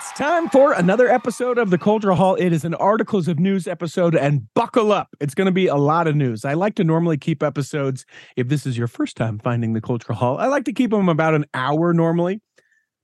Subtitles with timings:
[0.00, 2.34] It's time for another episode of the Cultural Hall.
[2.36, 5.08] It is an articles of news episode, and buckle up.
[5.20, 6.46] It's going to be a lot of news.
[6.46, 10.16] I like to normally keep episodes, if this is your first time finding the Cultural
[10.16, 12.40] Hall, I like to keep them about an hour normally.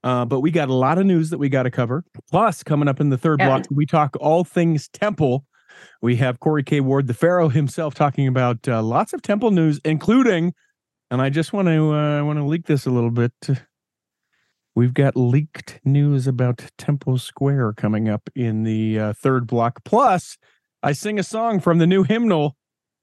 [0.03, 2.03] Uh, but we got a lot of news that we got to cover.
[2.31, 5.45] Plus, coming up in the third block, we talk all things temple.
[6.01, 6.81] We have Corey K.
[6.81, 10.55] Ward, the Pharaoh himself, talking about uh, lots of temple news, including,
[11.11, 13.33] and I just want to uh, want to leak this a little bit.
[14.77, 19.83] We've got leaked news about Temple Square coming up in the uh, third block.
[19.83, 20.37] Plus,
[20.83, 22.55] I sing a song from the new hymnal.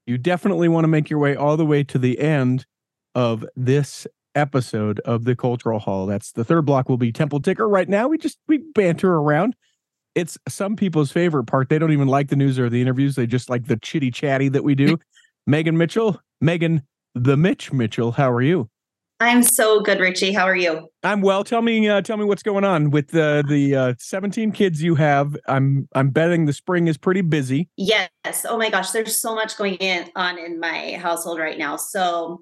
[0.05, 2.65] You definitely want to make your way all the way to the end
[3.13, 6.05] of this episode of the Cultural Hall.
[6.05, 7.67] That's the third block will be Temple Ticker.
[7.67, 9.53] Right now, we just we banter around.
[10.15, 11.67] It's some people's favorite part.
[11.67, 13.15] They don't even like the news or the interviews.
[13.15, 14.97] They just like the chitty chatty that we do.
[15.45, 18.69] Megan Mitchell, Megan the Mitch Mitchell, how are you?
[19.19, 20.33] I'm so good, Richie.
[20.33, 20.89] How are you?
[21.03, 21.43] I'm well.
[21.43, 24.95] Tell me, uh, tell me what's going on with the the uh, 17 kids you
[24.95, 25.37] have.
[25.47, 27.69] I'm I'm betting the spring is pretty busy.
[27.77, 28.09] Yes.
[28.47, 31.77] Oh my gosh, there's so much going in, on in my household right now.
[31.77, 32.41] So,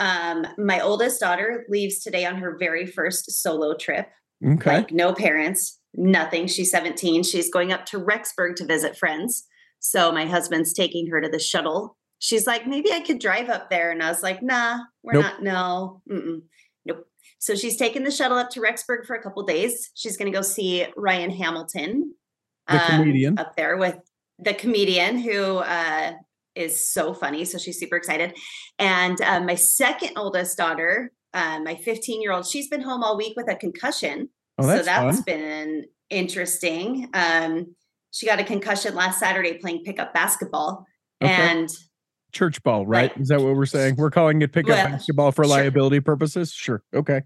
[0.00, 4.08] um, my oldest daughter leaves today on her very first solo trip.
[4.44, 4.78] Okay.
[4.78, 6.48] Like no parents, nothing.
[6.48, 7.22] She's 17.
[7.22, 9.44] She's going up to Rexburg to visit friends.
[9.80, 13.70] So my husband's taking her to the shuttle she's like, maybe I could drive up
[13.70, 13.90] there.
[13.90, 15.22] And I was like, nah, we're Nope.
[15.24, 15.42] not.
[15.42, 16.42] No, mm-mm,
[16.84, 17.06] nope.
[17.38, 19.90] So she's taking the shuttle up to Rexburg for a couple days.
[19.94, 22.14] She's going to go see Ryan Hamilton,
[22.68, 23.38] The comedian.
[23.38, 23.96] up there with
[24.38, 26.12] the comedian who uh,
[26.54, 27.44] is so funny.
[27.44, 28.36] So she's super excited.
[28.78, 33.16] And um, my second oldest daughter, uh, my 15 year old, she's been home all
[33.16, 34.28] week with a concussion.
[34.58, 35.24] Oh, that's so that's fun.
[35.24, 37.08] been interesting.
[37.14, 37.74] Um,
[38.10, 40.84] she got a concussion last Saturday playing pickup basketball.
[41.22, 41.32] Okay.
[41.32, 41.68] And
[42.32, 43.10] Church ball, right?
[43.10, 43.20] Right.
[43.20, 43.96] Is that what we're saying?
[43.96, 45.56] We're calling it pickup Well, basketball for sure.
[45.56, 46.52] liability purposes.
[46.52, 46.82] Sure.
[46.94, 47.22] Okay.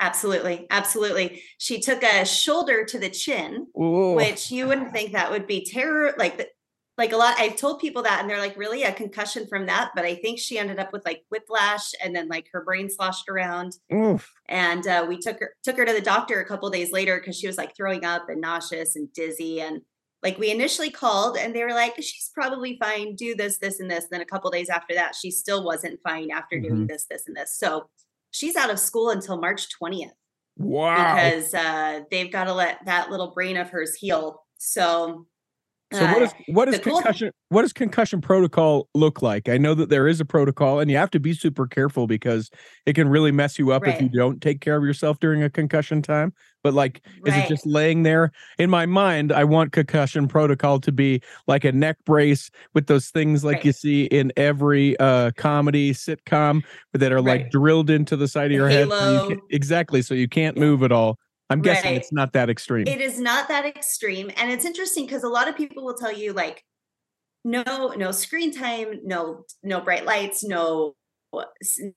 [0.00, 1.40] Absolutely, absolutely.
[1.58, 4.14] She took a shoulder to the chin, Ooh.
[4.14, 6.14] which you wouldn't think that would be terror.
[6.18, 6.50] Like,
[6.98, 7.36] like a lot.
[7.38, 10.38] I've told people that, and they're like, "Really, a concussion from that?" But I think
[10.38, 13.76] she ended up with like whiplash, and then like her brain sloshed around.
[13.92, 14.30] Oof.
[14.48, 17.38] And uh, we took her took her to the doctor a couple days later because
[17.38, 19.60] she was like throwing up and nauseous and dizzy.
[19.60, 19.80] And
[20.24, 23.14] like we initially called, and they were like, "She's probably fine.
[23.14, 26.30] Do this, this, and this." then a couple days after that, she still wasn't fine
[26.30, 27.56] after doing this, this, and this.
[27.56, 27.88] So
[28.30, 30.14] she's out of school until March twentieth
[30.56, 31.14] Wow.
[31.14, 34.42] because uh, they've got to let that little brain of hers heal.
[34.58, 35.26] So,
[35.94, 39.48] So what is what is concussion what does concussion protocol look like?
[39.48, 42.50] I know that there is a protocol and you have to be super careful because
[42.86, 45.50] it can really mess you up if you don't take care of yourself during a
[45.50, 46.32] concussion time.
[46.62, 48.32] But like is it just laying there?
[48.58, 53.08] In my mind, I want concussion protocol to be like a neck brace with those
[53.10, 53.66] things like Right.
[53.66, 58.52] you see in every uh comedy sitcom that are like drilled into the side of
[58.52, 58.88] your head.
[58.98, 59.40] so you halo.
[59.50, 60.02] exactly.
[60.02, 60.64] So you can't Yeah.
[60.64, 61.18] move at all.
[61.50, 61.96] I'm guessing Right.
[62.00, 62.86] it's not that extreme.
[62.86, 66.12] it is not that extreme, and it's interesting because a lot of people will tell
[66.12, 66.64] you like,
[67.44, 70.94] no, no screen time, no, no bright lights, no,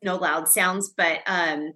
[0.04, 0.94] no loud sounds.
[0.96, 1.72] But um,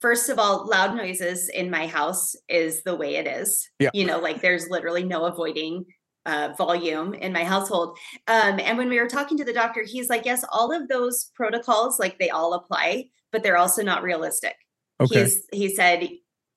[0.00, 3.66] first of all, loud noises in my house is the way it is.
[3.78, 3.90] Yeah.
[3.94, 5.86] You know, like there's literally no avoiding
[6.26, 7.96] uh, volume in my household.
[8.26, 11.30] Um, and when we were talking to the doctor, he's like, yes, all of those
[11.34, 14.54] protocols, like they all apply, but they're also not realistic.
[15.00, 15.22] okay.
[15.22, 16.10] He's, he said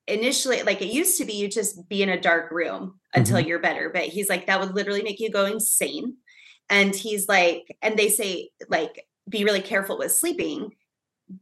[0.08, 3.48] initially, like it used to be, you just be in a dark room until Mm-hmm.
[3.48, 3.90] you're better.
[3.94, 6.18] But he's like, that would literally make you go insane.
[6.70, 10.72] And he's like, and they say, like, be really careful with sleeping.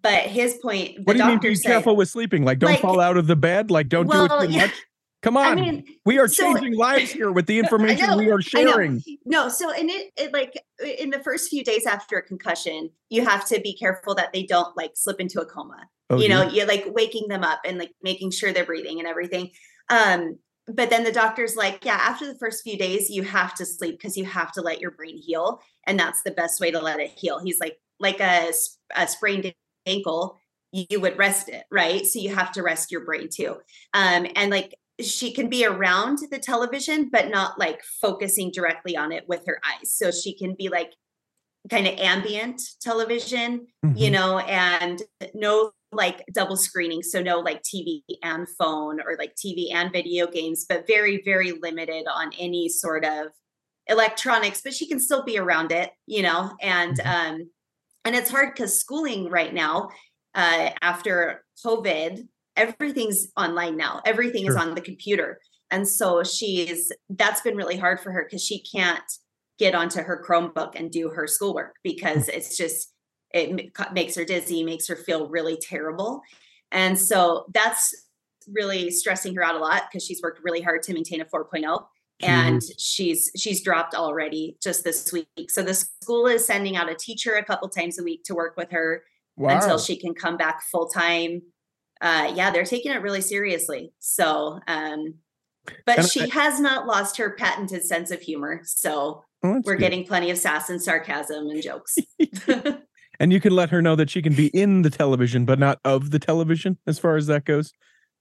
[0.01, 2.43] But his point, the What do you mean be said, careful with sleeping?
[2.45, 3.71] Like don't Like- fall out of the bed?
[3.71, 4.65] Like don't do it too yeah.
[4.67, 4.73] much?
[5.21, 5.45] Come on.
[5.47, 9.01] I mean, we are so- changing lives here with the information know, we are sharing.
[9.25, 10.53] No, so in it, it like
[10.99, 14.43] in the first few days after a concussion, you have to be careful that they
[14.43, 15.87] don't like slip into a coma.
[16.09, 16.49] Oh, you know, yeah.
[16.49, 19.51] you're like waking them up and like making sure they're breathing and everything.
[19.89, 23.65] Um, but then the doctor's like, yeah, after the first few days, you have to
[23.65, 26.79] sleep because you have to let your brain heal, and that's the best way to
[26.79, 27.39] let it heal.
[27.39, 28.51] He's like, like a
[29.07, 29.53] sprained
[29.85, 30.37] ankle,
[30.71, 32.05] you would rest it, right?
[32.05, 33.57] So you have to rest your brain too.
[33.93, 39.11] Um, and like she can be around the television, but not like focusing directly on
[39.11, 39.91] it with her eyes.
[39.93, 40.91] So she can be like
[41.69, 44.11] kind of ambient television, you Mhm.
[44.11, 45.01] know, and
[45.33, 47.01] no like double screening.
[47.03, 51.51] So no like TV and phone or like TV and video games, but very, very
[51.53, 53.27] limited on any sort of
[53.87, 57.05] electronics, but she can still be around it, you know, and Mhm.
[57.31, 57.51] um
[58.05, 59.89] and it's hard because schooling right now,
[60.35, 64.01] uh after COVID, everything's online now.
[64.05, 65.39] Everything is on the computer.
[65.71, 69.03] And so she's that's been really hard for her because she can't
[69.57, 72.93] get onto her Chromebook and do her schoolwork because it's just
[73.33, 76.21] it makes her dizzy, makes her feel really terrible.
[76.71, 77.93] And so that's
[78.51, 81.85] really stressing her out a lot because she's worked really hard to maintain a 4.0
[82.21, 85.49] and she's she's dropped already just this week.
[85.49, 88.57] So the school is sending out a teacher a couple times a week to work
[88.57, 89.03] with her
[89.37, 89.55] Wow.
[89.57, 91.41] until she can come back full time.
[92.01, 93.93] Uh, yeah, they're taking it really seriously.
[93.99, 95.13] So, um,
[95.85, 98.61] but And I- she has not lost her patented sense of humor.
[98.65, 99.79] So Oh, we're good.
[99.79, 101.95] getting plenty of sass and sarcasm and jokes.
[103.19, 105.79] and you can let her know that she can be in the television, but not
[105.85, 107.71] of the television, as far as that goes.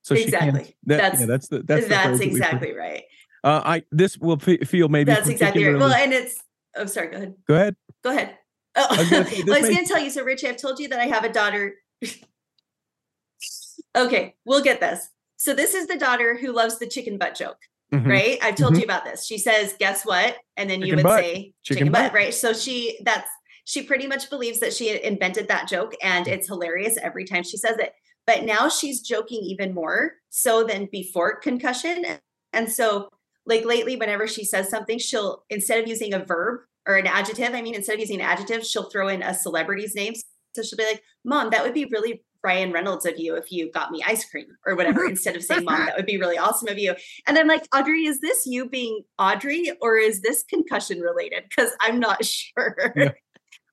[0.01, 0.23] So she.
[0.23, 0.75] Exactly.
[0.85, 3.03] That, That's- yeah, that's the that's, That's, the phrase that exactly right.
[3.43, 5.77] Uh, I this will fe- feel maybe That's exactly right.
[5.79, 6.41] Well, and it's.
[6.75, 7.07] Oh, sorry.
[7.07, 7.35] Go ahead.
[7.47, 7.75] go ahead.
[8.03, 8.37] Go ahead.
[8.75, 10.09] Oh, I was gonna well, I was may- going to tell you.
[10.09, 11.73] So, Richie, I've told you that I have a daughter.
[13.97, 15.09] okay, we'll get this.
[15.37, 17.57] So, this is the daughter who loves the chicken butt joke.
[17.93, 18.05] Mhm.
[18.07, 18.37] right?
[18.43, 18.79] I've told Mhm.
[18.79, 19.25] you about this.
[19.25, 21.21] She says, "Guess what?" And then you would butt.
[21.21, 22.03] say, Chicken "Chicken, butt.
[22.11, 22.33] butt," right?
[22.33, 23.27] So she that's
[23.69, 27.55] she pretty much believes that she invented that joke, and it's hilarious every time she
[27.55, 27.93] says it.
[28.25, 32.03] But now she's joking even more so than before concussion,
[32.51, 33.09] and so
[33.45, 37.53] like lately, whenever she says something, she'll instead of using a verb or an adjective,
[37.53, 40.15] I mean, instead of using an adjective, she'll throw in a celebrity's name.
[40.55, 43.69] So she'll be like, "Mom, that would be really." Ryan Reynolds of you if you
[43.69, 46.69] got me ice cream or whatever instead of saying mom that would be really awesome
[46.69, 46.95] of you
[47.27, 51.43] and I'm like, Audrey, is this you being Audrey or is this concussion related?
[51.49, 52.93] Because I'm not sure.
[52.95, 53.11] Yeah.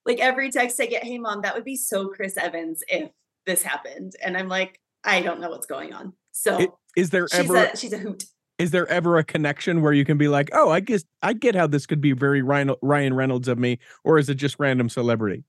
[0.07, 3.11] Like every text I get, hey, mom, that would be so Chris Evans if
[3.45, 4.13] this happened.
[4.23, 6.13] And I'm like, I don't know what's going on.
[6.33, 8.25] So It- Is there she's, ever a, she's a hoot.
[8.59, 11.55] is there ever a connection where you can be like, oh, I guess I get
[11.55, 14.89] how this could be very Ryan Ryan Reynolds of me, or is it just random
[14.89, 15.45] celebrity?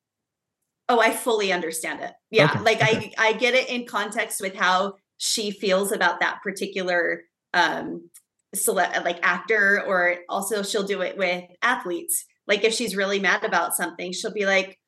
[0.89, 2.13] Oh, I fully understand it.
[2.31, 2.45] Yeah.
[2.51, 3.13] Okay, Like okay.
[3.17, 7.23] I, I get it in context with how she feels about that particular
[7.53, 8.09] um
[8.55, 13.43] select like actor or also she'll do it with athletes like if she's really mad
[13.43, 14.79] about something she'll be like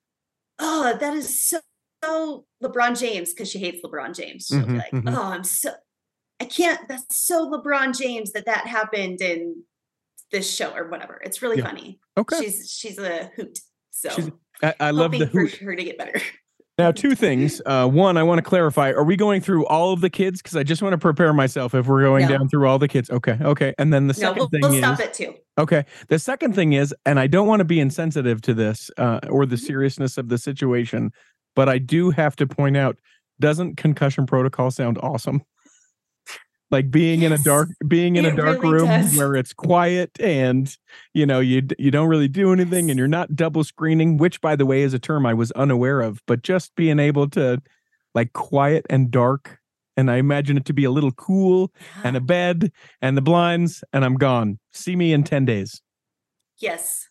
[0.60, 1.60] oh that is so,
[2.04, 5.16] so lebron james because she hates lebron james she'll be Mhm, like mhm.
[5.16, 5.72] oh i'm so
[6.40, 9.64] i can't that's so lebron james that that happened in
[10.32, 11.66] this show or whatever it's really Yeah.
[11.66, 13.60] funny Okay, she's she's a hoot
[13.92, 14.30] so She's
[14.62, 15.56] I, I love the hoot.
[15.56, 16.20] her to get better
[16.80, 17.62] Now, two things.
[17.70, 20.42] Uh, one, I want to clarify: Are we going through all of the kids?
[20.42, 22.38] Because I just want to prepare myself if we're going No.
[22.38, 23.10] down through all the kids.
[23.12, 23.76] Okay, okay.
[23.78, 25.86] And then the no second we'll, thing we'll is stop it too okay.
[26.08, 29.46] The second thing is, and I don't want to be insensitive to this uh, or
[29.46, 29.60] the Mhm.
[29.68, 31.12] seriousness of the situation,
[31.56, 32.98] but I do have to point out:
[33.40, 35.42] doesn't concussion protocol sound awesome?
[36.72, 39.18] Like being in a dark, being in a dark really room does.
[39.18, 40.76] where it's quiet and
[41.16, 42.92] you know you you don't really do anything Yes.
[42.92, 46.02] and you're not double screening, which by the way is a term I was unaware
[46.02, 46.22] of.
[46.28, 47.60] But just being able to
[48.14, 49.58] like quiet and dark,
[49.98, 51.72] and I imagine it to be a little cool
[52.04, 52.72] and a bed
[53.02, 54.60] and the blinds, and I'm gone.
[54.72, 55.82] See me in ten days.
[56.60, 57.08] Yes.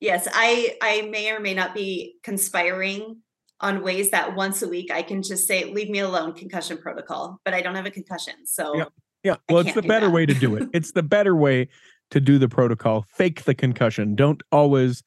[0.00, 3.18] Yes, I I may or may not be conspiring
[3.60, 7.40] on ways that once a week I can just say leave me alone concussion protocol,
[7.44, 8.34] but I don't have a concussion.
[8.46, 8.92] So Yep.
[9.22, 10.12] Yeah, well, it's the better that.
[10.12, 10.68] way to do it.
[10.72, 11.68] It's the better way
[12.12, 13.04] to do the protocol.
[13.08, 14.14] Fake the concussion.
[14.14, 15.02] Don't always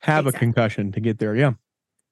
[0.00, 1.36] have a concussion to get there.
[1.36, 1.52] Yeah.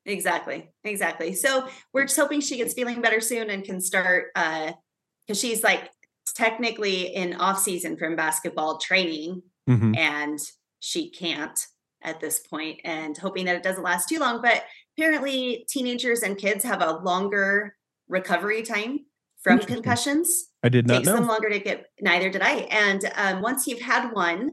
[0.04, 0.70] exactly.
[0.84, 1.32] Exactly.
[1.34, 4.72] So we're just hoping she gets feeling better soon and can start uh
[5.26, 5.90] because she's like
[6.34, 9.96] technically in off season from basketball training Mhm.
[9.96, 10.38] and
[10.80, 11.58] she can't
[12.02, 14.62] at this point and hoping that it doesn't last too long but
[14.98, 17.76] apparently teenagers and kids have a longer
[18.08, 19.00] recovery time
[19.40, 20.48] from concussions.
[20.64, 22.66] I did not takes them longer to get neither did i.
[22.70, 24.50] And um, once you've had one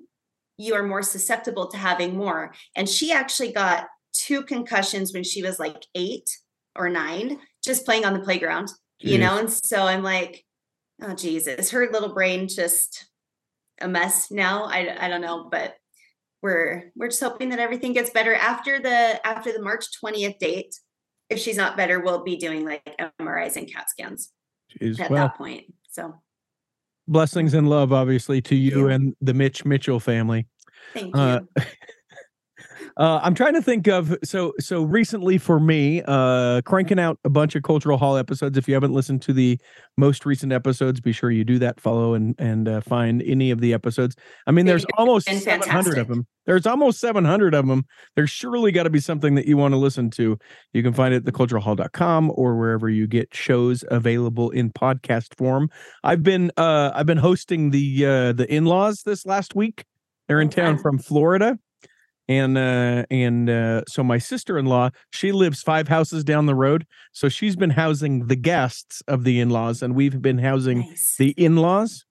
[0.58, 2.54] you are more susceptible to having more.
[2.78, 6.30] And she actually got two concussions when she was like eight
[6.78, 8.70] or nine just playing on the playground
[9.02, 9.38] you know?
[9.38, 10.46] And so i'm like
[11.02, 13.08] oh jesus her little brain just
[13.82, 14.66] a mess now.
[14.66, 15.76] I, I don't know but
[16.46, 20.74] we're we're just hoping that everything gets better after the after the march 20th date
[21.32, 22.84] if she's not better we'll be doing like
[23.20, 24.32] mris and cat scans
[24.80, 25.00] Jeez.
[25.00, 26.14] at Well, that point so
[27.08, 28.88] blessings and love, obviously, to you you.
[28.90, 30.48] and the Mitch Mitchell family.
[30.94, 31.40] thank you Uh,
[32.98, 37.30] Uh, I'm trying to think of so so recently for me, uh, cranking out a
[37.30, 38.58] bunch of cultural hall episodes.
[38.58, 39.60] If you haven't listened to the
[39.98, 41.82] most recent episodes, be sure you do that.
[41.82, 44.16] Follow and and uh, find any of the episodes.
[44.48, 46.26] I mean, there's almost 700 of them.
[46.46, 47.86] There's almost 700 of them.
[48.16, 50.38] There's surely got to be something that you want to listen to.
[50.72, 55.70] You can find it at theculturalhall.com or wherever you get shows available in podcast form.
[56.06, 59.84] I've been uh I've been hosting the uh the in-laws this last week.
[60.30, 61.60] They're in Oh, town from Florida
[62.28, 67.30] and uh and uh so my sister-in-law she lives five houses down the road so
[67.30, 71.16] she's been housing the guests of the in-laws and we've been housing nice.
[71.18, 72.06] the in-laws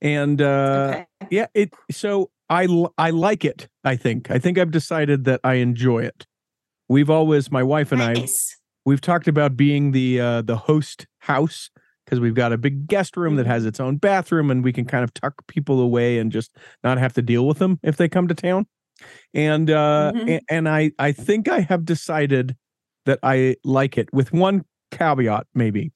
[0.00, 1.06] and uh okay.
[1.30, 2.66] yeah it so i
[2.98, 4.30] i like it i think.
[4.30, 6.26] I think i've decided that i enjoy it.
[6.88, 8.26] We've always my wife and I
[8.84, 11.70] we've talked about being the uh the host house
[12.04, 14.84] because we've got a big guest room that has its own bathroom and we can
[14.84, 18.08] kind of tuck people away and just not have to deal with them if they
[18.08, 18.66] come to town
[19.34, 20.28] and uh Mhm.
[20.30, 22.56] a- and i i think i have decided
[23.06, 25.92] that i like it with one caveat maybe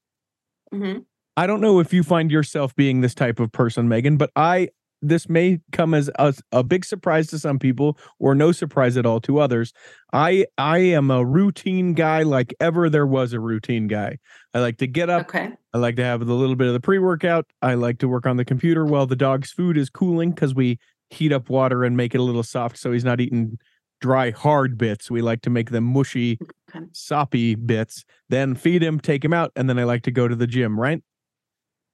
[0.72, 1.04] Mhm.
[1.36, 4.68] i don't know if you find yourself being this type of person megan but i
[5.02, 9.06] this may come as a, a big surprise to some people or no surprise at
[9.06, 9.72] all to others
[10.12, 14.18] i i am a routine guy like ever there was a routine guy
[14.54, 15.50] i like to get up Okay.
[15.72, 17.46] I like to have a little bit of the pre-workout.
[17.62, 20.80] I like to work on the computer while the dog's food is cooling because we
[21.10, 23.58] heat up water and make it a little soft so he's not eating
[24.00, 25.10] dry hard bits.
[25.10, 26.38] We like to make them mushy,
[26.70, 26.86] Okay.
[26.92, 28.04] soppy bits.
[28.30, 30.80] Then feed him, take him out, and then I like to go to the gym,
[30.80, 31.02] right?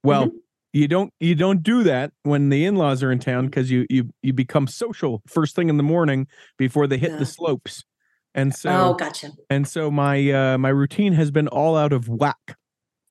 [0.05, 0.33] Well, Mhm.
[0.73, 4.11] you don't you don't do that when the in-laws are in town because you you
[4.23, 6.27] you become social first thing in the morning
[6.59, 7.19] before they hit Yeah.
[7.19, 7.85] the slopes.
[8.35, 9.31] And so oh, gotcha.
[9.49, 12.57] and so my uh my routine has been all out of whack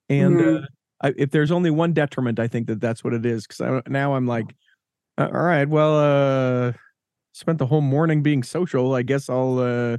[0.08, 0.64] and Mhm.
[0.64, 0.68] uh,
[1.02, 4.14] I, if there's only one detriment i think that that's what it is because now
[4.16, 4.56] i'm like
[5.18, 6.72] uh, all right well uh
[7.34, 9.98] spent the whole morning being social i guess i'll uh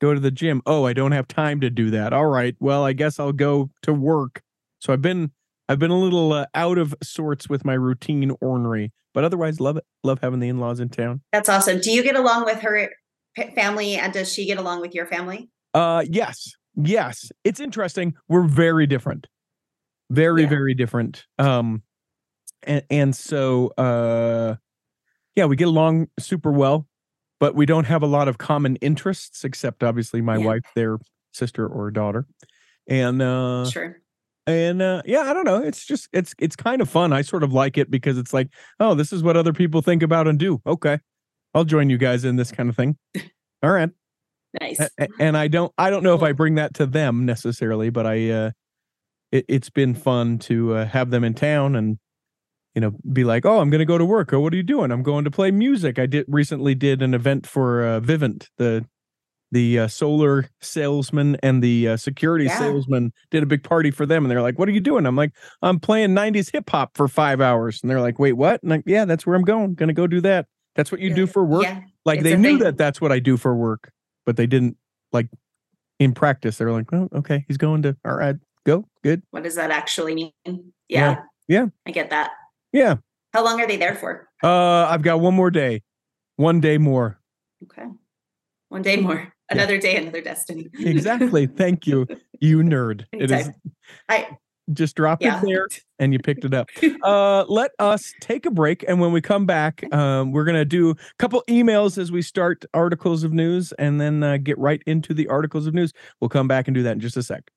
[0.00, 2.84] go to the gym oh i don't have time to do that all right well
[2.84, 4.42] i guess i'll go to work
[4.80, 5.30] so i've been
[5.68, 9.76] i've been a little uh, out of sorts with my routine ornery but otherwise love
[9.76, 11.80] it love having the in-laws in town That's awesome.
[11.80, 12.88] Do you get along with her
[13.54, 15.50] family and does she get along with your family?
[15.74, 16.52] Uh yes.
[16.74, 17.30] Yes.
[17.44, 18.14] It's interesting.
[18.28, 19.26] We're very different.
[20.10, 20.48] Very, Yeah.
[20.48, 21.24] very different.
[21.38, 21.82] Um
[22.64, 24.56] and, and so uh
[25.34, 26.86] yeah, we get along super well,
[27.40, 30.46] but we don't have a lot of common interests except obviously my Yeah.
[30.46, 30.98] wife, their
[31.32, 32.26] sister or daughter.
[32.88, 33.96] And uh Sure.
[34.46, 35.62] and uh yeah, I don't know.
[35.62, 37.12] It's just it's it's kind of fun.
[37.12, 38.48] I sort of like it because it's like,
[38.80, 40.60] oh, this is what other people think about and do.
[40.66, 40.98] Okay.
[41.54, 42.96] I'll join you guys in this kind of thing.
[43.62, 43.90] All right
[44.60, 44.80] Nice.
[44.80, 48.06] a- and I don't I don't know if I bring that to them necessarily, but
[48.06, 48.50] I uh
[49.30, 51.98] it, it's been fun to uh, have them in town and
[52.74, 54.62] you know be like, "Oh, I'm going to go to work." Or what are you
[54.62, 54.90] doing?
[54.90, 55.98] I'm going to play music.
[55.98, 58.86] I did recently did an event for uh, Vivint, the
[59.50, 62.58] the uh, solar salesman and the uh, security Yeah.
[62.58, 65.16] salesman did a big party for them and they're like, "What are you doing?" I'm
[65.16, 68.70] like, "I'm playing 90s hip hop for 5 hours." And they're like, "Wait, what?" And
[68.70, 69.74] like, "Yeah, that's where I'm going.
[69.74, 71.64] Going to go do that." That's what you do for work?
[71.64, 71.80] Yeah.
[72.06, 72.58] like they knew thing.
[72.60, 73.92] that that's what I do for work,
[74.24, 74.78] but they didn't
[75.12, 75.28] like
[75.98, 76.56] in practice.
[76.56, 79.70] They were like, "Oh, okay, he's going to all right, go good, What does that
[79.70, 80.32] actually mean?
[80.46, 80.62] Yeah.
[80.88, 81.16] Yeah.
[81.48, 81.66] Yeah.
[81.86, 82.30] I get that.
[82.72, 82.96] Yeah."
[83.32, 84.28] How long are they there for?
[84.42, 85.82] Uh, I've got one more day,
[86.36, 87.18] one day more.
[87.64, 87.86] Okay.
[88.68, 89.32] One day more.
[89.50, 90.68] Another day, another destiny.
[90.78, 91.46] Exactly.
[91.46, 92.06] Thank you,
[92.40, 93.04] you nerd.
[93.12, 93.50] It is.
[94.08, 94.28] I
[94.72, 95.38] just dropped yeah.
[95.38, 96.68] it there and you picked it up.
[97.02, 100.90] Uh, let us take a break, and when we come back, um, we're gonna do
[100.90, 105.12] a couple emails as we start articles of news, and then uh, get right into
[105.12, 105.92] the articles of news.
[106.20, 107.50] We'll come back and do that in just a sec.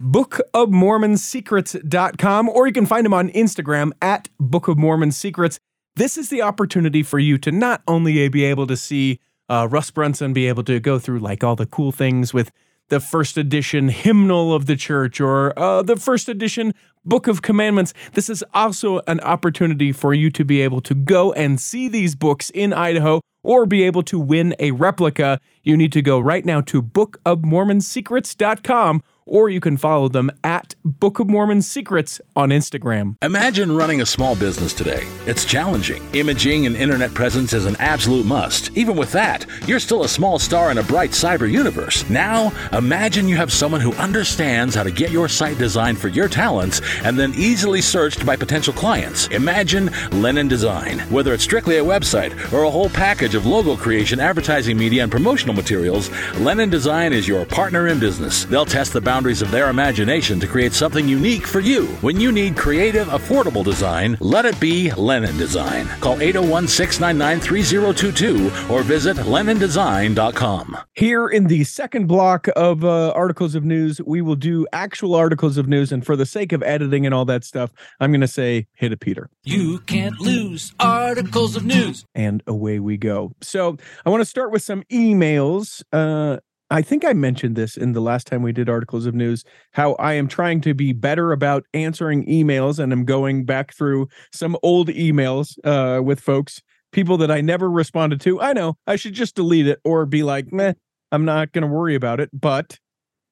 [0.00, 5.58] bookofmormonsecrets.com or you can find him on Instagram at Book of Mormon Secrets.
[5.96, 9.90] This is the opportunity for you to not only be able to see uh, Russ
[9.90, 12.50] Brunson be able to go through like all the cool things with
[12.88, 16.74] the first edition hymnal of the church or uh, the first edition
[17.04, 17.92] Book of Commandments.
[18.12, 22.14] This is also an opportunity for you to be able to go and see these
[22.14, 25.38] books in Idaho or be able to win a replica.
[25.62, 31.18] You need to go right now to bookofmormonsecrets.com or you can follow them at Book
[31.18, 33.16] of Mormon Secrets on Instagram.
[33.22, 35.06] Imagine running a small business today.
[35.26, 36.02] It's challenging.
[36.14, 38.70] Imaging and internet presence is an absolute must.
[38.76, 42.08] Even with that, you're still a small star in a bright cyber universe.
[42.10, 46.28] Now, imagine you have someone who understands how to get your site designed for your
[46.28, 49.28] talents and then easily searched by potential clients.
[49.28, 50.98] Imagine Lennon Design.
[51.10, 55.12] Whether it's strictly a website or a whole package of logo creation, advertising media, and
[55.12, 58.44] promotional materials, Lennon Design is your partner in business.
[58.44, 61.86] They'll test the boundaries of their imagination to create something unique for you.
[62.00, 65.86] When you need creative, affordable design, let it be Lennon Design.
[66.00, 70.78] Call 801 699 3022 or visit LennonDesign.com.
[70.94, 75.58] Here in the second block of uh, articles of news, we will do actual articles
[75.58, 75.92] of news.
[75.92, 78.92] And for the sake of editing and all that stuff, I'm going to say hit
[78.92, 79.30] a Peter.
[79.44, 82.04] You can't lose articles of news.
[82.16, 83.30] and away we go.
[83.42, 85.84] So I want to start with some emails.
[85.92, 86.38] Uh,
[86.74, 89.92] I think I mentioned this in the last time we did articles of news, how
[89.92, 94.56] I am trying to be better about answering emails and I'm going back through some
[94.60, 98.40] old emails uh, with folks, people that I never responded to.
[98.40, 100.72] I know I should just delete it or be like, meh,
[101.12, 102.28] I'm not going to worry about it.
[102.32, 102.80] But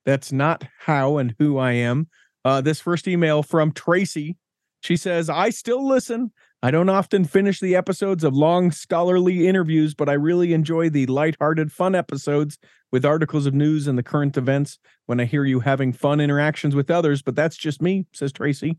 [0.06, 2.06] that's not how and who I am.
[2.44, 4.36] Uh, this first email from Tracy.
[4.82, 6.30] She says, I still listen.
[6.62, 11.06] I don't often finish the episodes of long scholarly interviews, but I really enjoy the
[11.06, 12.56] lighthearted, fun episodes
[12.92, 16.76] with articles of news and the current events when I hear you having fun interactions
[16.76, 17.22] with others.
[17.22, 18.78] But that's just me, says Tracy.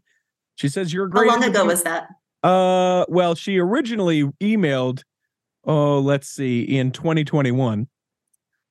[0.55, 1.29] She says you're a great.
[1.29, 2.07] How long ago was that?
[2.43, 5.03] Uh, well, she originally emailed.
[5.65, 7.87] Oh, let's see, in 2021.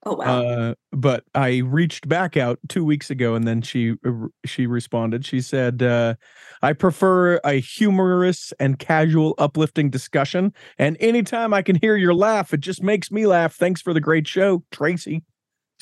[0.05, 0.43] Oh wow.
[0.43, 5.25] Uh, but I reached back out two weeks ago, and then she uh, she responded.
[5.25, 6.15] She said, uh,
[6.61, 12.53] "I prefer a humorous and casual, uplifting discussion, and anytime I can hear your laugh,
[12.53, 13.55] it just makes me laugh.
[13.55, 15.23] Thanks for the great show, Tracy."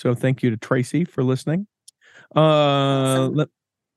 [0.00, 1.66] So thank you to Tracy for listening.
[2.34, 3.34] Uh, Awesome.
[3.34, 3.48] let-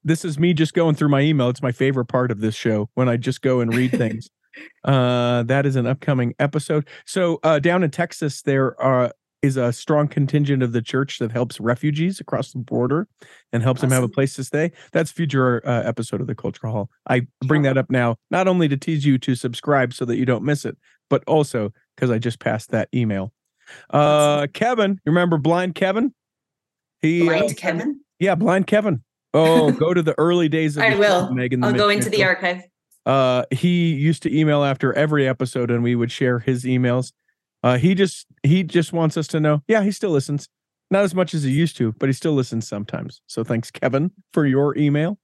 [0.04, 1.48] this is me just going through my email.
[1.48, 4.30] It's my favorite part of this show when I just go and read things.
[4.84, 6.88] uh, that is an upcoming episode.
[7.06, 11.32] So uh, down in Texas, there are is a strong contingent of the church that
[11.32, 13.08] helps refugees across the border
[13.52, 14.72] and helps them have a place to stay.
[14.94, 16.90] That's future uh, episode of the Cultural Hall.
[17.10, 20.26] I bring that up now, not only to tease you to subscribe so that you
[20.26, 20.78] don't miss it,
[21.10, 23.34] but also because I just passed that email.
[23.90, 26.14] Uh, Kevin, you remember Blind Kevin?
[27.02, 28.00] He, uh, Kevin.
[28.20, 29.04] yeah, Blind Kevin.
[29.34, 31.28] Oh, go to the early days of I the will.
[31.28, 31.64] show, Megan.
[31.64, 32.62] I'll go into the archive.
[33.06, 37.12] uh he used to email after every episode and we would share his emails
[37.64, 40.48] uh he just he just wants us to know yeah he still listens
[40.90, 44.10] not as much as he used to but he still listens sometimes so thanks kevin
[44.32, 45.18] for your email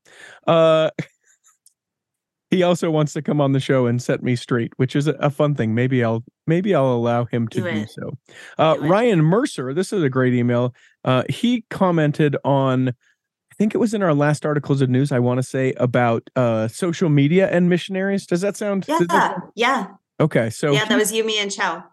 [0.45, 0.89] uh
[2.49, 5.13] he also wants to come on the show and set me straight which is a,
[5.13, 8.11] a fun thing maybe i'll maybe i'll allow him to Do do, so
[8.57, 10.73] uh Do ryan mercer this is a great email
[11.05, 15.11] uh he commented on I think it was in our last articles of news.
[15.11, 18.25] I want to say about uh, social media and missionaries.
[18.25, 18.85] Does that sound?
[18.87, 19.87] Yeah, that- yeah,
[20.17, 20.85] okay, so yeah.
[20.85, 21.83] That was you, me, and Chow.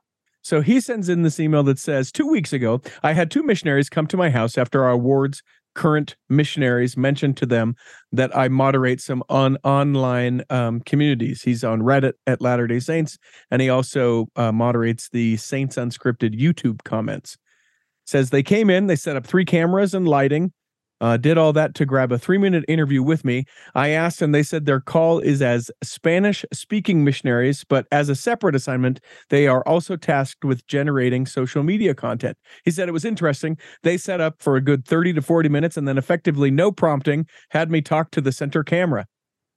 [0.42, 3.88] so he sends in this email that says two weeks ago I had two missionaries
[3.88, 5.42] come to my house after our awards.
[5.76, 7.76] Current missionaries mentioned to them
[8.10, 11.43] that I moderate some on online um, communities.
[11.43, 13.19] He's on Reddit at Latter Day Saints,
[13.50, 17.36] and he also uh, moderates the Saints Unscripted YouTube comments.
[18.06, 20.50] Says they came in, they set up three cameras and lighting,
[21.00, 23.45] uh, did all that to grab a three minute interview with me.
[23.75, 28.15] I asked, and they said their call is as Spanish speaking missionaries, but as a
[28.15, 32.37] separate assignment, they are also tasked with generating social media content.
[32.65, 33.59] He said it was interesting.
[33.82, 37.26] They set up for a good 30 to 40 minutes and then effectively no prompting
[37.50, 39.06] had me talk to the center camera.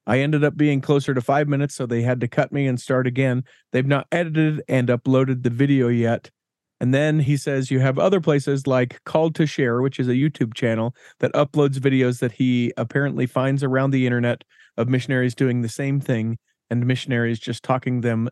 [0.07, 2.79] I ended up being closer to five minutes, so they had to cut me and
[2.79, 3.43] start again.
[3.71, 6.31] They've not edited and uploaded the video yet.
[6.79, 10.13] And then he says you have other places like Called to Share, which is a
[10.13, 14.43] YouTube channel that uploads videos that he apparently finds around the internet
[14.77, 16.37] of missionaries doing the same thing
[16.69, 18.29] and missionaries just talking them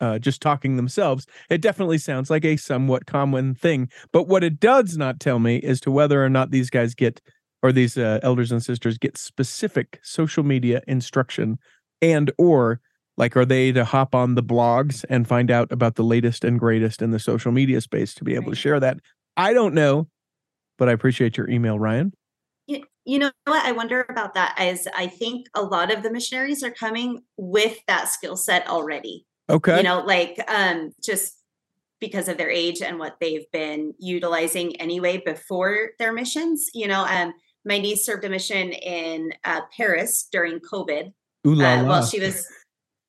[0.00, 1.26] uh, just talking themselves.
[1.48, 5.56] It definitely sounds like a somewhat common thing but what it does not tell me
[5.56, 7.20] is to whether or not these guys get
[7.62, 11.58] or these uh, elders and sisters get specific social media instruction
[12.00, 12.80] and or
[13.16, 16.58] like are they to hop on the blogs and find out about the latest and
[16.58, 18.98] greatest in the social media space to be able to share that
[19.36, 20.08] i don't know
[20.78, 22.12] but i appreciate your email ryan
[22.66, 26.10] You, you know what I wonder about that is I think a lot of the
[26.10, 29.26] missionaries are coming with that skill set already.
[29.50, 31.38] okay You know, like um just
[32.00, 36.70] because of their age and what they've been utilizing anyway before their missions.
[36.74, 41.12] You know, um my niece served a mission in uh, Paris during COVID.
[41.46, 41.88] Ooh la Uh, la.
[41.88, 42.46] well, she was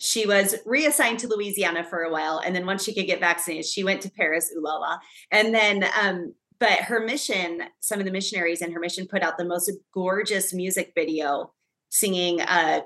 [0.04, 3.66] she was reassigned to Louisiana for a while, and then once she could get vaccinated,
[3.66, 4.52] she went to Paris.
[4.54, 4.98] Ooh la la!
[5.32, 9.38] And then, um, but her mission, some of the missionaries in her mission put out
[9.38, 11.54] the most gorgeous music video
[11.88, 12.82] singing a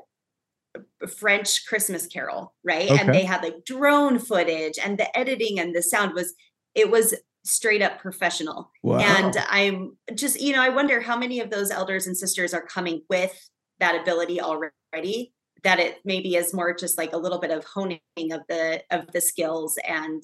[1.17, 2.91] French Christmas carol, right?
[2.91, 6.35] And they had like drone footage, and the editing and the sound was
[6.75, 8.69] it was straight up professional.
[8.83, 8.99] wow.
[8.99, 12.61] And I'm just, you know, I wonder how many of those elders and sisters are
[12.63, 13.49] coming with
[13.79, 15.33] that ability already.
[15.63, 17.99] That it maybe is more just like a little bit of honing
[18.31, 20.23] of the of the skills and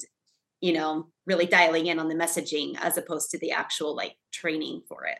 [0.60, 4.82] you know really dialing in on the messaging as opposed to the actual like training
[4.88, 5.18] for it.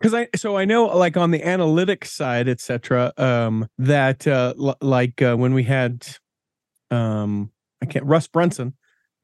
[0.00, 3.12] because I so I know like on the analytics side, etc.
[3.16, 6.06] Um, that uh, l- like uh, when we had,
[6.90, 7.50] um,
[7.82, 8.74] I can't Russ Brunson.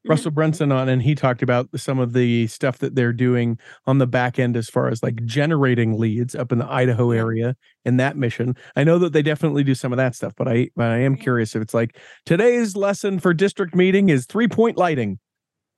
[0.05, 3.99] Russell Brunson on, and he talked about some of the stuff that they're doing on
[3.99, 7.97] the back end as far as like generating leads up in the Idaho area in
[7.97, 8.55] that mission.
[8.75, 11.15] I know that they definitely do some of that stuff, but I but I am
[11.15, 15.19] curious if it's like today's lesson for district meeting is three point lighting,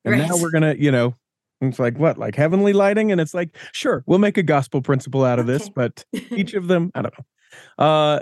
[0.05, 1.15] and now we're gonna you know.
[1.61, 5.23] It's like what, like heavenly lighting, and it's like, sure, we'll make a gospel principle
[5.23, 7.85] out of this, but each of them, I don't know.
[7.85, 8.19] Uh,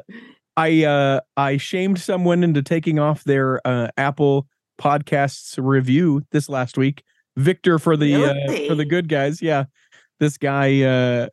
[0.57, 4.47] I uh, I shamed someone into taking off their uh, Apple
[4.81, 7.03] Podcasts review this last week.
[7.37, 9.65] Victor for the uh, for the good guys, yeah.
[10.19, 11.27] This guy uh,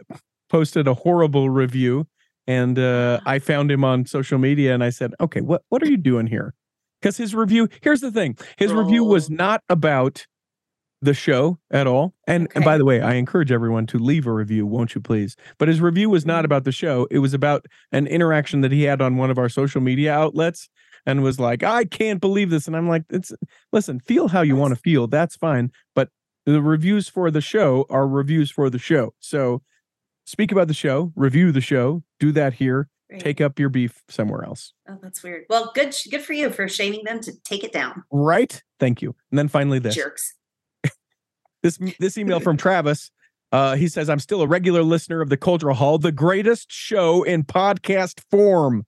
[0.48, 2.06] posted a horrible review,
[2.46, 5.88] and uh, I found him on social media, and I said, "Okay, what what are
[5.88, 6.54] you doing here?"
[7.00, 7.68] because his review.
[7.82, 9.34] Here's the thing: his review was Oh.
[9.34, 10.26] not about
[11.00, 12.12] the show at all.
[12.26, 15.36] And and by the way, I encourage everyone to leave a review, won't you please?
[15.58, 16.46] But his review was not Mhm.
[16.46, 17.06] about the show.
[17.10, 20.68] It was about an interaction that he had on one of our social media outlets
[21.06, 22.66] and was like, I can't believe this.
[22.66, 23.32] And I'm like, it's
[23.72, 25.06] listen, feel how you want to feel.
[25.06, 25.70] That's fine.
[25.94, 26.10] But
[26.46, 29.14] the reviews for the show are reviews for the show.
[29.20, 29.62] So
[30.26, 33.20] speak about the show, review the show, do that here, Right.
[33.20, 34.74] take up your beef somewhere else.
[34.86, 35.44] Oh, that's weird.
[35.48, 38.04] Well, good good for you for shaming them to take it down.
[38.12, 38.62] Right?
[38.78, 39.14] Thank you.
[39.30, 39.94] And then finally this.
[39.94, 40.34] Jerks.
[41.62, 43.10] this this email from Travis.
[43.50, 47.22] Uh, he says, "I'm still a regular listener of the Cultural Hall, the greatest show
[47.22, 48.84] in podcast form."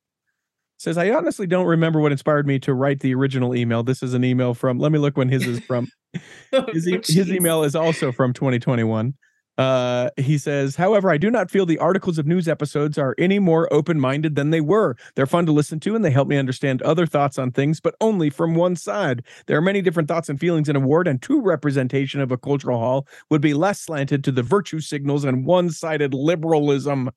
[0.81, 3.83] Says, "I honestly don't remember what inspired me to write the original email.
[3.83, 4.79] This is an email from.
[4.79, 5.88] Let me look when his is from.
[6.73, 9.14] His, e- his email is also from 2021.
[9.57, 13.38] Uh, he says, however, I do not feel the articles of news episodes are any
[13.38, 14.97] more open minded than they were.
[15.14, 17.95] They're fun to listen to and they help me understand other thoughts on things, but
[18.01, 19.23] only from one side.
[19.47, 22.38] There are many different thoughts and feelings in a ward, and true representation of a
[22.38, 27.11] cultural hall would be less slanted to the virtue signals and one sided liberalism.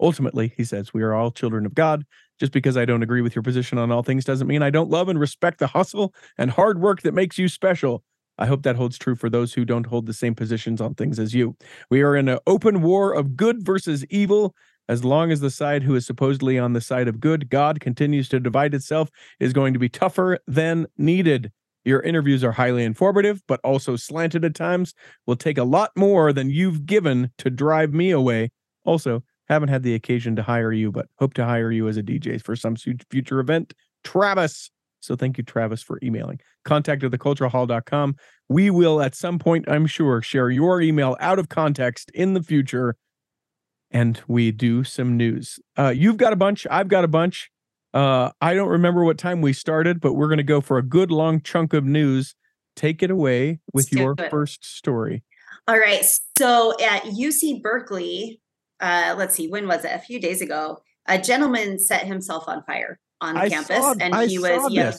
[0.00, 2.04] Ultimately, he says, we are all children of God.
[2.42, 4.90] Just because I don't agree with your position on all things doesn't mean I don't
[4.90, 8.02] love and respect the hustle and hard work that makes you special.
[8.36, 11.20] I hope that holds true for those who don't hold the same positions on things
[11.20, 11.54] as you.
[11.88, 14.56] We are in an open war of good versus evil.
[14.88, 18.28] As long as the side who is supposedly on the side of good, God, continues
[18.30, 21.52] to divide itself, is going to be tougher than needed.
[21.84, 24.94] Your interviews are highly informative, but also slanted at times.
[25.28, 28.50] Will take a lot more than you've given to drive me away.
[28.84, 29.22] Also,
[29.52, 32.42] haven't had the occasion to hire you, but hope to hire you as a DJ
[32.42, 33.74] for some future event.
[34.04, 34.70] Travis.
[35.00, 36.40] So thank you, Travis, for emailing.
[36.64, 38.16] Contact at theculturalhall.com.
[38.48, 42.42] We will at some point, I'm sure, share your email out of context in the
[42.42, 42.96] future.
[43.90, 45.58] And we do some news.
[45.76, 46.66] Uh, you've got a bunch.
[46.70, 47.50] I've got a bunch.
[47.92, 50.82] Uh, I don't remember what time we started, but we're going to go for a
[50.82, 52.34] good long chunk of news.
[52.74, 54.30] Take it away with your it.
[54.30, 55.24] first story.
[55.68, 56.04] All right.
[56.38, 58.40] So at UC Berkeley,
[58.82, 59.92] uh, let's see, when was it?
[59.94, 64.14] A few days ago, a gentleman set himself on fire on I campus, saw, and
[64.14, 64.92] I he was yeah,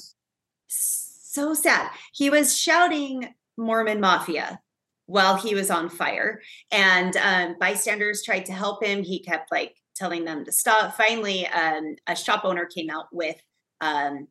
[0.67, 1.91] so sad.
[2.13, 4.59] He was shouting Mormon Mafia
[5.05, 6.41] while he was on fire,
[6.71, 9.03] and um, bystanders tried to help him.
[9.03, 10.95] He kept like telling them to stop.
[10.95, 13.35] Finally, um, a shop owner came out with
[13.81, 14.27] um,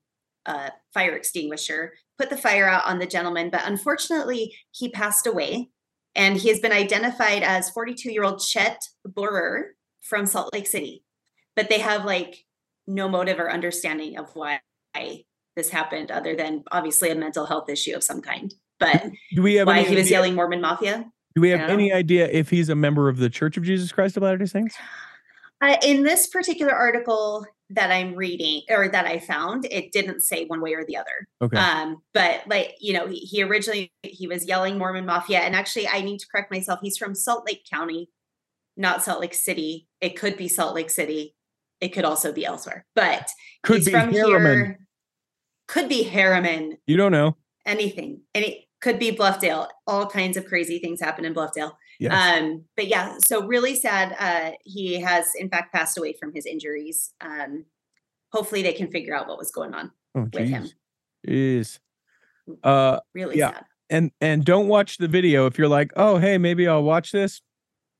[0.47, 5.71] a fire extinguisher, put the fire out on the gentleman, but unfortunately, he passed away.
[6.15, 11.05] And he has been identified as 42 year old Chet Borer from Salt Lake City.
[11.57, 12.45] But they have like
[12.87, 14.61] no motive or understanding of why
[15.57, 18.53] this happened, other than obviously a mental health issue of some kind.
[18.79, 21.05] But Do we have why he was idea- yelling Mormon Mafia?
[21.35, 24.17] Do we have any idea if he's a member of the Church of Jesus Christ
[24.19, 24.77] of Latter-day Saints?
[25.63, 30.45] Uh, in this particular article that I'm reading or that I found, it didn't say
[30.47, 31.29] one way or the other.
[31.43, 31.57] Okay.
[31.57, 35.89] Um, but like you know, he, he originally he was yelling Mormon Mafia, and actually,
[35.89, 36.81] I need to correct myself.
[36.83, 38.11] He's from Salt Lake County,
[38.77, 39.89] not Salt Lake City.
[40.01, 41.35] It could be Salt Lake City.
[41.81, 43.29] It could also be elsewhere, but
[43.65, 44.55] Could he's be from Herriman.
[44.55, 44.79] here.
[45.67, 46.77] Could be Herriman.
[46.87, 47.37] You don't know.
[47.67, 49.69] Anything, and it could be Bluffdale.
[49.87, 51.73] All kinds of crazy things happen in Bluffdale.
[52.03, 52.41] Yes.
[52.43, 54.17] Um, but yeah, so really sad.
[54.19, 57.13] Uh, he has in fact passed away from his injuries.
[57.21, 57.65] Um,
[58.33, 59.91] hopefully they can figure out what was going on.
[60.15, 60.65] oh, with him.
[61.27, 61.79] jeez.
[62.49, 62.59] Jeez.
[62.65, 63.53] Uh, Really Yeah.
[63.53, 63.65] sad.
[63.91, 67.41] and and don't watch the video if you're like, oh, hey, maybe I'll watch this.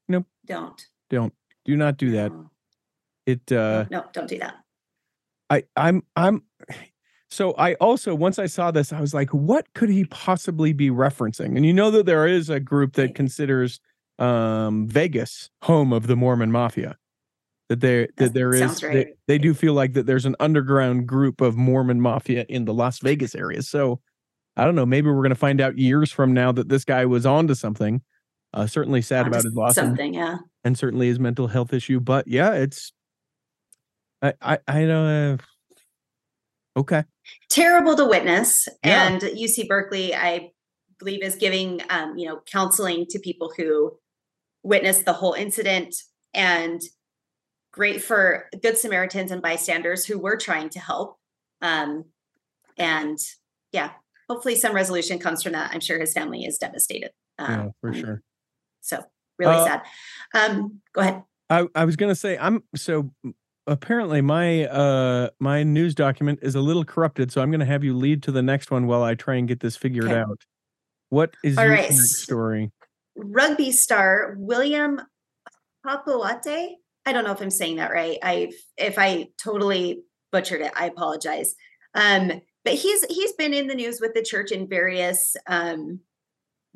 [0.09, 1.33] No don't Don't
[1.65, 2.33] do not do that.
[2.33, 2.51] No,
[3.27, 4.57] It uh no, don't do that.
[5.49, 6.43] I I'm I'm
[7.31, 10.91] so I also once I saw this, I was like, what could he possibly be
[10.91, 11.57] referencing?
[11.57, 13.81] And you know that there is a group that considers
[14.19, 16.97] um Vegas home of the Mormon mafia.
[17.69, 20.37] That there that That there is sounds they, they do feel like that there's an
[20.41, 23.63] underground group of Mormon mafia in the Las Vegas area.
[23.63, 24.01] So
[24.57, 27.25] I don't know, maybe we're gonna find out years from now that this guy was
[27.25, 28.03] onto something.
[28.53, 30.15] Uh certainly sad about his loss and, something.
[30.15, 30.37] Yeah.
[30.65, 32.01] and certainly his mental health issue.
[32.01, 32.93] But yeah, it's
[34.21, 35.37] I I I don't uh,
[36.77, 37.05] okay.
[37.49, 38.69] Terrible to witness.
[38.85, 39.09] Yeah.
[39.09, 40.51] And UC Berkeley, I
[41.03, 43.99] believe, is giving um, you know counseling to people who
[44.63, 45.95] witnessed the whole incident
[46.35, 46.81] and
[47.73, 51.17] great for good Samaritans and bystanders who were trying to help.
[51.61, 52.05] Um,
[52.79, 53.19] and
[53.73, 53.93] yeah,
[54.29, 55.71] hopefully some resolution comes from that.
[55.73, 57.11] I'm sure his family is devastated.
[57.39, 58.23] Yeah, Um, for sure.
[58.83, 59.03] So
[59.39, 59.83] really Uh, sad.
[60.35, 61.23] Um, go ahead.
[61.51, 63.13] I, I was gonna say I'm so
[63.67, 67.95] apparently my uh my news document is a little corrupted, so I'm gonna have you
[67.97, 70.21] lead to the next one while I try and get this figured Okay.
[70.21, 70.45] out.
[71.13, 71.93] What is All your right.
[71.93, 72.73] story?
[73.15, 74.99] Rugby star William
[75.87, 76.77] Papuate.
[77.05, 78.17] I don't know if I'm saying that right.
[78.23, 81.55] I if I totally butchered it, I apologize.
[81.95, 86.01] Um, but he's he's been in the news with the church in various um,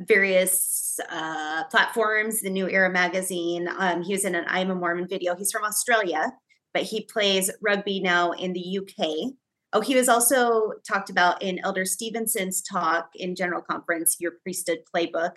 [0.01, 2.43] various uh, platforms.
[2.43, 3.67] The New Era magazine.
[3.79, 5.35] Um, he was in an I'm a Mormon video.
[5.35, 6.31] He's from Australia,
[6.75, 9.33] but he plays rugby now in the UK.
[9.73, 14.79] Oh, he was also talked about in Elder Stevenson's talk in General Conference, Your Priesthood
[14.95, 15.37] Playbook.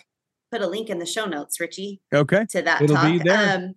[0.52, 2.02] Put a link in the show notes, Richie.
[2.14, 2.46] Okay.
[2.52, 3.06] To that It'll talk.
[3.06, 3.56] be there.
[3.58, 3.76] Um,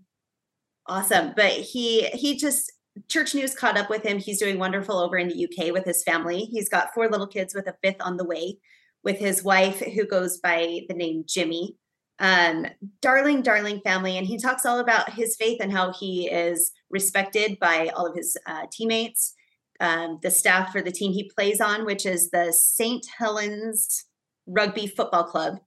[0.86, 1.32] awesome.
[1.36, 2.72] But he he just
[3.08, 4.18] church news caught up with him.
[4.18, 6.40] He's doing wonderful over in the UK with his family.
[6.40, 8.58] He's got four little kids with a fifth on the way,
[9.02, 11.76] with his wife who goes by the name Jimmy.
[12.18, 12.66] Um,
[13.00, 14.16] darling, darling family.
[14.16, 18.14] And he talks all about his faith and how he is respected by all of
[18.14, 19.34] his uh, teammates,
[19.82, 23.04] um, the staff for the team he plays on, which is the St.
[23.18, 24.04] Helens
[24.46, 25.58] Rugby Football Club.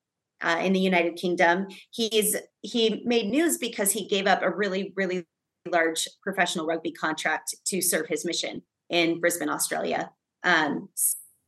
[0.42, 4.92] Uh, in the United Kingdom, he's he made news because he gave up a really
[4.96, 5.26] really
[5.72, 10.12] large professional rugby contract to serve his mission in Brisbane, Australia.
[10.44, 10.90] Um,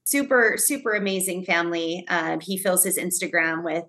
[0.06, 2.08] super, super amazing family.
[2.08, 3.84] Um, he fills his Instagram with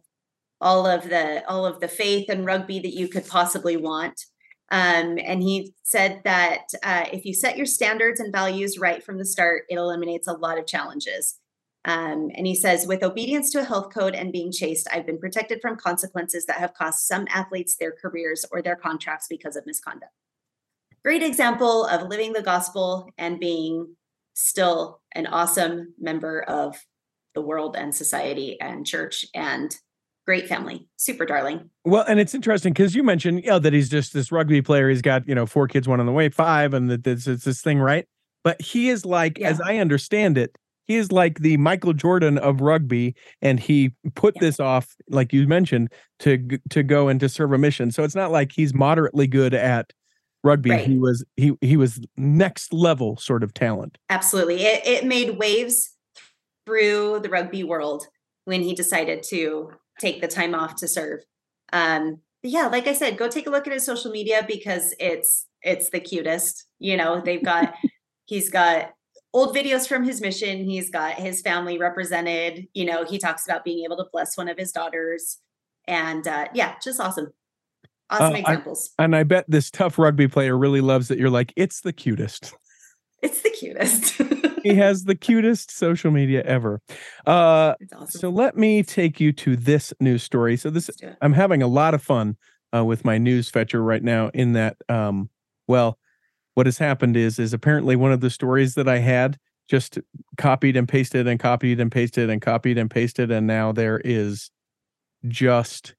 [0.60, 4.20] all of the all of the faith and rugby that you could possibly want.
[4.70, 9.18] Um, and he said that uh, if you set your standards and values right from
[9.18, 11.38] the start, it eliminates a lot of challenges.
[11.84, 15.18] Um, and he says, with obedience to a health code and being chaste, I've been
[15.18, 19.64] protected from consequences that have cost some athletes their careers or their contracts because of
[19.64, 20.12] misconduct.
[21.02, 23.96] Great example of living the gospel and being
[24.34, 26.76] still an awesome member of
[27.34, 29.76] the world and society and church and
[30.28, 33.88] great family super darling well and it's interesting because you mentioned you know that he's
[33.88, 36.74] just this rugby player he's got you know four kids one on the way five
[36.74, 38.04] and that this it's this thing right
[38.44, 39.48] but he is like yeah.
[39.48, 40.54] as i understand it
[40.86, 44.40] he is like the Michael Jordan of rugby, and he put yeah.
[44.40, 47.90] this off, like you mentioned, to to go and to serve a mission.
[47.90, 49.92] So it's not like he's moderately good at
[50.42, 50.70] rugby.
[50.70, 50.86] Right.
[50.86, 53.98] He was he he was next level sort of talent.
[54.08, 55.94] Absolutely, it it made waves
[56.64, 58.06] through the rugby world
[58.46, 61.20] when he decided to take the time off to serve.
[61.72, 65.46] Um, yeah, like I said, go take a look at his social media because it's
[65.62, 66.66] it's the cutest.
[66.78, 67.74] You know, they've got
[68.26, 68.92] he's got
[69.32, 70.64] old videos from his mission.
[70.64, 72.66] He's got his family represented.
[72.74, 75.38] You know, he talks about being able to bless one of his daughters.
[75.86, 77.32] And uh, yeah, just awesome.
[78.10, 78.90] Awesome uh, examples.
[78.98, 81.92] I, and I bet this tough rugby player really loves that you're like, it's the
[81.92, 82.54] cutest.
[83.22, 84.20] It's the cutest.
[84.62, 86.80] he has the cutest social media ever.
[87.26, 88.06] Uh, awesome.
[88.08, 90.56] So let me take you to this news story.
[90.56, 90.90] So this,
[91.20, 92.36] I'm having a lot of fun
[92.74, 94.30] uh, with my news fetcher right now.
[94.34, 95.30] In that, um,
[95.66, 95.98] well,
[96.54, 99.98] what has happened is is apparently one of the stories that I had just
[100.36, 104.50] copied and pasted and copied and pasted and copied and pasted and now there is
[105.26, 105.94] just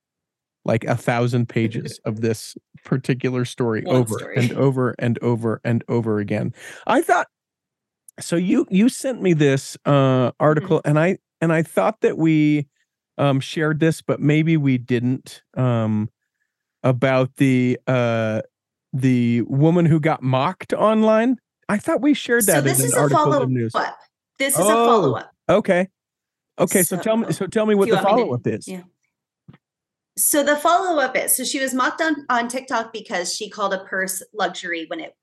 [0.65, 4.35] like a thousand pages of this particular story one over story.
[4.37, 6.53] and over and over and over again.
[6.87, 7.27] I thought
[8.19, 10.89] so you you sent me this uh article mm-hmm.
[10.89, 12.67] and I and I thought that we
[13.17, 16.09] um shared this but maybe we didn't um
[16.83, 18.41] about the uh
[18.93, 21.37] the woman who got mocked online?
[21.67, 22.55] I thought we shared that.
[22.55, 23.49] So this is a follow up.
[24.39, 25.31] This is oh, a follow up.
[25.47, 25.87] Okay.
[26.57, 26.83] Okay.
[26.83, 27.31] So, so, tell me.
[27.31, 28.67] So tell me what the follow up is.
[28.67, 28.83] Yeah.
[30.17, 33.73] So the follow up is so she was mocked on on TikTok because she called
[33.73, 35.15] a purse luxury when it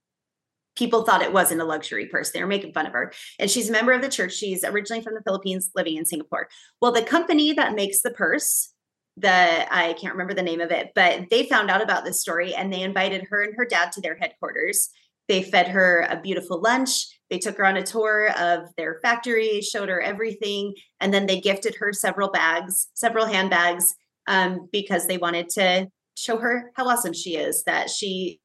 [0.76, 2.30] people thought it wasn't a luxury purse.
[2.30, 3.12] They were making fun of her.
[3.38, 4.34] And she's a member of the church.
[4.34, 6.48] She's originally from the Philippines, living in Singapore.
[6.80, 8.72] Well, the company that makes the purse
[9.16, 12.54] the I can't remember the name of it, but they found out about this story
[12.54, 14.90] and they invited her and her dad to their headquarters.
[15.28, 17.06] They fed her a beautiful lunch.
[17.30, 21.40] They took her on a tour of their factory, showed her everything, and then they
[21.40, 23.94] gifted her several bags, several handbags,
[24.28, 27.64] um, because they wanted to show her how awesome she is.
[27.64, 28.40] That she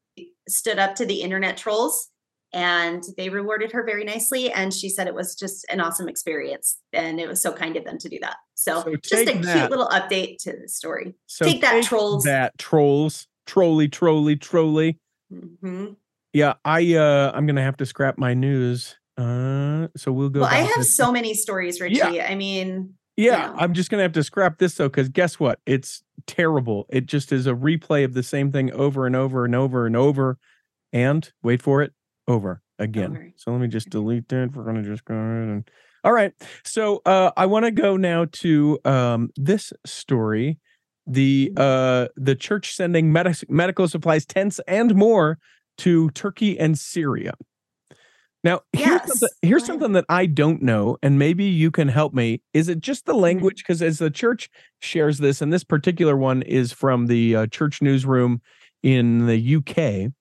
[0.47, 2.10] stood up to the internet trolls
[2.53, 6.77] and they rewarded her very nicely and she said it was just an awesome experience
[6.91, 8.35] and it was so kind of them to do that.
[8.55, 9.57] So, so just a that.
[9.57, 11.13] cute little update to the story.
[11.27, 12.23] So take that trolls.
[12.23, 13.27] that trolls.
[13.47, 14.99] Trolly trolly trolly
[15.33, 15.87] mm-hmm.
[16.31, 18.97] yeah i uh i'm gonna have to scrap my news.
[19.17, 21.95] Uh so we'll go well i have so many stories richie.
[21.95, 22.27] Yeah.
[22.29, 23.59] i mean yeah you know.
[23.59, 25.59] i'm just gonna have to scrap this though because guess what?
[25.65, 26.85] It's terrible.
[26.89, 29.97] It just is a replay of the same thing over and over and over and
[29.97, 30.37] over
[30.93, 31.93] and wait for it
[32.31, 33.11] over again.
[33.11, 33.31] Over.
[33.35, 34.51] So let me just delete that.
[34.53, 35.71] We're going to just go ahead and.
[36.03, 36.33] All right.
[36.63, 40.57] So uh, I want to go now to um, this story.
[41.07, 41.61] The mm-hmm.
[41.61, 45.39] uh, the church sending med- medical supplies, tents, and more
[45.79, 47.33] to Turkey and Syria.
[48.43, 52.41] Now, here's, something, here's something that I don't know, and maybe you can help me.
[52.53, 53.21] Is it just the mm-hmm.
[53.21, 53.57] language?
[53.57, 57.81] Because as the church shares this, and this particular one is from the uh, church
[57.81, 58.41] newsroom
[58.81, 60.11] in the UK,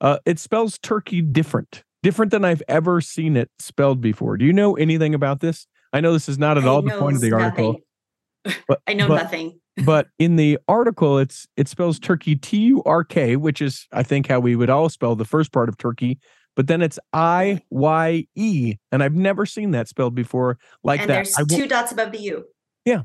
[0.00, 4.36] uh, it spells turkey different different than I've ever seen it spelled before.
[4.36, 5.66] Do you know anything about this?
[5.92, 7.72] I know this is not at I all the point of the article.
[7.72, 7.82] nothing.
[8.68, 9.60] But, I know but- nothing.
[9.84, 14.54] but in the article it's it spells turkey t-u-r-k which is i think how we
[14.54, 16.16] would all spell the first part of turkey
[16.54, 21.34] but then it's i-y-e and i've never seen that spelled before like and that there's
[21.36, 22.44] I two dots above the U.
[22.84, 23.02] Yeah,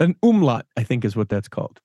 [0.00, 1.80] an umlaut i think is what that's called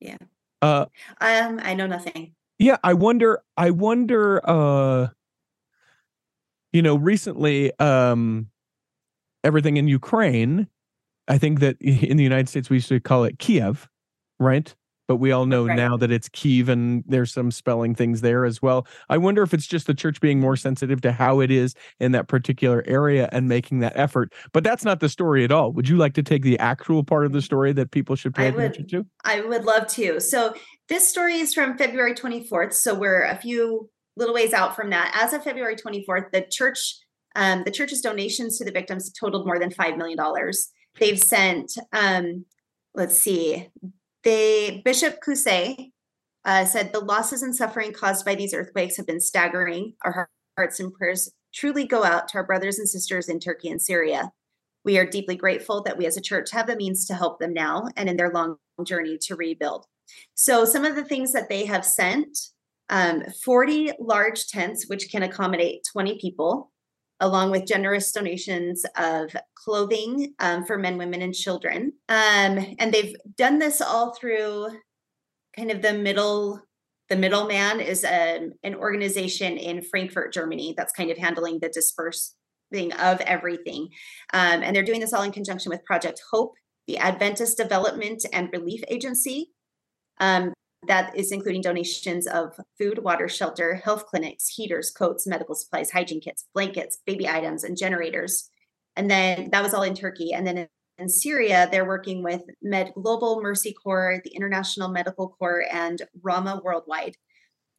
[0.00, 0.16] Yeah.
[0.62, 0.86] uh
[1.20, 2.34] Um, I know nothing.
[2.58, 5.08] Yeah i wonder i wonder uh
[6.72, 8.48] you know recently um
[9.42, 10.68] everything in ukraine
[11.28, 13.88] i think that in the united states we used to call it kiev
[14.38, 14.74] right
[15.06, 15.76] but we all know Right.
[15.76, 19.52] now that it's Kyiv and there's some spelling things there as well i wonder if
[19.54, 23.28] it's just the church being more sensitive to how it is in that particular area
[23.32, 26.22] and making that effort but that's not the story at all would you like to
[26.22, 28.64] take the actual part of the story that people should pay I would.
[28.64, 30.20] attention to I would love to.
[30.20, 30.54] So
[30.88, 32.74] this story is from February 24th.
[32.74, 35.12] So we're a few little ways out from that.
[35.14, 36.96] As of February 24th, the church,
[37.36, 40.68] um, the church's donations to the victims totaled more than five million dollars.
[41.00, 42.44] They've sent, um,
[42.94, 43.68] let's see,
[44.24, 45.92] they Bishop Caussé
[46.44, 49.94] uh, said the losses and suffering caused by these earthquakes have been staggering.
[50.04, 53.80] Our hearts and prayers truly go out to our brothers and sisters in Turkey and
[53.80, 54.30] Syria.
[54.84, 57.54] We are deeply grateful that we as a church have the means to help them
[57.54, 59.86] now and in their long journey to rebuild.
[60.34, 62.36] So, some of the things that they have sent
[62.90, 66.70] um, 40 large tents, which can accommodate 20 people,
[67.20, 71.92] along with generous donations of clothing um, for men, women, and children.
[72.08, 74.68] Um, and they've done this all through
[75.56, 76.60] kind of the middle.
[77.10, 82.92] The middleman is um an organization in Frankfurt, Germany, that's kind of handling the dispersing
[82.98, 83.88] of everything.
[84.32, 86.54] Um, and they're doing this all in conjunction with Project Hope,
[86.86, 89.50] the Adventist Development and Relief Agency.
[90.86, 96.20] That is including donations of food, water, shelter, health clinics, heaters, coats, medical supplies, hygiene
[96.20, 98.50] kits, blankets, baby items, and generators.
[98.96, 100.32] And then that was all in Turkey.
[100.32, 100.68] And then in,
[100.98, 107.16] in Syria, they're working with MedGlobal Mercy Corps, the International Medical Corps, and Rahma Worldwide.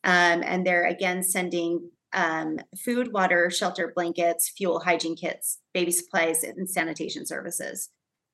[0.03, 6.43] Um, and they're again sending um, food, water, shelter, blankets, fuel, hygiene kits, baby supplies,
[6.43, 7.89] and sanitation services.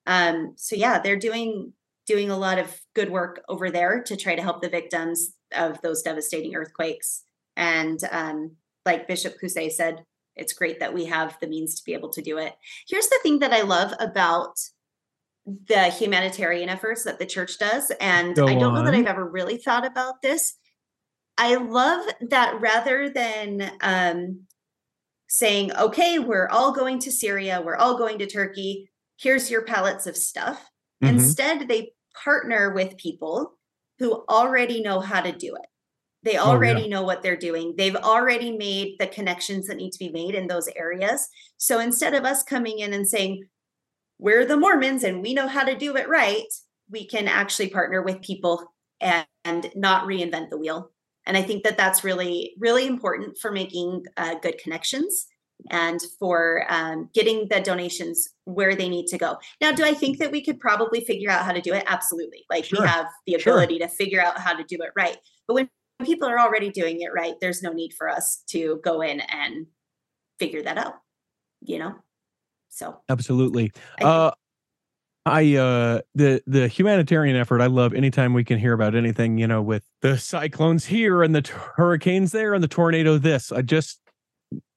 [0.06, 1.72] Um, so yeah, they're doing
[2.12, 5.80] doing a lot of good work over there to try to help the victims of
[5.80, 7.24] those devastating earthquakes.
[7.56, 10.04] And um, like Bishop Caussé said,
[10.36, 12.52] it's great that we have the means to be able to do it.
[12.86, 14.58] Here's the thing that I love about
[15.46, 17.90] the humanitarian efforts that the church does.
[17.98, 18.94] And Go I don't know that.
[18.94, 20.54] I've ever really thought about this.
[21.38, 24.42] I love that rather than um,
[25.28, 30.06] saying, okay, we're all going to Syria, we're all going to Turkey, here's your pallets
[30.06, 30.68] of stuff.
[31.02, 31.08] Mhm.
[31.08, 33.58] Instead, they partner with people
[33.98, 35.66] who already know how to do it.
[36.22, 36.50] They Oh, yeah.
[36.50, 37.74] already know what they're doing.
[37.76, 41.28] They've already made the connections that need to be made in those areas.
[41.56, 43.44] So instead of us coming in and saying,
[44.18, 46.46] we're the Mormons and we know how to do it right,
[46.90, 50.90] we can actually partner with people and, and not reinvent the wheel.
[51.26, 55.26] And I think that that's really, really important for making uh, good connections
[55.70, 59.38] and for um, getting the donations where they need to go.
[59.60, 61.84] Now, do I think that we could probably figure out how to do it?
[61.86, 62.44] Absolutely.
[62.50, 62.82] Like Sure.
[62.82, 63.52] we have the Sure.
[63.54, 65.16] ability to figure out how to do it right.
[65.46, 65.70] But when
[66.04, 69.66] people are already doing it right, there's no need for us to go in and
[70.38, 70.94] figure that out,
[71.60, 71.94] you know?
[72.70, 73.70] So Absolutely.
[74.00, 74.30] I- Uh,
[75.24, 79.46] I uh the the humanitarian effort I love anytime we can hear about anything you
[79.46, 83.62] know with the cyclones here and the t- hurricanes there and the tornado this I
[83.62, 84.00] just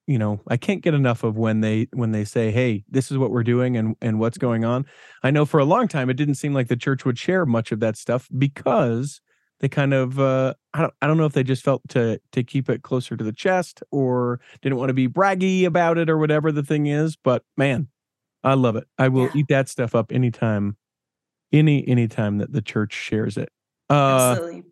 [0.07, 3.17] you know I can't get enough of when they when they say hey this is
[3.17, 4.85] what we're doing and and what's going on
[5.23, 7.71] I know for a long time it didn't seem like the church would share much
[7.71, 9.21] of that stuff because
[9.59, 12.43] they kind of uh I don't I don't know if they just felt to to
[12.43, 16.17] keep it closer to the chest or didn't want to be braggy about it or
[16.17, 17.87] whatever the thing is but man
[18.43, 18.87] I love it.
[18.97, 19.31] I will Yeah.
[19.33, 20.77] eat that stuff up anytime,
[21.51, 23.49] any anytime that the church shares it.
[23.89, 24.63] Uh, absolutely.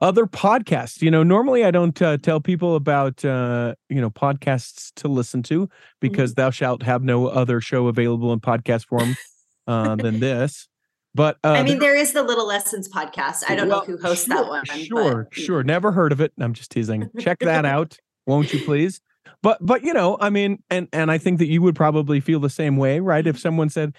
[0.00, 4.92] Other podcasts, you know, normally I don't uh, tell people about uh, you know podcasts
[4.96, 5.66] to listen to Mm-hmm.
[6.00, 9.16] because thou shalt have no other show available in podcast form
[9.66, 10.68] uh, than this.
[11.14, 13.44] But uh, I mean, there- is the Little Lessons podcast.
[13.48, 14.64] I don't well, know who hosts sure, that one.
[14.64, 15.44] Sure, but, mm.
[15.44, 15.62] sure.
[15.62, 16.32] Never heard of it.
[16.40, 17.10] I'm just teasing.
[17.18, 19.00] Check that out, won't you please?
[19.42, 22.40] But but you know, I mean, and and I think that you would probably feel
[22.40, 23.24] the same way, right?
[23.24, 23.30] Mm-hmm.
[23.30, 23.94] If someone said,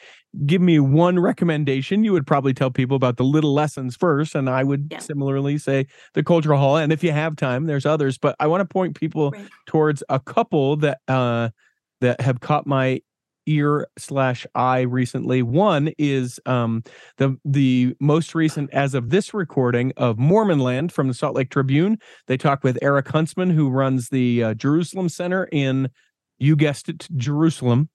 [0.46, 4.50] "Give me one recommendation," you would probably tell people about the little lessons first, and
[4.50, 5.00] I would Yeah.
[5.00, 6.78] similarly say the cultural hall.
[6.78, 8.18] And if you have time, there's others.
[8.18, 9.48] But I want to point people Right.
[9.66, 11.50] towards a couple that uh
[12.02, 13.02] that have caught my
[13.48, 15.42] ear slash eye recently.
[15.42, 16.84] One is um,
[17.18, 21.98] the the most recent, as of this recording, of Mormonland from the Salt Lake Tribune.
[22.28, 25.90] They talk with Eric Huntsman, who runs the uh, Jerusalem Center in,
[26.40, 27.90] you guessed it, Jerusalem,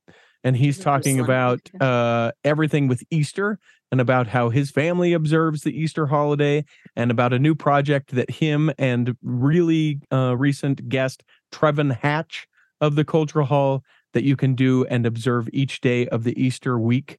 [0.45, 3.59] and he's talking about uh, everything with Easter
[3.93, 6.65] and about how his family observes the Easter holiday,
[6.97, 11.23] and about a new project that him and really uh, recent guest
[11.53, 12.49] Trevin Hatch
[12.81, 16.79] of the Cultural Hall that you can do and observe each day of the Easter
[16.79, 17.19] week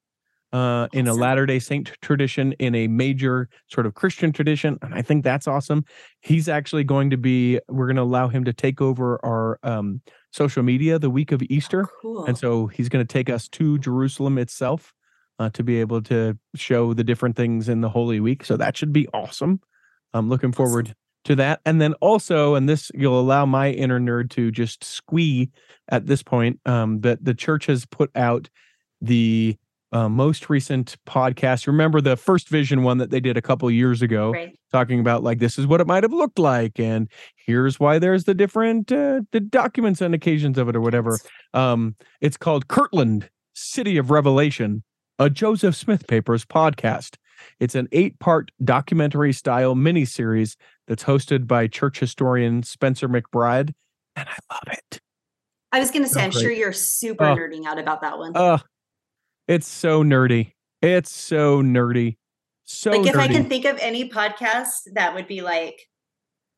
[0.54, 4.78] uh, in a Latter day Saint tradition, in a major sort of Christian tradition.
[4.82, 5.86] And I think that's awesome.
[6.22, 10.02] He's actually going to be, we're going to allow him to take over our um,
[10.38, 11.88] social media the week of Easter.
[12.02, 12.26] Cool.
[12.26, 14.94] And so he's going to take us to Jerusalem itself
[15.40, 18.46] uh, to be able to show the different things in the Holy Week.
[18.46, 19.60] So that should be awesome.
[20.14, 21.60] I'm looking forward to that.
[21.66, 25.50] And then also, and this you'll allow my inner nerd to just squee
[25.90, 28.50] at this point, um, that the church has put out
[29.02, 29.58] the
[29.92, 31.68] uh, most recent podcast.
[31.68, 34.58] Remember the first vision one that they did a couple years ago, right.
[34.72, 38.26] talking about like this is what it might have looked like, and here's why there's
[38.26, 41.18] the different uh, the documents and occasions of it or whatever.
[41.54, 44.84] Um, it's called Kirtland, City of Revelation,
[45.20, 47.16] a Joseph Smith Papers podcast.
[47.60, 50.56] It's an eight part documentary style miniseries
[50.88, 53.74] that's hosted by church historian Spencer McBride.
[54.16, 55.00] And I love it.
[55.72, 57.36] I was gonna say, Oh, I'm sure you're super Oh.
[57.36, 58.36] nerding out about that one.
[58.36, 58.58] Uh,
[59.48, 60.54] it's so nerdy.
[60.82, 62.18] It's so nerdy.
[62.66, 65.88] So like if I can think of any podcast that would be like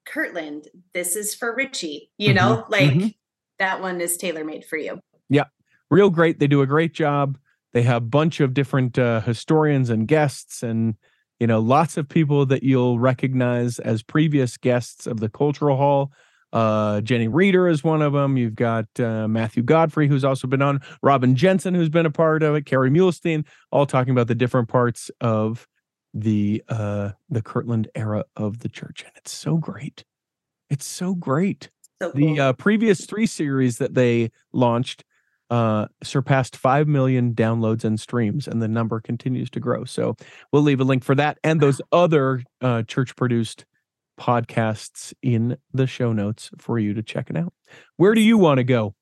[0.05, 3.13] Kirtland, this is for Richie, you know, like mhm.
[3.59, 4.99] that one is tailor made for you.
[5.29, 5.45] Yeah.
[5.91, 6.39] Real great.
[6.39, 7.37] They do a great job.
[7.73, 10.95] They have a bunch of different uh, historians and guests, and
[11.39, 16.11] you know, lots of people that you'll recognize as previous guests of the Cultural Hall.
[16.51, 18.37] Uh, Jenny Reeder is one of them.
[18.37, 20.81] You've got uh, Matthew Godfrey, who's also been on.
[21.03, 22.65] Robin Jensen, who's been a part of it.
[22.65, 25.67] Kerry Muhlestein, all talking about the different parts of
[26.13, 30.03] the uh, the Kirtland era of the church, and it's so great.
[30.69, 31.69] It's so great
[32.01, 32.35] So cool.
[32.35, 35.03] the uh, previous three series that they launched
[35.49, 40.15] uh, surpassed 5 million downloads and streams and the number continues to grow so
[40.51, 43.65] we'll leave a link for that and those other uh, church produced
[44.19, 47.53] podcasts in the show notes for you to check it out
[47.95, 48.93] where do you want to go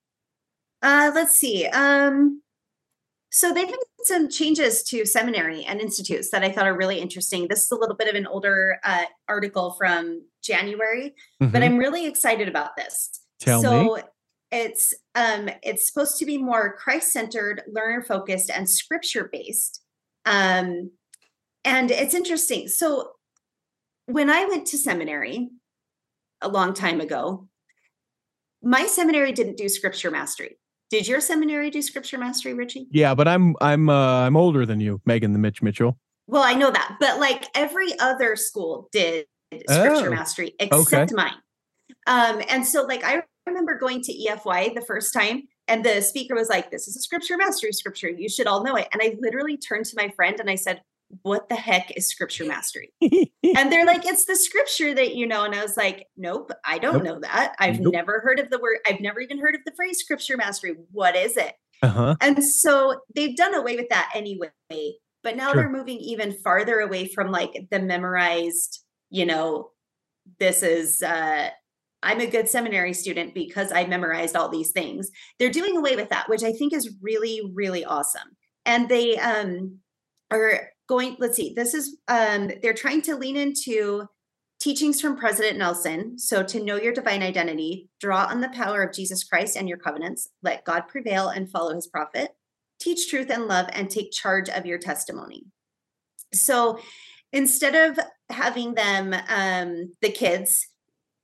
[0.84, 1.66] Uh, let's see.
[1.68, 2.44] Um,
[3.32, 7.48] so they've made some changes to seminary and institutes that I thought are really interesting.
[7.48, 11.64] This is a little bit of an older uh, article from January, but Mhm.
[11.66, 13.10] I'm really excited about this.
[13.40, 14.02] Tell so me.
[14.52, 19.82] it's um, it's supposed to be more Christ-centered, learner-focused, and scripture-based.
[20.26, 20.92] Um,
[21.66, 22.68] and it's interesting.
[22.70, 23.17] So
[24.08, 25.50] when I went to seminary
[26.42, 27.48] a long time ago,
[28.64, 30.58] my seminary didn't do scripture mastery.
[30.90, 32.88] Did your seminary do scripture mastery, Richie?
[32.92, 35.98] yeah but i'm i'm uh, i'm older than you megan the mitch mitchell
[36.28, 39.26] Well, I know that, but like every other school did
[39.70, 41.34] scripture Oh, mastery except mine.
[42.06, 46.36] Um, and so like I remember going to EFY the first time and the speaker
[46.36, 48.10] was like, This is a scripture mastery scripture.
[48.10, 48.88] You should all know it.
[48.94, 50.82] And I literally turned to my friend and I said,
[51.24, 52.92] What the heck is scripture mastery?
[53.02, 55.44] and they're like, It's the scripture that you know.
[55.46, 57.04] And I was like, Nope, I don't Nope.
[57.04, 57.56] know that.
[57.60, 57.94] I've Nope.
[57.94, 60.76] never heard of the word, I've never even heard of the phrase scripture mastery.
[60.92, 61.54] What is it?
[61.82, 64.50] uh-huh And so they've done away with that anyway.
[65.24, 65.62] But now Sure.
[65.64, 69.72] they're moving even farther away from like the memorized, you know,
[70.40, 71.50] this is uh
[72.04, 75.10] I'm a good seminary student because I memorized all these things.
[75.40, 78.36] They're doing away with that, which I think is really, really awesome.
[78.66, 79.80] And they um
[80.32, 84.08] are going, let's see, this is um they're trying to lean into
[84.60, 86.18] teachings from President Nelson.
[86.18, 89.78] So to know your divine identity, draw on the power of Jesus Christ and your
[89.78, 92.32] covenants, let God prevail and follow his prophet,
[92.80, 95.46] teach truth and love, and take charge of your testimony.
[96.34, 96.80] So
[97.32, 100.68] instead of having them, um, the kids,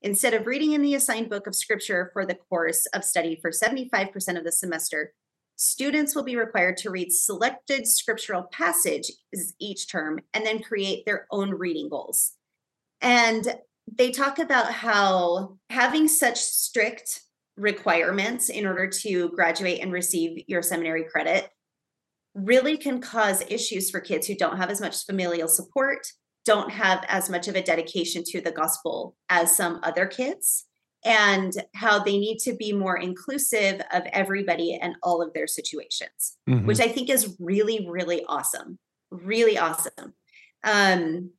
[0.01, 3.51] instead of reading in the assigned book of scripture for the course of study for
[3.51, 5.13] 75% of the semester,
[5.55, 9.17] students will be required to read selected scriptural passages
[9.59, 12.33] each term and then create their own reading goals.
[13.01, 13.55] And
[13.91, 17.21] they talk about how having such strict
[17.57, 21.49] requirements in order to graduate and receive your seminary credit
[22.33, 26.07] really can cause issues for kids who don't have as much familial support,
[26.45, 30.65] don't have as much of a dedication to the gospel as some other kids,
[31.05, 36.37] and how they need to be more inclusive of everybody and all of their situations
[36.49, 36.65] Mhm.
[36.65, 38.79] which I think is really, really awesome.
[39.11, 40.13] Really awesome.
[40.63, 41.31] Um,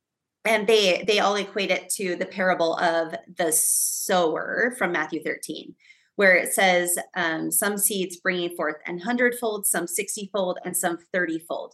[0.45, 5.75] and they they all equate it to the parable of the sower from Matthew 13,
[6.15, 10.99] where it says um, some seeds bringing forth an hundredfold, some 60 fold, and some
[11.11, 11.73] 30 fold.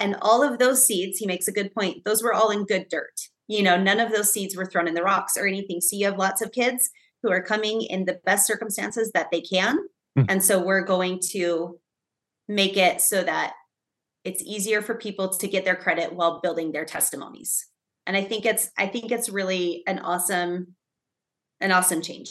[0.00, 2.88] And all of those seeds, he makes a good point, those were all in good
[2.88, 3.14] dirt.
[3.46, 5.80] You know, none of those seeds were thrown in the rocks or anything.
[5.80, 6.90] So you have lots of kids
[7.22, 9.78] who are coming in the best circumstances that they can.
[10.18, 10.26] Mm.
[10.28, 11.78] And so we're going to
[12.48, 13.54] make it so that
[14.24, 17.66] it's easier for people to get their credit while building their testimonies.
[18.06, 20.74] And I think it's I think it's really an awesome
[21.60, 22.30] an awesome change.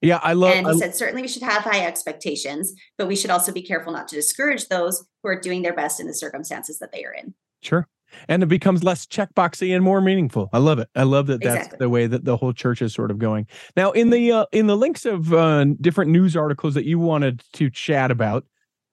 [0.00, 0.54] Yeah, I love.
[0.54, 3.62] And I- he said, certainly we should have high expectations, but we should also be
[3.62, 7.04] careful not to discourage those who are doing their best in the circumstances that they
[7.04, 7.34] are in.
[7.62, 7.88] Sure.
[8.28, 10.48] And it becomes less checkboxy and more meaningful.
[10.52, 10.88] I love it.
[10.94, 11.76] I love that that's Exactly.
[11.80, 13.46] the way that the whole church is sort of going.
[13.76, 17.42] Now, in the uh, in the links of uh, different news articles that you wanted
[17.54, 18.44] to chat about,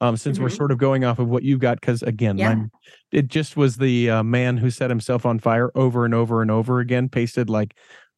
[0.02, 0.58] um, since we're Mhm.
[0.58, 2.50] sort of going off of what you've got, because again, Yeah.
[2.50, 2.72] mine,
[3.12, 6.52] it just was the uh, man who set himself on fire over and over and
[6.52, 7.74] over again, pasted like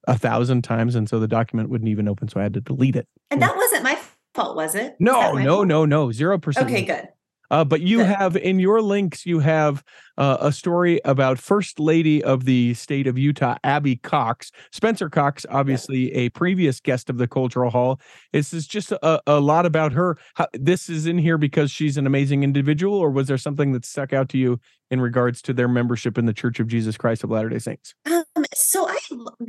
[0.07, 2.95] a thousand times, and so the document wouldn't even open, so I had to delete
[2.95, 3.07] it.
[3.31, 3.97] And that wasn't my
[4.33, 4.91] fault, was it?
[4.91, 6.69] Was No, that no, no, no, zero percent.
[6.69, 7.07] Okay, good.
[7.51, 9.83] Uh, but you have in your links, you have
[10.17, 14.51] uh, a story about First Lady of the state of Utah, Abby Cox.
[14.71, 17.99] Spencer Cox, obviously a previous guest of the Cultural Hall.
[18.33, 20.17] This is just a, a lot about her.
[20.35, 23.85] How, this is in here because she's an amazing individual, or was there something that
[23.85, 24.59] stuck out to you
[24.91, 27.95] in regards to their membership in the Church of Jesus Christ of Latter day Saints?
[28.05, 28.97] Um, so I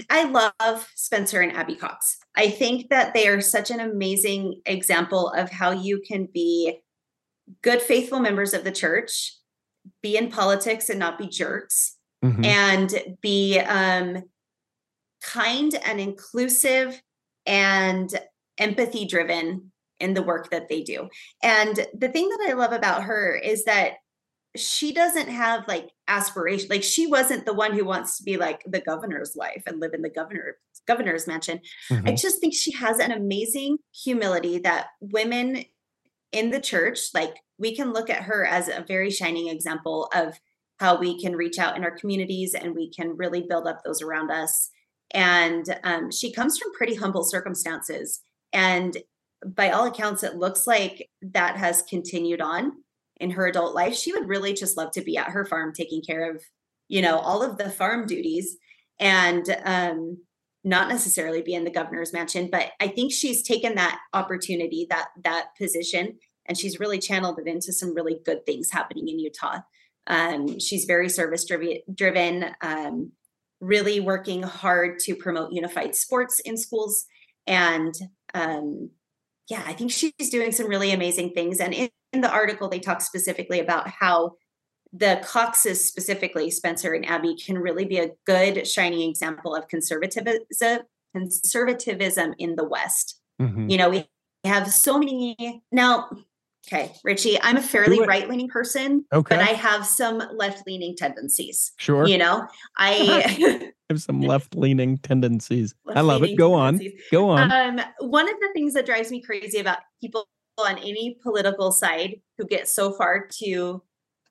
[0.09, 2.19] I love Spencer and Abby Cox.
[2.37, 6.81] I think that they are such an amazing example of how you can be
[7.63, 9.35] good, faithful members of the church,
[10.03, 12.45] be in politics and not be jerks, Mhm.
[12.45, 14.23] and be um,
[15.23, 17.03] kind and inclusive
[17.47, 18.11] and
[18.59, 21.09] empathy driven in the work that they do.
[21.43, 23.95] And the thing that I love about her is that
[24.57, 28.65] she doesn't have like aspiration like she wasn't the one who wants to be like
[28.67, 30.57] the governor's wife and live in the governor
[30.89, 32.21] governor's mansion i Mhm.
[32.21, 35.65] just think she has an amazing humility that women
[36.33, 40.39] in the church like we can look at her as a very shining example of
[40.79, 44.01] how we can reach out in our communities and we can really build up those
[44.01, 44.71] around us.
[45.11, 48.21] And um, she comes from pretty humble circumstances
[48.53, 48.97] and
[49.45, 52.73] by all accounts it looks like that has continued on
[53.19, 53.95] in her adult life.
[53.95, 56.43] She would really just love to be at her farm taking care of
[56.89, 58.57] you know all of the farm duties.
[58.99, 60.19] And um
[60.63, 65.09] not necessarily be in the governor's mansion but i think she's taken that opportunity that
[65.23, 66.19] that position
[66.51, 69.61] and she's really channeled it into some really good things happening in utah.
[70.09, 71.47] Um, she's very service
[71.95, 73.13] driven um,
[73.61, 77.05] really working hard to promote unified sports in schools
[77.47, 77.95] and
[78.35, 78.91] um,
[79.49, 81.61] yeah i think she's doing some really amazing things.
[81.61, 84.33] And in, in the article they talk specifically about how
[84.93, 90.81] the coxes specifically spencer and abby can really be a good shining example of conservatism
[91.15, 93.71] conservatism in the west Mhm.
[93.71, 94.09] you know we
[94.45, 96.09] have so many now
[96.67, 102.07] okay richie i'm a fairly right-leaning person Okay, but i have some left-leaning tendencies sure.
[102.07, 105.75] you know i have some left leaning tendencies.
[105.95, 106.37] I love it.
[106.37, 106.81] Go on.
[107.11, 107.51] Go on.
[107.51, 110.29] Um, one of the things that drives me crazy about people
[110.59, 113.83] on any political side who get so far to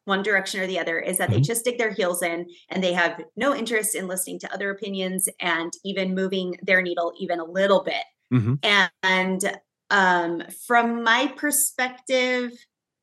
[0.09, 1.45] one direction or the other is that they Mhm.
[1.45, 5.29] just dig their heels in and they have no interest in listening to other opinions
[5.39, 8.03] and even moving their needle even a little bit.
[8.33, 8.59] Mhm.
[9.03, 9.57] And
[9.91, 12.51] um, from my perspective,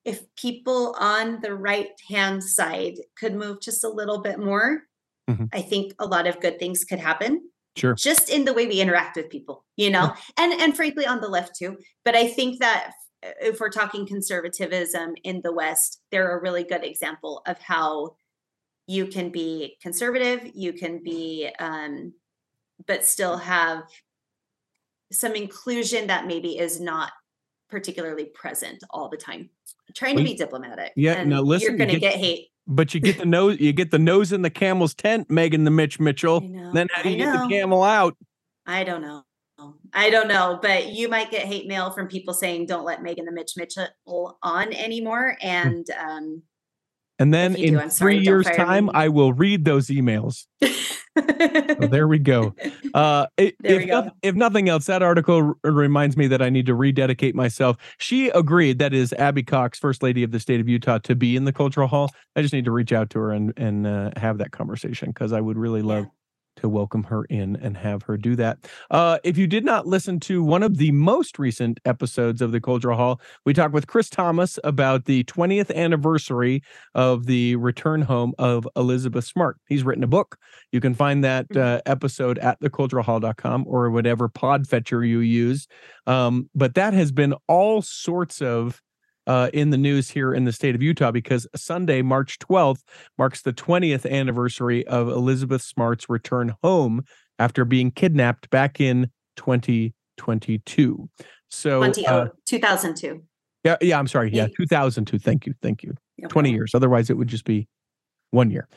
[0.04, 4.82] if people on the right hand side could move just a little bit more,
[5.28, 5.48] Mhm.
[5.52, 7.94] I think a lot of good things could happen Sure.
[7.94, 11.28] just in the way we interact with people you know and and frankly on the
[11.28, 11.76] left too
[12.07, 12.92] but i think that
[13.23, 18.14] if we're talking conservatism in the west they're a really good example of how
[18.87, 22.12] you can be conservative you can be um
[22.87, 23.85] but still have
[25.12, 27.12] some inclusion that maybe is not
[27.71, 29.49] particularly present all the time
[29.95, 33.01] trying to be diplomatic yeah, and now listen, you're gonna get- get, hate But you
[33.01, 36.41] get the nose, you get the nose in the camel's tent, Megan the Mitch Mitchell.
[36.41, 38.17] Know, Then how do you get the camel out?
[38.67, 39.23] I don't know.
[39.92, 43.24] I don't know, but you might get hate mail from people saying don't let Megan
[43.24, 45.36] the Mitch Mitchell on anymore.
[45.40, 46.42] And um
[47.18, 48.92] And then in do, sorry, years' time, me.
[48.94, 50.44] I will read those emails.
[51.16, 52.54] So there we go.
[52.94, 54.11] Uh, if, we go.
[54.22, 57.76] if nothing else, that article r- reminds me that I need to rededicate myself.
[57.98, 61.36] She agreed, that is Abby Cox, First Lady of the State of Utah, to be
[61.36, 62.11] in the Cultural Hall.
[62.36, 65.34] I just need to reach out to her and and uh, have that conversation because
[65.34, 66.07] I would really love
[66.57, 68.59] to welcome her in and have her do that.
[68.90, 72.61] Uh, if you did not listen to one of the most recent episodes of the
[72.61, 76.62] Cultural Hall, we talked with Chris Thomas about the 20th anniversary
[76.94, 79.59] of the return home of Elizabeth Smart.
[79.68, 80.36] He's written a book.
[80.72, 81.61] You can find that Mhm.
[81.61, 85.66] uh, episode at theculturalhall.com or whatever pod fetcher you use.
[86.07, 88.80] Um, but that has been all sorts of
[89.27, 92.83] uh, in the news here in the state of Utah because Sunday, March 12th,
[93.18, 97.05] marks the 20th anniversary of Elizabeth Smart's return home
[97.39, 101.09] after being kidnapped back in 2022.
[101.49, 103.22] So, 20, uh, oh, 2002.
[103.64, 104.31] yeah, yeah, I'm sorry.
[104.33, 104.57] Yeah, Yeah.
[104.57, 105.18] 2002.
[105.18, 105.55] Thank you.
[105.62, 105.95] Thank you.
[106.18, 106.74] No 20 years.
[106.74, 107.68] Otherwise, it would just be
[108.31, 108.68] one year.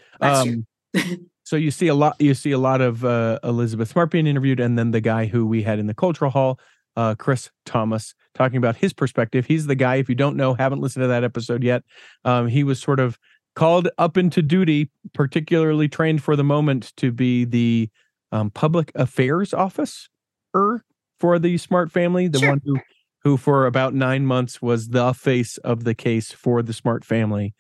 [0.93, 1.17] Year.
[1.43, 2.15] so you see a lot.
[2.19, 5.45] You see a lot of uh, Elizabeth Smart being interviewed, and then the guy who
[5.45, 6.59] we had in the cultural hall,
[6.99, 9.45] uh, Chris Thomas, talking about his perspective.
[9.45, 9.95] He's the guy.
[9.95, 11.83] If you don't know, haven't listened to that episode yet,
[12.25, 13.17] um, he was sort of
[13.55, 17.89] called up into duty, particularly trained for the moment to be the
[18.31, 20.09] um, public affairs officer
[21.19, 22.49] for the Smart family, the Sure.
[22.49, 22.77] one who
[23.23, 27.53] who for about nine months was the face of the case for the Smart family,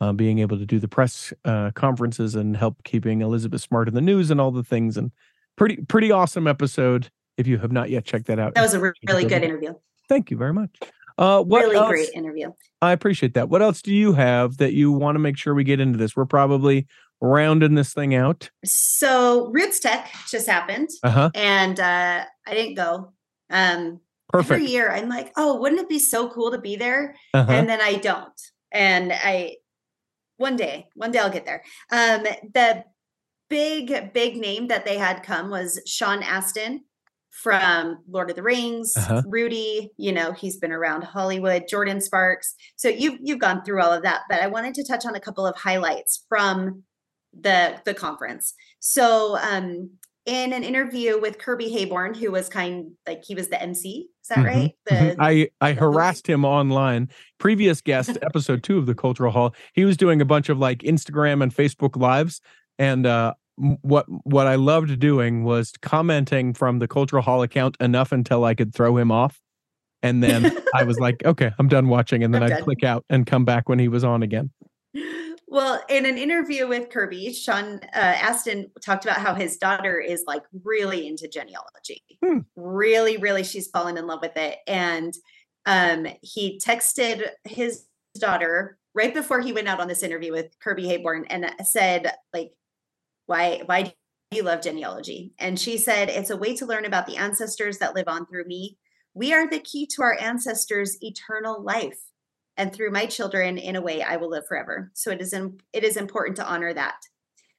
[0.00, 3.94] uh, being able to do the press uh, conferences and help keeping Elizabeth Smart in
[3.94, 4.96] the news and all the things.
[4.98, 5.10] And
[5.56, 7.08] pretty pretty awesome episode.
[7.36, 9.74] If you have not yet checked that out, That was a re- really good interview.
[10.08, 10.70] Thank you very much.
[11.18, 11.88] Uh, what really else?
[11.88, 12.50] great interview.
[12.82, 13.48] I appreciate that.
[13.48, 16.14] What else do you have that you want to make sure we get into this?
[16.14, 16.86] We're probably
[17.20, 18.50] rounding this thing out.
[18.64, 21.30] So RootsTech just happened, Uh huh.
[21.34, 23.12] and uh, I didn't go.
[23.50, 24.52] Um, Perfect.
[24.60, 27.14] Every year, I'm like, oh, wouldn't it be so cool to be there?
[27.32, 27.50] Uh-huh.
[27.50, 28.40] and then I don't.
[28.72, 29.56] And I
[30.36, 31.62] one day, one day I'll get there.
[31.90, 32.84] Um, the
[33.48, 36.82] big, big name that they had come was Sean Astin
[37.42, 39.22] from Lord of the Rings, Uh-huh.
[39.26, 42.54] Rudy, you know, he's been around Hollywood, Jordin Sparks.
[42.76, 45.20] So you've you've gone through all of that, but I wanted to touch on a
[45.20, 46.82] couple of highlights from
[47.38, 48.54] the the conference.
[48.80, 49.90] So um
[50.24, 54.28] in an interview with Kirby Heyborne, who was kind like he was the MC, is
[54.28, 54.72] that Mhm, right?
[54.86, 55.80] The I I host?
[55.80, 57.10] harassed him online.
[57.38, 59.54] Previous guest, episode two of the Cultural Hall.
[59.74, 62.40] He was doing a bunch of like Instagram and Facebook lives,
[62.78, 68.12] and uh, what what I loved doing was commenting from the Cultural Hall account enough
[68.12, 69.40] until I could throw him off,
[70.02, 72.62] and then I was like, okay, I'm done watching, and then done.
[72.62, 74.50] click out and come back when he was on again.
[75.48, 80.24] Well, in an interview with Kirby, Sean uh, Astin talked about how his daughter is
[80.26, 82.02] like really into genealogy.
[82.24, 82.40] Hmm.
[82.56, 84.58] Really, really, she's fallen in love with it.
[84.66, 85.14] And
[85.64, 87.86] um, he texted his
[88.18, 92.50] daughter right before he went out on this interview with Kirby Heyborne and said, like,
[93.26, 93.92] why, why do
[94.32, 95.32] you love genealogy?
[95.38, 98.46] And she said, it's a way to learn about the ancestors that live on through
[98.46, 98.78] me.
[99.14, 101.98] We are the key to our ancestors' eternal life
[102.56, 104.90] and through my children in a way I will live forever.
[104.94, 106.96] So it is im- it is important to honor that.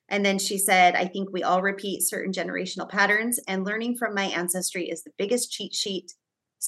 [0.09, 4.15] And then she said, I think we all repeat certain generational patterns, and learning from
[4.15, 6.13] my ancestry is the biggest cheat sheet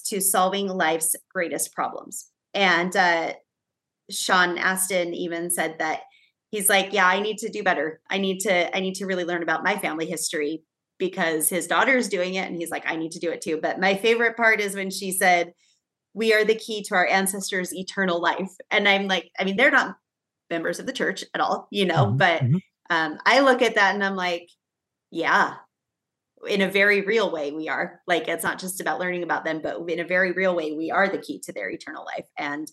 [0.08, 2.30] to solving life's greatest problems.
[2.54, 3.34] And uh,
[4.12, 6.02] Sean Astin even said that
[6.52, 8.02] he's like, yeah, I need to do better.
[8.10, 10.64] I need to I need to really learn about my family history
[10.98, 13.60] because his daughter's doing it, and he's like, I need to do it too.
[13.62, 15.54] But my favorite part is when she said,
[16.14, 18.52] we are the key to our ancestors' eternal life.
[18.72, 19.98] And I'm like, I mean, they're not
[20.50, 22.62] members of the church at all, you know, Mhm, but mhm.
[22.90, 24.50] um, I look at that and I'm like,
[25.12, 25.56] yeah,
[26.48, 28.02] in a very real way, we are.
[28.08, 30.90] Like, it's not just about learning about them, but in a very real way, we
[30.92, 32.28] are the key to their eternal life.
[32.38, 32.68] And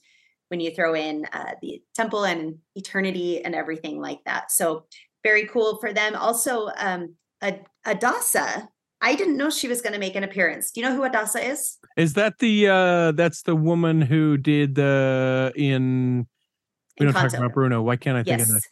[0.49, 4.51] when you throw in uh, the temple and eternity and everything like that.
[4.51, 4.85] So,
[5.25, 6.15] very cool for them.
[6.15, 8.69] Also, um, Ad- Adassa,
[9.01, 10.71] I didn't know she was going to make an appearance.
[10.71, 11.79] Do you know who Adassa is?
[11.97, 16.27] Is that the uh that's the woman who did the in
[16.99, 17.83] we don't talk about Bruno.
[17.83, 18.49] Why can't I think Yes.
[18.49, 18.63] of that?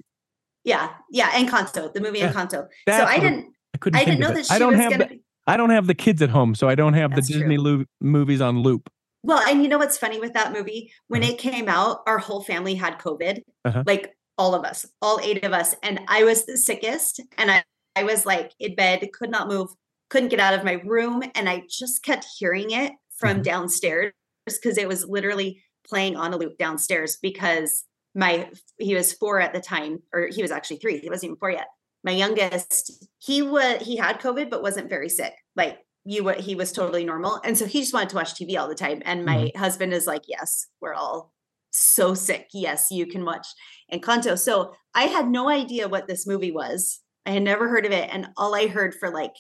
[0.65, 2.69] Yeah, yeah, Encanto, the movie Yeah, Encanto.
[2.89, 5.09] So I didn't, I couldn't I didn't know that she I don't was have gonna.
[5.09, 7.35] the I don't have the kids at home, so I don't have That's the.
[7.35, 8.89] Disney lo- movies on loop.
[9.25, 10.93] Well, and you know what's funny with that movie?
[11.09, 11.33] When Uh-huh.
[11.33, 13.83] it came out, our whole family had COVID, Uh-huh.
[13.87, 17.65] like all of us, all eight of us, and I was the sickest, and I
[17.97, 19.69] I was like in bed, could not move,
[20.11, 23.45] couldn't get out of my room, and I just kept hearing it from Mhm.
[23.45, 24.13] downstairs
[24.47, 29.55] because it was literally playing on a loop downstairs because my he was four at
[29.55, 30.99] the time, or he was actually three.
[30.99, 31.69] He wasn't even four yet.
[32.03, 35.35] My youngest, he was he had COVID but wasn't very sick.
[35.57, 38.59] Like you, wa- he was totally normal, and so he just wanted to watch TV
[38.59, 39.03] all the time.
[39.05, 39.59] And my mm-hmm.
[39.59, 41.33] husband is like, "Yes, we're all
[41.71, 42.49] so sick.
[42.53, 43.47] Yes, you can watch
[43.93, 47.01] Encanto." So I had no idea what this movie was.
[47.27, 49.35] I had never heard of it, and all I heard for like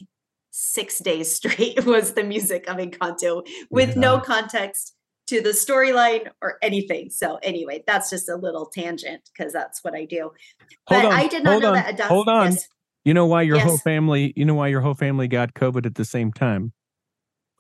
[0.50, 4.94] six days straight was the music of Encanto with no context
[5.26, 7.10] to the storyline or anything.
[7.10, 10.32] So anyway, that's just a little tangent because that's what I do.
[10.88, 11.12] Hold but on.
[11.12, 11.74] I did not know on.
[11.74, 12.08] that Adassa.
[12.08, 12.52] hold on.
[12.52, 12.68] yes.
[13.05, 15.94] You know why your whole family, you know why your whole family got COVID at
[15.96, 16.72] the same time?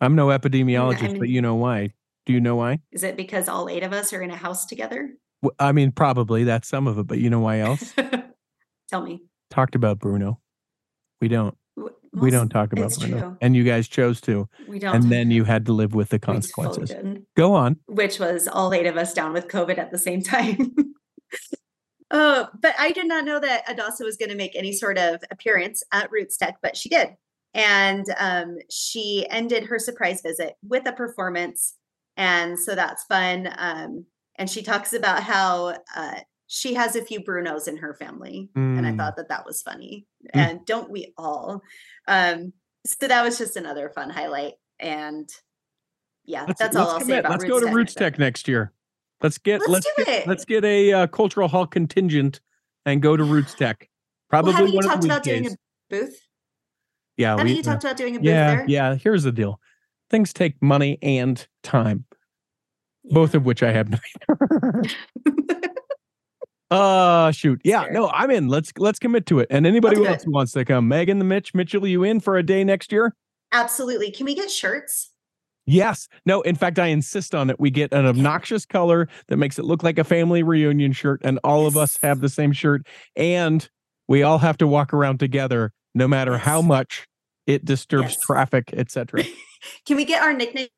[0.00, 1.92] I'm no epidemiologist, but mean- you know why.
[2.26, 2.80] Do you know why?
[2.90, 5.10] Is it because all eight of us are in a house together?
[5.58, 7.92] I mean, probably that's some of it, but you know why else?
[8.88, 9.24] Tell me.
[9.50, 10.40] Talked about Bruno.
[11.20, 11.54] We don't.
[11.76, 13.18] W- we don't talk about Bruno.
[13.20, 13.36] true.
[13.42, 14.48] And you guys chose to.
[14.66, 14.94] We don't.
[14.94, 16.90] And then you had to live with the consequences.
[17.36, 17.76] Go on.
[17.86, 20.74] which was all eight of us down with COVID at the same time.
[22.10, 25.22] oh, but I did not know that Adassa was going to make any sort of
[25.30, 27.08] appearance at RootsTech, but she did.
[27.54, 31.74] And um, she ended her surprise visit with a performance.
[32.16, 33.48] And so that's fun.
[33.56, 38.50] Um, and she talks about how uh, she has a few Brunos in her family.
[38.54, 38.96] And I Mm.
[38.96, 40.06] thought that that was funny.
[40.34, 40.40] Mm.
[40.40, 41.62] And don't we all?
[42.08, 42.52] Um,
[42.86, 44.54] so that was just another fun highlight.
[44.80, 45.28] And
[46.24, 47.74] yeah, Let's, that's all I'll say about Let's go to Tech.
[47.74, 48.72] RootsTech next year.
[49.22, 50.26] Let's get Let's let's do get, it.
[50.26, 52.40] let's get a uh, cultural hall contingent
[52.84, 53.88] and go to RootsTech.
[54.28, 55.50] Probably well, haven't you one talked of the about doing a
[55.88, 56.20] booth?
[57.16, 58.64] Yeah, Haven't we, you talked about doing a booth yeah, there?
[58.68, 58.94] yeah.
[58.96, 59.60] Here's the deal.
[60.10, 62.04] Things take money and time,
[63.04, 63.88] both of which I have.
[66.70, 67.60] Uh shoot.
[67.62, 67.92] Yeah, Fair.
[67.92, 68.48] no, I'm in.
[68.48, 69.46] Let's let's commit to it.
[69.48, 72.42] And anybody else who wants to come, Megan the Mitch, Mitchell, you in for a
[72.42, 73.14] day next year?
[73.52, 74.10] Absolutely.
[74.10, 75.12] Can we get shirts?
[75.66, 76.08] Yes.
[76.26, 77.58] No, in fact, I insist on it.
[77.58, 81.38] We get an obnoxious color that makes it look like a family reunion shirt, and
[81.42, 82.86] all of us have the same shirt.
[83.16, 83.66] And
[84.08, 87.06] we all have to walk around together no matter how much
[87.46, 88.20] it disturbs Yes.
[88.20, 89.24] traffic, etc.
[89.86, 90.68] Can we get our nicknames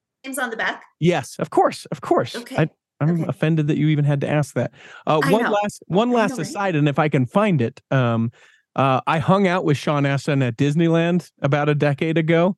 [0.40, 0.84] on the back?
[1.00, 2.36] yes, of course, of course.
[2.36, 2.56] Okay.
[2.56, 2.68] I,
[3.00, 3.24] I'm Okay.
[3.28, 4.72] offended that you even had to ask that.
[5.06, 5.50] Uh, one know.
[5.50, 6.46] last, one last know, right?
[6.46, 8.30] aside, and if I can find it, um,
[8.74, 12.56] uh, I hung out with Sean Astin at Disneyland about a decade ago.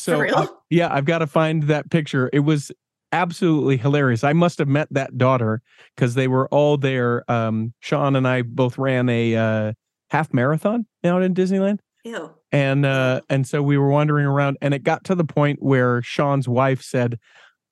[0.00, 0.22] So?
[0.22, 2.30] I- yeah, I've got to find that picture.
[2.32, 2.72] It was
[3.12, 4.22] absolutely hilarious.
[4.24, 5.62] I must have met that daughter
[5.96, 7.28] because they were all there.
[7.30, 9.72] Um, Sean and I both ran a uh,
[10.10, 12.30] half marathon out in Disneyland Ew.
[12.50, 16.02] and uh and so we were wandering around and it got to the point where
[16.02, 17.18] Sean's wife said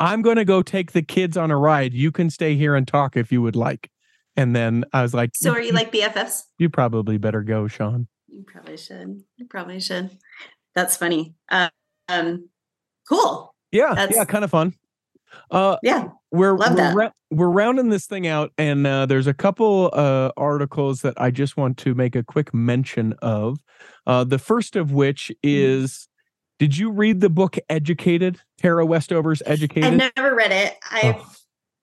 [0.00, 2.86] I'm going to go take the kids on a ride you can stay here and
[2.86, 3.90] talk if you would like
[4.36, 6.44] and then I was like So are you like BFFs?
[6.58, 9.22] you probably better go Sean You probably should.
[9.36, 10.16] You probably should.
[10.74, 11.34] That's funny.
[11.50, 11.70] Uh,
[12.08, 12.48] um,
[13.08, 13.54] cool.
[13.72, 14.74] yeah yeah kind of fun
[15.50, 16.08] uh Yeah.
[16.32, 16.94] we're Love we're, that.
[16.94, 21.30] rou- we're rounding this thing out and uh, there's a couple uh, articles that i
[21.30, 23.58] just want to make a quick mention of
[24.06, 25.82] uh, the first of which Mm-hmm.
[25.84, 26.08] is
[26.58, 30.74] did you read the book educated tara westover's educated I've never read it.
[30.90, 31.32] I've Oh.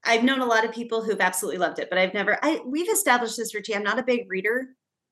[0.08, 2.38] I've known a lot of people who've absolutely loved it, but I've never.
[2.44, 3.74] I we've established this, Richie.
[3.76, 4.68] I'm not a big reader.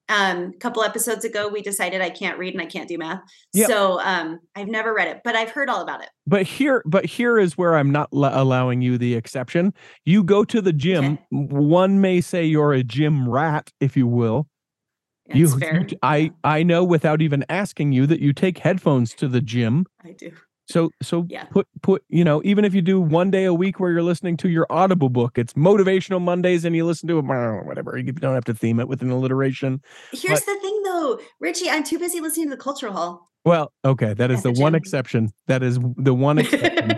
[0.10, 3.22] Um, a couple episodes ago, we decided I can't read and I can't do math.
[3.54, 3.68] Yep.
[3.70, 6.10] So um, I've never read it, but I've heard all about it.
[6.28, 9.74] but here but here is where i'm not l- allowing you the exception
[10.06, 11.24] you go to the gym Okay.
[11.32, 14.48] one may say you're a gym rat if you will
[15.28, 15.86] It's you, fair.
[15.88, 19.86] you i i know without even asking you that you take headphones to the gym
[20.04, 20.32] I do.
[20.74, 21.44] So so Yeah.
[21.46, 24.36] put put you know even if you do one day a week where you're listening
[24.38, 28.34] to your audible book it's motivational mondays and you listen to it whatever you don't
[28.34, 31.70] have to theme it with an alliteration Here's the thing, though, Richie.
[31.70, 33.30] I'm too busy listening to the cultural hall.
[33.46, 36.92] well okay that is At the the one exception that is the one exception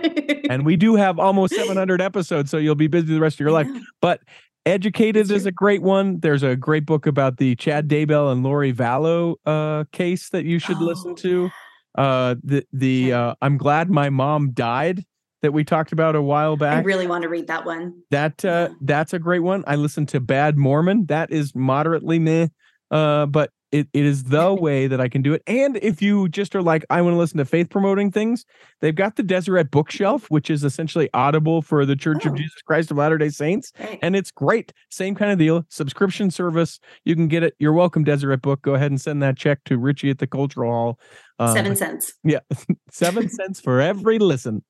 [0.49, 3.51] and we do have almost 700 episodes so you'll be busy the rest of your
[3.51, 3.67] life
[4.01, 4.21] But
[4.67, 6.19] Educated is a great one.
[6.21, 10.57] There's a great book about the Chad Daybell and Lori Vallow uh, case that you
[10.57, 11.51] should listen Oh, to.
[11.97, 15.03] Uh, the the uh, I'm glad my mom died
[15.41, 16.77] that we talked about a while back.
[16.77, 18.01] I really want to read that one.
[18.11, 18.75] that uh, yeah.
[18.81, 19.63] that's a great one.
[19.67, 21.05] I listened to Bad Mormon.
[21.05, 22.47] That is moderately meh,
[22.91, 25.43] uh, but it, it is the way that I can do it.
[25.47, 28.45] And if you just are like, I want to listen to faith promoting things,
[28.81, 32.35] they've got the Deseret Bookshelf, which is essentially audible for the Church of Oh.
[32.35, 33.99] Jesus Christ of Latter Day Saints Right.
[34.01, 34.71] and it's great.
[34.89, 35.63] Same kind of deal.
[35.69, 36.79] Subscription service.
[37.03, 37.53] You can get it.
[37.59, 38.61] You're welcome, Deseret Book.
[38.61, 40.99] Go ahead and send that check to Richie at the Cultural Hall.
[41.39, 42.13] Um, Seven cents.
[42.23, 42.39] Yeah,
[42.91, 44.63] seven cents for every listen.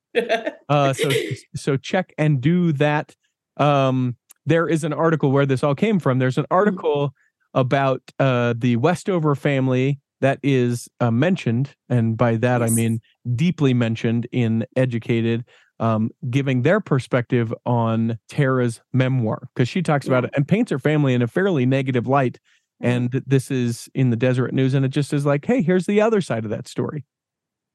[0.68, 1.10] Uh, so
[1.54, 3.14] so check and do that.
[3.56, 6.18] Um, there is an article where this all came from.
[6.18, 7.12] There's an article
[7.56, 13.00] about uh, the Westover family that is uh, mentioned, and by that I mean
[13.34, 15.44] deeply mentioned in Educated,
[15.80, 20.78] um, giving their perspective on Tara's memoir because she talks about it and paints her
[20.78, 22.38] family in a fairly negative light.
[22.82, 22.88] Mhm.
[22.88, 26.00] And this is in the Deseret News, and it just is like, hey, here's the
[26.00, 27.04] other side of that story.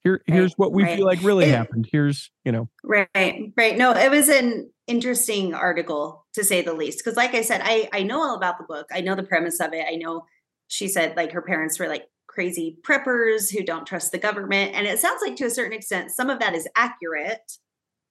[0.03, 0.97] Here, Right, here's what we right.
[0.97, 1.87] feel like really It- happened.
[1.91, 3.77] Here's, you know, Right, right.
[3.77, 6.99] No, it was an interesting article to say the least.
[6.99, 8.87] Because, like I said, I I know all about the book.
[8.91, 9.85] I know the premise of it.
[9.87, 10.25] I know
[10.67, 14.87] she said like her parents were like crazy preppers who don't trust the government, and
[14.87, 17.51] it sounds like to a certain extent some of that is accurate.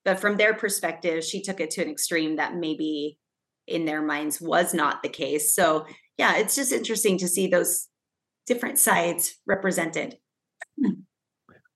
[0.05, 3.18] But from their perspective, she took it to an extreme that maybe
[3.66, 5.55] in their minds was not the case.
[5.55, 5.86] So
[6.18, 7.88] yeah, it's just interesting to see those
[8.47, 10.18] different sides represented.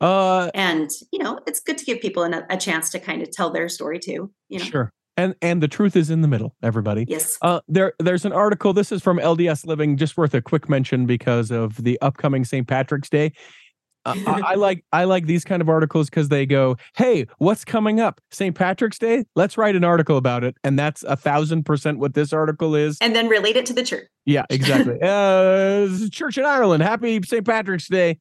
[0.01, 3.31] Uh, and you know, it's good to give people an, a chance to kind of
[3.31, 4.31] tell their story too.
[4.49, 4.93] You know, sure.
[5.17, 7.05] And and the truth is in the middle, everybody.
[7.09, 8.73] yes, Uh, there, there's an article.
[8.73, 12.67] This is from LDS Living, just worth a quick mention because of the upcoming St.
[12.67, 13.33] Patrick's Day.
[14.07, 17.65] Uh, I, I like I like these kind of articles because they go, "Hey, what's
[17.65, 18.21] coming up?
[18.33, 18.55] St.
[18.55, 19.25] Patrick's Day?
[19.37, 22.99] Let's write an article about it." And that's a thousand percent what this article is.
[23.01, 24.07] and then relate it to the church.
[24.27, 24.99] Yeah, exactly.
[25.03, 26.83] uh, Church in Ireland.
[26.83, 27.47] Happy St.
[27.47, 28.19] Patrick's Day.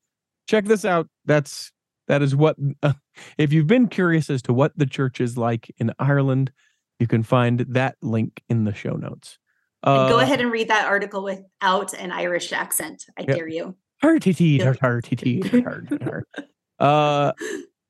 [0.48, 1.08] Check this out.
[1.26, 1.72] That's
[2.08, 2.58] that is what.
[2.82, 2.94] Uh,
[3.38, 6.52] if you've been curious as to what the church is like in Ireland,
[7.00, 9.38] you can find that link in the show notes.
[9.84, 13.06] And go Uh, ahead and read that article without an Irish accent.
[13.18, 13.36] I Yeah.
[13.36, 13.76] dare you.
[14.02, 14.74] Har-tee-tee, Yeah.
[14.82, 15.44] har-tee-tee.
[16.80, 17.32] Uh,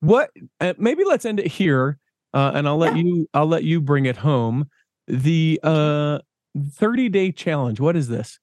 [0.01, 0.29] what?
[0.59, 1.97] Uh, maybe let's end it here,
[2.33, 3.03] uh, and I'll let Yeah.
[3.03, 3.29] you.
[3.33, 4.69] I'll let you bring it home.
[5.07, 6.19] The uh,
[6.73, 7.79] thirty day challenge.
[7.79, 8.37] What is this?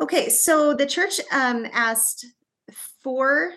[0.00, 2.26] Okay, so the church um, asked
[3.02, 3.54] four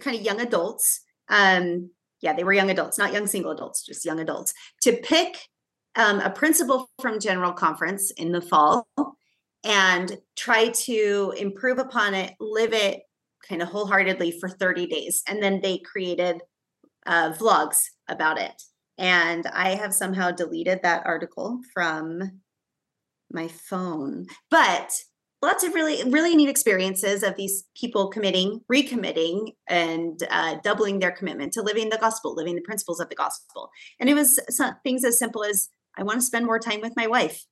[0.00, 1.00] kind of young adults.
[1.28, 5.38] Um, yeah, they were young adults, not young single adults, just young adults, to pick
[5.96, 8.86] um, a principle from General Conference in the fall
[9.64, 13.02] and try to improve upon it, live it
[13.48, 15.22] kind of wholeheartedly for 30 days.
[15.26, 16.42] And then they created
[17.06, 18.62] uh, vlogs about it.
[18.98, 22.40] And I have somehow deleted that article from
[23.32, 24.26] my phone.
[24.50, 24.92] But
[25.42, 31.12] lots of really really neat experiences of these people committing recommitting and uh, doubling their
[31.12, 33.70] commitment to living the gospel living the principles of the gospel.
[33.98, 36.92] And it was some things as simple as i want to spend more time with
[36.96, 37.44] my wife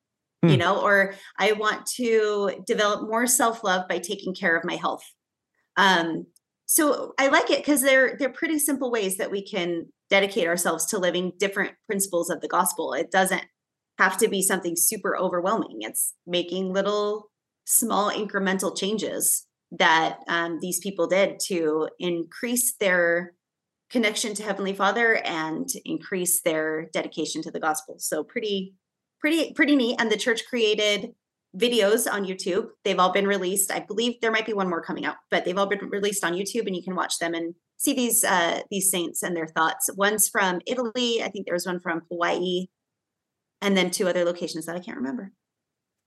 [0.47, 0.59] you Hmm.
[0.61, 5.05] know or i want to develop more self-love by taking care of my health.
[5.77, 6.27] Um
[6.67, 10.87] so i like it because they're they're pretty simple ways that we can dedicate ourselves
[10.87, 12.93] to living different principles of the gospel.
[12.95, 13.45] It doesn't
[13.99, 15.79] have to be something super overwhelming.
[15.81, 17.31] It's making little
[17.69, 23.35] small incremental changes that um, these people did to increase their
[23.91, 27.97] connection to heavenly father and increase their dedication to the gospel.
[27.99, 28.75] So pretty
[29.21, 29.97] pretty pretty neat.
[29.99, 31.11] And the church created
[31.55, 32.69] videos on youtube.
[32.85, 33.71] They've all been released.
[33.71, 36.33] I believe there might be one more coming out but they've all been released on
[36.33, 39.91] youtube and you can watch them and see these uh these saints and their thoughts.
[39.95, 41.23] One's from italy.
[41.23, 42.69] I think there was one from hawaii
[43.61, 45.33] and then two other locations that i can't remember.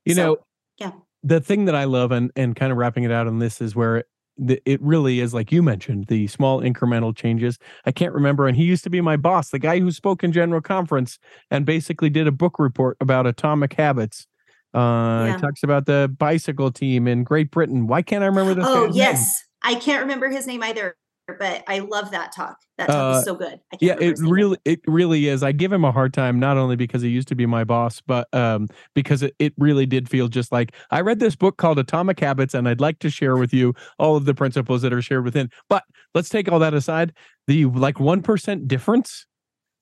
[0.05, 0.38] You So, know,
[0.80, 0.91] yeah.
[1.24, 3.76] The thing that I love, and and kind of wrapping it out on this, is
[3.76, 4.07] where it,
[4.38, 7.59] the, it really is like you mentioned the small incremental changes.
[7.86, 10.32] I can't remember, and he used to be my boss, the guy who spoke in
[10.32, 11.19] general conference
[11.51, 14.26] and basically did a book report about atomic habits.
[14.74, 15.36] Uh, Yeah.
[15.36, 17.88] He talks about the bicycle team in Great Britain.
[17.88, 18.65] Why can't I remember this?
[18.67, 18.97] Oh guy's name?
[18.97, 20.95] yes, I can't remember his name either,
[21.40, 22.58] but I love that talk.
[22.78, 23.60] That talk Uh, is so good.
[23.74, 25.44] I can't yeah it really it really is.
[25.44, 28.02] I give him a hard time not only because he used to be my boss
[28.06, 31.80] but um because it, it really did feel just like i read this book called
[31.80, 35.02] atomic habits and i'd like to share with you all of the principles that are
[35.02, 35.50] shared within.
[35.70, 35.84] But
[36.16, 37.14] let's take all that aside.
[37.48, 39.26] The like 1% difference?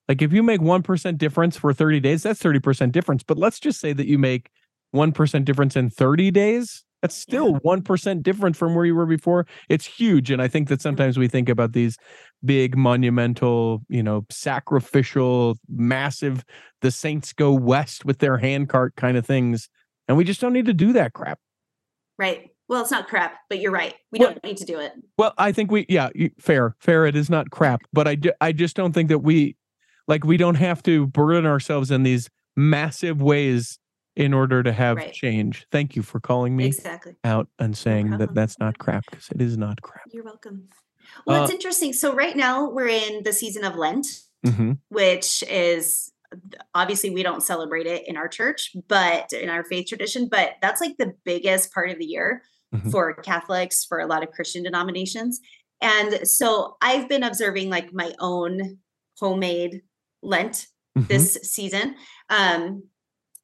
[0.08, 3.80] Like if you make 1% difference for 30 days that's 30% difference but let's just
[3.80, 4.50] say that you make
[4.94, 9.86] 1% difference in 30 days that's still 1% different from where you were before it's
[9.86, 11.96] huge and i think that sometimes we think about these
[12.44, 16.44] big monumental you know sacrificial massive
[16.82, 19.68] the saints go west with their handcart kind of things
[20.08, 21.38] and we just don't need to do that crap
[22.18, 22.50] Right.
[22.68, 23.94] Well, it's not crap, but you're right.
[24.12, 24.92] We Well- don't need to do it.
[25.16, 28.52] well i think we yeah fair fair it is not crap but i ju- i
[28.52, 29.56] just don't think that we
[30.06, 33.78] like we don't have to burden ourselves in these massive ways
[34.20, 35.12] in order to have Right.
[35.12, 37.16] change thank you for calling me Exactly.
[37.24, 40.68] out and saying that that's not crap because it is not crap You're welcome.
[41.26, 41.92] Well, it's Uh, interesting.
[41.92, 44.06] So right now we're in the season of Lent,
[44.44, 46.12] hmm which is
[46.74, 50.80] obviously we don't celebrate it in our church, but in our faith tradition, but that's
[50.80, 52.42] like the biggest part of the year
[52.74, 52.90] Mhm.
[52.92, 55.40] for Catholics, for a lot of Christian denominations.
[55.80, 58.78] And so I've been observing like my own
[59.18, 59.82] homemade
[60.22, 60.66] Lent
[60.98, 61.06] Mm-hmm.
[61.08, 61.94] this season.
[62.28, 62.82] Um,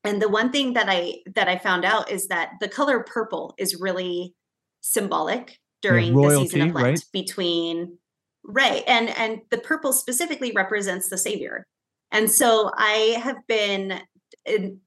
[0.06, 3.54] and the one thing that I that I found out is that the color purple
[3.58, 4.34] is really
[4.80, 7.04] symbolic during the season of Lent right?
[7.12, 7.98] between
[8.44, 11.66] right and and the purple specifically represents the Savior.
[12.12, 14.00] And so I have been
[14.44, 14.78] in,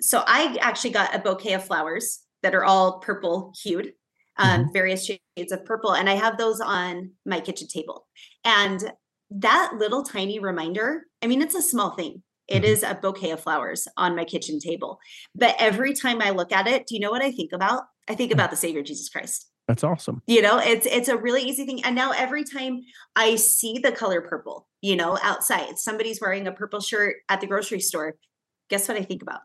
[0.00, 3.92] so I actually got a bouquet of flowers that are all purple hued,
[4.36, 8.06] um, various shades of purple, and I have those on my kitchen table.
[8.44, 8.92] And
[9.30, 12.22] that little tiny reminder, I mean, it's a small thing.
[12.48, 12.66] It Mhm.
[12.66, 14.98] is a bouquet of flowers on my kitchen table.
[15.34, 17.84] But every time I look at it, do you know what I think about?
[18.08, 18.38] I think Hmm.
[18.38, 19.50] about the Savior Jesus Christ.
[19.66, 21.82] that's awesome You know, it's it's a really easy thing.
[21.86, 22.82] And now every time
[23.16, 27.46] I see the color purple, you know, outside, somebody's wearing a purple shirt at the
[27.46, 28.16] grocery store.
[28.68, 29.40] Guess what I think about?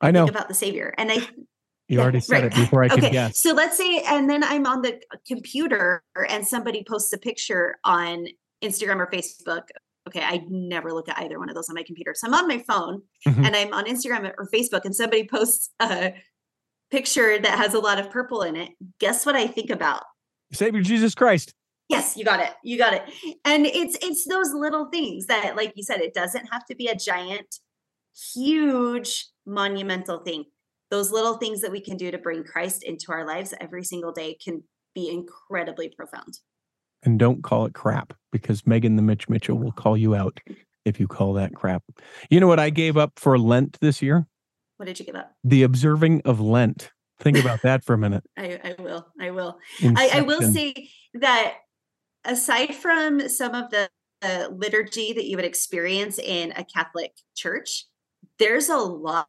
[0.00, 0.94] i know Think about the Savior.
[0.98, 1.16] And I
[1.88, 2.44] You Yeah, already said right.
[2.44, 3.40] it before I could okay, guess.
[3.42, 8.26] So let's say, and then I'm on the computer and somebody posts a picture on
[8.62, 9.62] Instagram or Facebook.
[10.06, 12.14] Okay, I never look at either one of those on my computer.
[12.14, 13.44] So I'm on my phone Mhm.
[13.46, 16.14] and I'm on Instagram or Facebook, and somebody posts a
[16.90, 18.70] picture that has a lot of purple in it.
[19.00, 20.02] Guess what I think about?
[20.52, 21.52] Savior Jesus Christ.
[21.88, 22.52] Yes, you got it.
[22.62, 23.02] You got it.
[23.44, 26.86] And it's it's those little things that, like you said, it doesn't have to be
[26.88, 27.58] a giant,
[28.34, 30.44] huge, monumental thing.
[30.90, 34.12] Those little things that we can do to bring Christ into our lives every single
[34.12, 34.62] day can
[34.94, 36.38] be incredibly profound.
[37.06, 40.40] And don't call it crap because Megan the Mitch Mitchell will call you out
[40.84, 41.84] if you call that crap.
[42.30, 44.26] You know what I gave up for Lent this year?
[44.76, 45.32] What did you give up?
[45.44, 46.90] The observing of Lent.
[47.20, 48.24] Think about that for a minute.
[48.36, 49.06] I, I will.
[49.20, 49.58] I will.
[49.82, 51.54] I, I will say that
[52.24, 53.88] aside from some of the
[54.22, 57.84] uh, liturgy that you would experience in a Catholic church,
[58.38, 59.28] there's a lot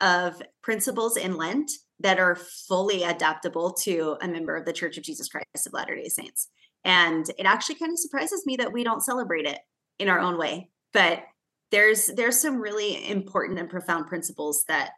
[0.00, 1.70] of principles in Lent
[2.00, 5.94] that are fully adaptable to a member of the Church of Jesus Christ of Latter
[5.94, 6.48] day Saints.
[6.84, 9.58] And it actually kind of surprises me that we don't celebrate it
[9.98, 10.70] in our own way.
[10.92, 11.24] But
[11.70, 14.92] there's there's some really important and profound principles that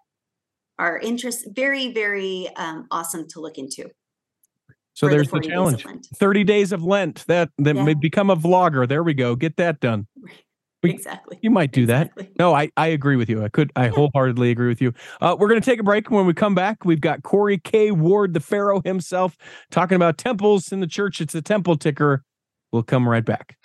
[0.78, 3.90] are interest very very um, awesome to look into.
[4.94, 6.06] So there's the 40 days of challenge.
[6.16, 7.26] 30 days of Lent.
[7.26, 7.84] That that Yeah.
[7.84, 8.88] may become a vlogger.
[8.88, 9.34] There we go.
[9.34, 10.06] Get that done.
[10.82, 11.38] We- exactly.
[11.42, 12.10] You might do that.
[12.38, 13.42] No, I, I agree with you.
[13.44, 14.92] I could I wholeheartedly agree with you.
[15.20, 16.10] Uh, we're going to take a break.
[16.10, 17.90] When we come back, we've got Corey K.
[17.92, 19.36] Ward, the Pharaoh himself,
[19.70, 21.20] talking about temples in the church.
[21.20, 22.24] It's a temple ticker.
[22.72, 23.56] We'll come right back.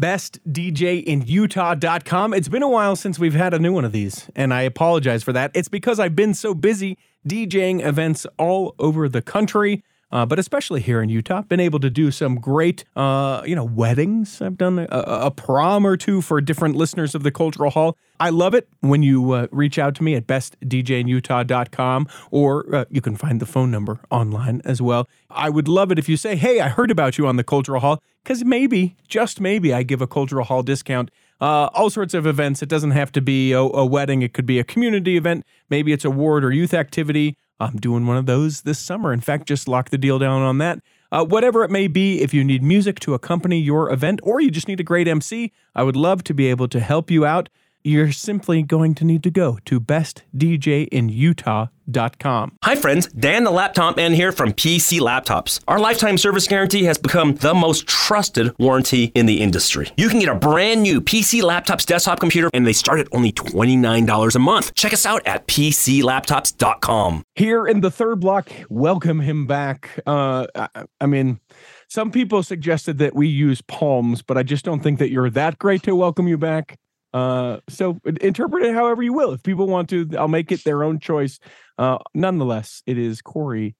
[0.00, 2.34] BestDJinUtah.com.
[2.34, 5.22] It's been a while since we've had a new one of these, and I apologize
[5.22, 5.50] for that.
[5.54, 6.98] It's because I've been so busy
[7.28, 9.84] DJing events all over the country.
[10.12, 13.64] Uh, but especially here in Utah, been able to do some great, uh, you know,
[13.64, 14.42] weddings.
[14.42, 17.96] I've done a, a prom or two for different listeners of the Cultural Hall.
[18.20, 23.00] I love it when you uh, reach out to me at bestdjinutah.com or uh, you
[23.00, 25.08] can find the phone number online as well.
[25.30, 27.80] I would love it if you say, hey, I heard about you on the Cultural
[27.80, 31.10] Hall, because maybe, just maybe, I give a Cultural Hall discount.
[31.40, 32.62] Uh, all sorts of events.
[32.62, 35.44] It doesn't have to be a, a wedding, it could be a community event.
[35.70, 37.36] Maybe it's a ward or youth activity.
[37.62, 39.12] I'm doing one of those this summer.
[39.12, 40.80] In fact, just lock the deal down on that.
[41.12, 44.50] Uh, whatever it may be, if you need music to accompany your event or you
[44.50, 47.48] just need a great MC, I would love to be able to help you out.
[47.84, 52.52] You're simply going to need to go to bestdjinutah.com.
[52.62, 53.08] Hi, friends.
[53.08, 55.60] Dan the Laptop Man here from PC Laptops.
[55.66, 59.90] Our lifetime service guarantee has become the most trusted warranty in the industry.
[59.96, 63.32] You can get a brand new PC Laptops desktop computer, and they start at only
[63.32, 64.72] $29 a month.
[64.74, 67.24] Check us out at PCLaptops.com.
[67.34, 69.98] Here in the third block, welcome him back.
[70.06, 71.40] Uh, I, I mean,
[71.88, 75.58] some people suggested that we use palms, but I just don't think that you're that
[75.58, 76.78] great to welcome you back.
[77.12, 79.32] Uh, so interpret it however you will.
[79.32, 81.38] If people want to, I'll make it their own choice.
[81.78, 83.76] Uh, nonetheless, it is Corey,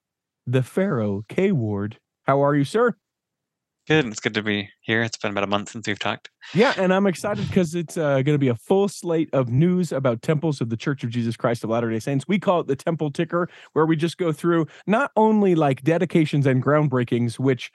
[0.47, 1.99] the Pharaoh K Ward.
[2.25, 2.97] How are you, sir?
[3.89, 4.07] Good.
[4.07, 5.03] It's good to be here.
[5.03, 6.31] It's been about a month since we've talked.
[6.55, 9.91] Yeah, and I'm excited because it's uh, going to be a full slate of news
[9.91, 12.25] about temples of the Church of Jesus Christ of Latter day Saints.
[12.29, 16.47] We call it the Temple Ticker, where we just go through not only like dedications
[16.47, 17.73] and groundbreakings, which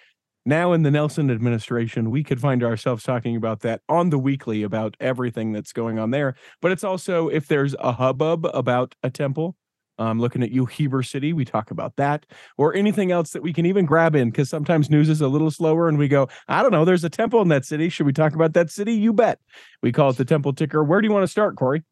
[0.47, 4.63] now in the Nelson administration, we could find ourselves talking about that on the weekly
[4.63, 9.09] about everything that's going on there, but it's also if there's a hubbub about a
[9.09, 9.55] temple.
[9.99, 13.51] Um, looking at you, Heber City, we talk about that or anything else that we
[13.51, 16.61] can even grab in because sometimes news is a little slower and we go, I
[16.61, 17.89] don't know, there's a temple in that city.
[17.89, 18.93] Should we talk about that city?
[18.93, 19.39] You bet.
[19.81, 20.83] We call it the temple ticker.
[20.83, 21.83] Where do you want to start, Corey?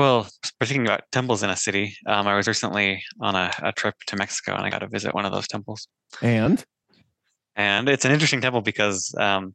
[0.00, 0.26] Well,
[0.62, 4.16] speaking about temples in a city, um, I was recently on a, a trip to
[4.16, 5.86] Mexico and I got to visit one of those temples.
[6.22, 6.64] And
[7.54, 9.52] And it's an interesting temple because um,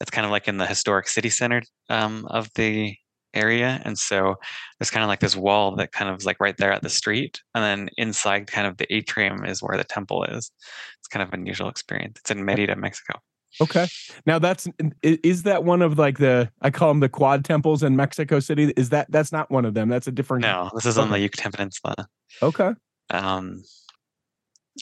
[0.00, 2.94] it's kind of like in the historic city center um, of the
[3.34, 3.82] area.
[3.84, 4.36] And so
[4.78, 6.90] there's kind of like this wall that kind of is like right there at the
[6.90, 7.40] street.
[7.56, 10.52] And then inside kind of the atrium is where the temple is.
[11.00, 12.20] It's kind of an unusual experience.
[12.20, 13.18] It's in Merida, Mexico.
[13.60, 13.86] Okay.
[14.26, 14.68] Now that's
[15.02, 18.72] is that one of like the I call them the quad temples in Mexico City?
[18.76, 19.88] Is that that's not one of them?
[19.88, 21.94] That's a different No, this is on the Yucatan Peninsula.
[22.42, 22.72] Okay.
[23.10, 23.62] Um,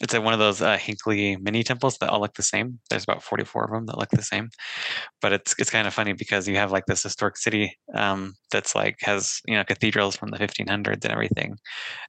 [0.01, 2.79] it's at one of those uh, Hinckley mini temples that all look the same.
[2.91, 4.51] There's about 44 of them that look the same,
[5.23, 8.75] but it's it's kind of funny because you have like this historic city um, that's
[8.75, 11.57] like has you know cathedrals from the 1500s and everything,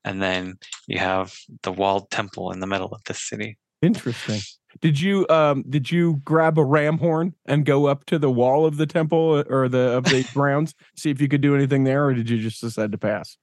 [0.03, 0.55] and then
[0.87, 1.33] you have
[1.63, 3.57] the walled temple in the middle of this city.
[3.81, 4.41] Interesting.
[4.81, 8.65] Did you um did you grab a ram horn and go up to the wall
[8.65, 12.05] of the temple or the of the grounds, see if you could do anything there,
[12.05, 13.37] or did you just decide to pass?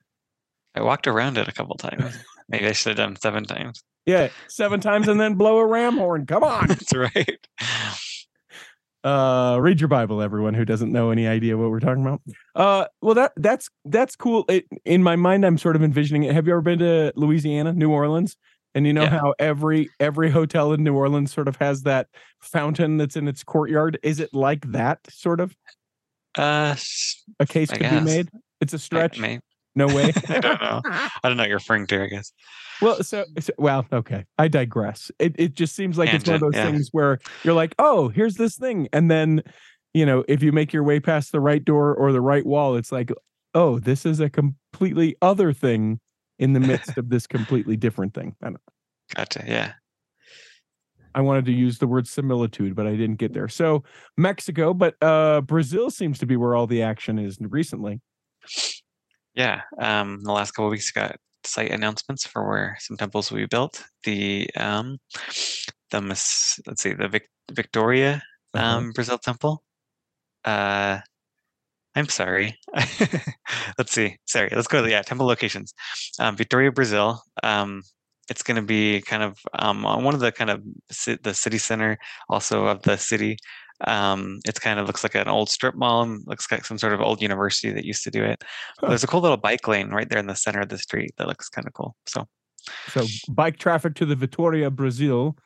[0.75, 2.17] I walked around it a couple times.
[2.49, 3.83] Maybe I should have done seven times.
[4.07, 6.27] Yeah, seven times and then blow a ram horn.
[6.27, 6.67] Come on.
[6.69, 7.49] That's right.
[9.03, 12.23] Uh, read your Bible, everyone who doesn't know any idea what we're talking about.
[12.55, 14.47] Uh, well, that that's that's cool.
[14.49, 16.35] It, in my mind, I'm sort of envisioning it.
[16.35, 18.37] Have you ever been to Louisiana, New Orleans?
[18.75, 19.11] And you know Yeah.
[19.21, 22.09] how every every hotel in New Orleans sort of has that
[22.41, 23.99] fountain that's in its courtyard.
[24.03, 25.55] Is it like that sort of?
[26.37, 26.75] Uh,
[27.39, 28.29] a case I could be made.
[28.61, 29.19] It's a stretch.
[29.21, 29.39] may-
[29.77, 30.13] No way.
[30.29, 30.81] I don't know.
[30.85, 32.03] I don't know what you're referring to.
[32.03, 32.33] I guess.
[32.83, 34.25] Well, so, so well, okay.
[34.39, 35.11] I digress.
[35.21, 36.67] It it just seems like it's one of those yeah.
[36.67, 39.43] things where you're like, oh, here's this thing, and then,
[39.93, 42.75] you know, if you make your way past the right door or the right wall,
[42.75, 43.13] it's like,
[43.55, 46.01] oh, this is a completely other thing
[46.39, 48.35] in the midst of this completely different thing.
[48.43, 48.61] I, don't,
[49.15, 49.45] Gotcha.
[49.47, 49.73] Yeah.
[51.15, 53.49] I wanted to use the word similitude, but I didn't get there.
[53.49, 53.85] So
[54.17, 58.01] Mexico, but uh Brazil seems to be where all the action is recently.
[59.35, 59.63] Yeah.
[59.79, 63.47] Um, the last couple of weeks got site announcements for where some temples will be
[63.47, 63.85] built.
[64.05, 64.99] The um,
[65.91, 68.23] the let's see, the Vic- Victoria
[68.55, 68.65] Uh-huh.
[68.79, 69.63] um, Brazil temple.
[70.45, 70.99] Uh,
[71.95, 72.59] I'm sorry.
[73.79, 74.17] let's see.
[74.27, 74.51] Sorry.
[74.53, 75.75] Let's go to the yeah temple locations.
[76.19, 77.23] Um, Victoria, Brazil.
[77.43, 77.83] Um,
[78.31, 80.63] it's going to be kind of um, on one of the kind of
[81.23, 83.37] the city center, also of the city.
[83.87, 86.03] Um, it's kind of looks like an old strip mall.
[86.03, 88.43] and Looks like some sort of old university that used to do it.
[88.81, 91.27] There's a cool little bike lane right there in the center of the street that
[91.27, 91.97] looks kind of cool.
[92.07, 92.27] So
[92.89, 95.37] So bike traffic to the Victoria, Brazil.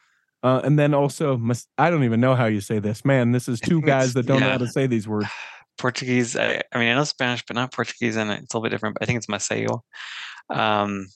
[0.43, 1.41] Uh, and then also,
[1.79, 3.05] I don't even know how you say this.
[3.05, 5.27] Man, this is two guys that don't know how to say these words.
[5.79, 6.37] Portuguese.
[6.37, 8.95] I, I mean, I know Spanish, but not Portuguese, and it's a little bit different.
[8.95, 9.83] But I think it's Maceo.
[10.51, 11.07] Um,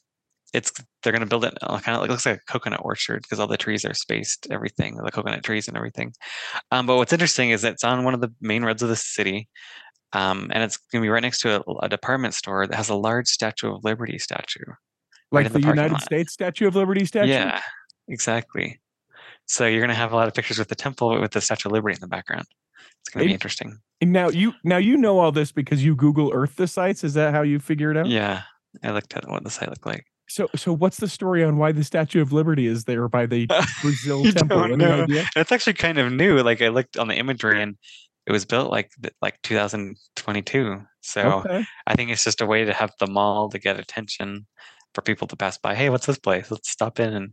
[0.52, 3.46] it's they're gonna build it kind of like looks like a coconut orchard because all
[3.46, 6.12] the trees are spaced, everything, the coconut trees and everything.
[6.70, 9.48] Um, but what's interesting is it's on one of the main roads of the city,
[10.12, 12.94] um, and it's gonna be right next to a, a department store that has a
[12.94, 14.64] large Statue of Liberty statue.
[15.30, 16.02] Like in the, the United lot.
[16.02, 17.30] States Statue of Liberty statue.
[17.30, 17.60] Yeah,
[18.08, 18.80] exactly.
[19.46, 21.72] So you're gonna have a lot of pictures with the temple with the Statue of
[21.72, 22.46] Liberty in the background.
[23.00, 23.78] It's gonna be interesting.
[24.00, 27.04] And now you now you know all this because you Google Earth the sites.
[27.04, 28.06] Is that how you figure it out?
[28.08, 28.42] Yeah,
[28.82, 30.04] I looked at what the site looked like.
[30.28, 33.46] So so what's the story on why the Statue of Liberty is there by the
[33.82, 34.64] Brazil temple?
[34.64, 35.02] Any know.
[35.02, 35.26] idea?
[35.36, 36.38] It's actually kind of new.
[36.42, 37.76] Like I looked on the imagery and
[38.26, 40.82] it was built like like 2022.
[41.00, 41.64] So Okay.
[41.86, 44.46] I think it's just a way to have the mall to get attention
[44.94, 45.74] for people to pass by.
[45.74, 46.50] Hey, what's this place?
[46.50, 47.32] Let's stop in and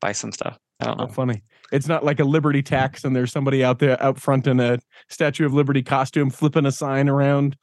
[0.00, 0.58] buy some stuff.
[0.82, 1.06] I don't know.
[1.08, 1.42] funny.
[1.72, 4.78] It's not like a Liberty tax and there's somebody out there out front in a
[5.08, 7.56] Statue of Liberty costume flipping a sign around.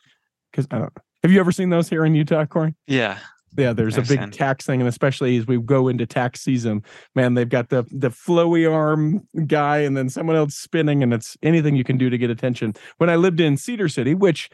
[0.52, 0.94] Because I don't.
[1.24, 2.74] Have you ever seen those here in Utah, Corey?
[2.88, 3.18] Yeah,
[3.58, 6.84] Yeah, there's a big tax thing, and especially as we go into tax season,
[7.16, 11.36] man, they've got the the flowy arm guy, and then someone else spinning, and it's
[11.42, 12.74] anything you can do to get attention.
[12.98, 14.50] When I lived in Cedar City, which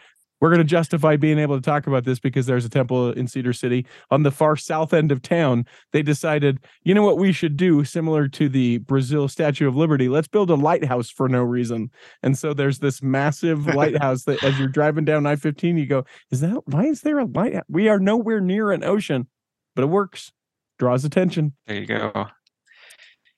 [0.45, 3.27] we're going to justify being able to talk about this because there's a temple in
[3.27, 5.65] Cedar City on the far south end of town.
[5.91, 10.07] They decided, you know what we should do, similar to the Brazil Statue of Liberty.
[10.07, 11.89] Let's build a lighthouse for no reason.
[12.21, 16.41] And so there's this massive lighthouse that, as you're driving down I-15, you go, is
[16.41, 17.63] that why is there a light?
[17.67, 19.27] We are nowhere near an ocean,
[19.75, 20.31] but it works,
[20.77, 21.53] draws attention.
[21.65, 22.27] there you go.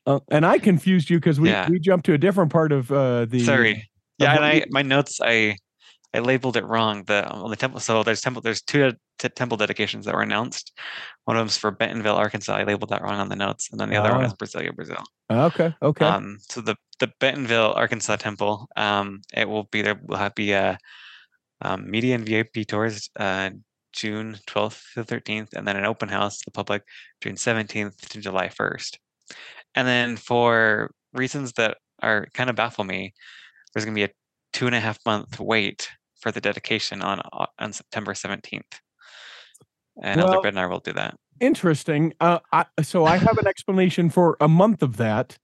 [0.06, 1.70] Uh, and I confused you because we Yeah.
[1.70, 3.40] we jumped to a different part of uh, the.
[3.40, 3.90] Sorry.
[4.18, 5.56] Yeah, and I my notes I
[6.14, 7.04] I labeled it wrong.
[7.06, 7.80] The on the temple.
[7.80, 8.42] So there's temple.
[8.42, 10.72] There's two t- temple dedications that were announced.
[11.26, 12.56] One of them's for Bentonville, Arkansas.
[12.56, 14.28] I labeled that wrong on the notes, and then the other one Ah.
[14.28, 15.04] is Brasilia, Brazil.
[15.30, 15.74] Okay.
[15.82, 16.06] Okay.
[16.06, 20.00] Um, so the the Bentonville, Arkansas temple, um, it will be there.
[20.04, 20.78] Will have be a
[21.62, 23.50] um, media and VIP tours, uh,
[23.94, 26.84] June 12th to 13th, and then an open house to the public
[27.22, 28.98] June 17th to July 1st.
[29.76, 33.14] And then for reasons that are kind of baffle me,
[33.74, 34.10] there's going to be a
[34.58, 35.88] two and a half month wait
[36.20, 37.22] for the dedication on
[37.60, 38.64] on September 17th.
[40.02, 41.16] And Well- Elder Bednar will do that.
[41.40, 42.14] Interesting.
[42.20, 45.38] Uh, I, so I have an explanation for a month of that,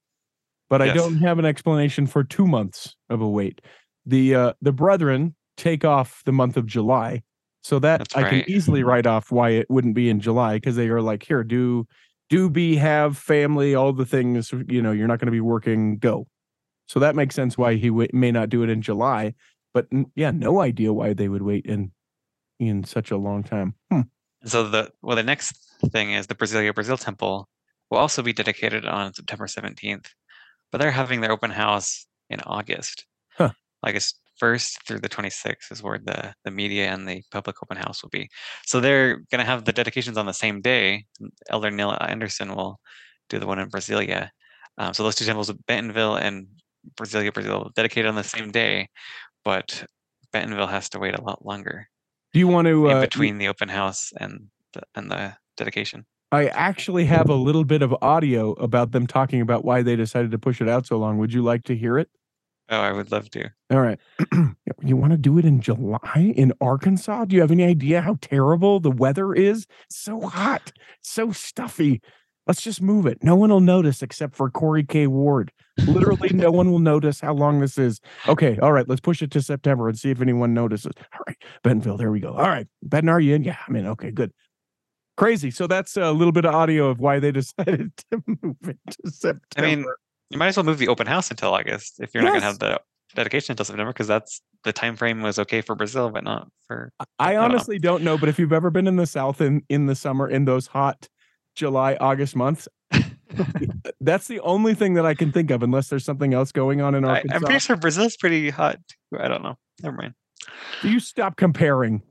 [0.67, 0.95] but I Yes.
[0.95, 3.61] don't have an explanation for two months of a wait.
[4.07, 7.21] The uh, the brethren take off the month of July,
[7.61, 10.75] so that That's I can easily write off why it wouldn't be in July because
[10.75, 11.85] they are like, here, do
[12.31, 14.51] do be have family, all the things.
[14.67, 15.99] You know, you're not going to be working.
[15.99, 16.25] Go.
[16.93, 19.33] So that makes sense why he w- may not do it in July.
[19.73, 21.91] But n- yeah, no idea why they would wait in
[22.59, 23.73] in such a long time.
[23.91, 24.01] Hmm.
[24.45, 25.57] So the well, the next
[25.91, 27.49] thing is the Brasilia Brazil Temple
[27.89, 30.05] will also be dedicated on September 17th,
[30.71, 33.07] but they're having their open house in August.
[33.39, 33.53] Huh.
[33.81, 38.03] August 1st through the 26th is where the the media and the public open house
[38.03, 38.29] will be.
[38.67, 41.05] So they're going to have the dedications on the same day.
[41.49, 42.79] Elder Neil Andersen will
[43.29, 44.29] do the one in Brasilia.
[44.77, 46.47] Um, so those two temples, Bentonville and
[46.95, 48.89] Brasilia, Brazil, dedicated on the same day,
[49.43, 49.85] but
[50.31, 51.87] Bentonville has to wait a lot longer
[52.33, 56.05] Do you want to in uh, between the open house and the, and the dedication.
[56.31, 60.31] I actually have a little bit of audio about them talking about why they decided
[60.31, 61.19] to push it out so long.
[61.19, 62.09] Would you like to hear it?
[62.69, 63.51] Oh, I would love to.
[63.69, 63.99] All right.
[64.81, 67.25] you want to do it in July in Arkansas?
[67.25, 69.67] Do you have any idea how terrible the weather is?
[69.85, 72.01] It's so hot, so stuffy.
[72.47, 73.23] Let's just move it.
[73.23, 75.07] No one will notice except for Corey K.
[75.07, 75.51] Ward.
[75.87, 78.01] Literally, no one will notice how long this is.
[78.27, 78.57] Okay.
[78.59, 78.87] All right.
[78.87, 80.91] Let's push it to September and see if anyone notices.
[81.13, 81.37] All right.
[81.63, 81.97] Bentonville.
[81.97, 82.33] There we go.
[82.33, 82.67] All right.
[82.81, 83.43] Ben, are you in?
[83.43, 83.57] Yeah.
[83.67, 83.87] I'm in.
[83.87, 84.11] Okay.
[84.11, 84.33] Good.
[85.15, 85.51] Crazy.
[85.51, 89.11] So that's a little bit of audio of why they decided to move it to
[89.11, 89.41] September.
[89.57, 89.85] I mean,
[90.29, 92.47] you might as well move the open house until August if you're not going to
[92.47, 92.81] have the
[93.15, 96.91] dedication until September because that's the time frame was okay for Brazil, but not for.
[97.19, 97.41] I know.
[97.41, 100.27] honestly don't know, but if you've ever been in the South in in the summer
[100.27, 101.07] in those hot
[101.55, 102.67] July August months,
[104.01, 106.95] that's the only thing that I can think of, unless there's something else going on
[106.95, 107.35] in I, Arkansas.
[107.35, 108.77] I'm pretty sure Brazil's pretty hot.
[108.87, 109.19] too.
[109.19, 109.57] I don't know.
[109.81, 110.13] Never mind.
[110.83, 112.01] You stop comparing.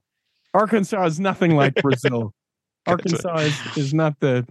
[0.55, 2.35] Arkansas is nothing like Brazil.
[2.87, 4.47] Arkansas is, is not the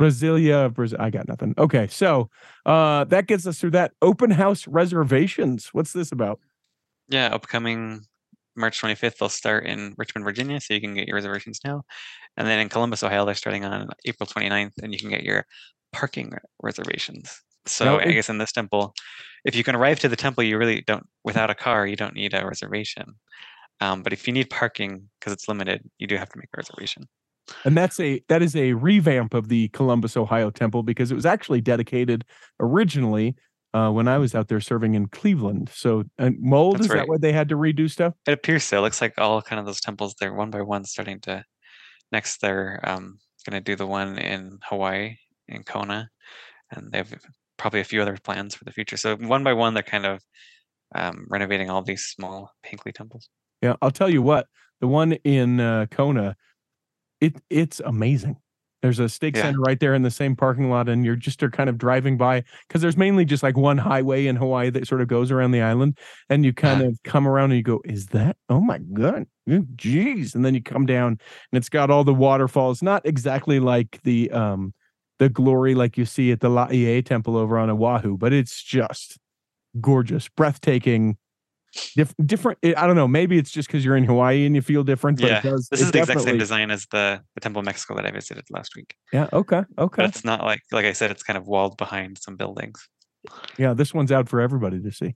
[0.00, 0.98] Brasilia Brazil.
[1.00, 1.54] I got nothing.
[1.58, 2.30] Okay, so
[2.64, 3.92] uh that gets us through that.
[4.02, 5.68] Open house reservations.
[5.72, 6.40] What's this about?
[7.08, 8.06] Yeah, upcoming
[8.56, 11.82] March 25th, they'll start in Richmond, Virginia, so you can get your reservations now.
[12.36, 15.44] And then in Columbus, Ohio, they're starting on April 29th, and you can get your
[15.92, 17.40] parking reservations.
[17.66, 18.94] So I guess in this temple,
[19.44, 22.14] if you can arrive to the temple, you really don't, without a car, you don't
[22.14, 23.14] need a reservation.
[23.80, 26.58] Um, but if you need parking because it's limited, you do have to make a
[26.58, 27.08] reservation.
[27.64, 31.26] And that's a that is a revamp of the Columbus, Ohio temple because it was
[31.26, 32.24] actually dedicated
[32.58, 33.36] originally
[33.76, 35.70] uh, when I was out there serving in Cleveland.
[35.74, 37.08] So and mold That's is that right.
[37.08, 38.14] why they had to redo stuff?
[38.26, 38.78] It appears so.
[38.78, 41.44] It looks like all kind of those temples, they're one by one starting to.
[42.10, 45.16] Next, they're um, going to do the one in Hawaii,
[45.48, 46.08] in Kona,
[46.70, 47.12] and they have
[47.58, 48.96] probably a few other plans for the future.
[48.96, 50.22] So one by one, they're kind of
[50.94, 53.28] um, renovating all these small Hinckley temples.
[53.60, 54.46] Yeah, I'll tell you what,
[54.80, 56.36] the one in uh, Kona,
[57.20, 58.36] it it's amazing.
[58.86, 59.42] There's a stake Yeah.
[59.42, 62.16] center right there in the same parking lot, and you're just are kind of driving
[62.16, 65.50] by because there's mainly just like one highway in Hawaii that sort of goes around
[65.52, 65.98] the island,
[66.28, 66.82] and you kind Uh-huh.
[66.82, 68.36] of come around and you go, "Is that?
[68.48, 71.12] Oh my god, jeez!" And then you come down,
[71.52, 74.72] and it's got all the waterfalls, not exactly like the um
[75.18, 79.18] the glory like you see at the Laie Temple over on Oahu, but it's just
[79.80, 81.16] gorgeous, breathtaking.
[81.96, 82.58] Dif- different.
[82.64, 83.08] I don't know.
[83.08, 85.20] Maybe it's just because you're in Hawaii and you feel different.
[85.20, 85.68] But yeah, it does.
[85.68, 88.44] this is the exact same design as the the temple in Mexico that I visited
[88.50, 88.94] last week.
[89.12, 89.28] Yeah.
[89.32, 89.62] Okay.
[89.76, 90.04] But Okay.
[90.04, 92.88] it's not like like I said, it's kind of walled behind some buildings.
[93.58, 93.74] Yeah.
[93.74, 95.14] This one's out for everybody to see.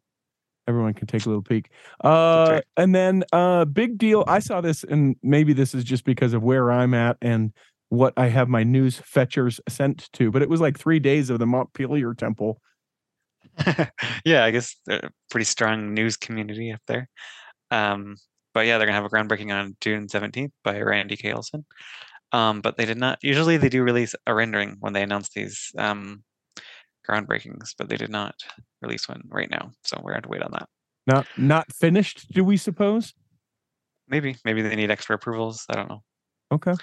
[0.69, 1.71] Everyone can take a little peek.
[2.05, 2.65] Uh, right.
[2.77, 4.25] and then uh, big deal.
[4.29, 7.53] I saw this, and maybe this is just because of where I'm at and
[7.89, 10.31] what I have my news fetchers sent to.
[10.31, 12.61] But it was like three days of the Montpelier Temple.
[14.25, 17.09] yeah, I guess a pretty strong news community up there.
[17.71, 18.17] Um,
[18.55, 21.33] but yeah, they're gonna have a groundbreaking on June seventeenth by Randy K.
[21.33, 21.65] Olsen.
[22.33, 23.19] Um, but they did not.
[23.23, 26.23] Usually, they do release a rendering when they announce these um,
[27.09, 28.35] groundbreakings, but they did not
[28.83, 29.73] release one right now.
[29.85, 30.69] So we're going to have to wait on that.
[31.07, 32.33] Not not finished.
[32.33, 33.15] Do we suppose?
[34.09, 35.65] Maybe, maybe they need extra approvals.
[35.71, 36.03] I don't know.
[36.53, 36.75] Okay.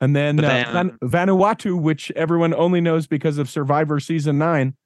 [0.00, 4.76] And then, uh, then- Vanuatu, which everyone only knows because of Survivor season nine.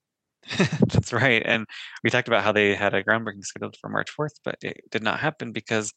[0.57, 1.41] That's right.
[1.45, 1.65] And
[2.03, 5.03] we talked about how they had a groundbreaking scheduled for March 4th, but it did
[5.03, 5.93] not happen because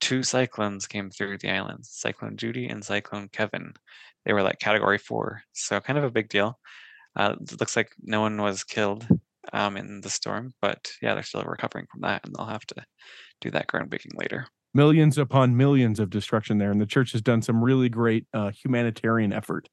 [0.00, 3.74] two cyclones came through the islands Cyclone Judy and Cyclone Kevin.
[4.24, 5.42] They were like category four.
[5.52, 6.58] So, kind of a big deal.
[7.16, 9.06] Uh, it looks like no one was killed
[9.52, 12.84] um, in the storm, but yeah, they're still recovering from that and they'll have to
[13.40, 14.46] do that groundbreaking later.
[14.74, 16.70] millions upon millions of destruction there.
[16.70, 19.68] And the church has done some really great uh, humanitarian effort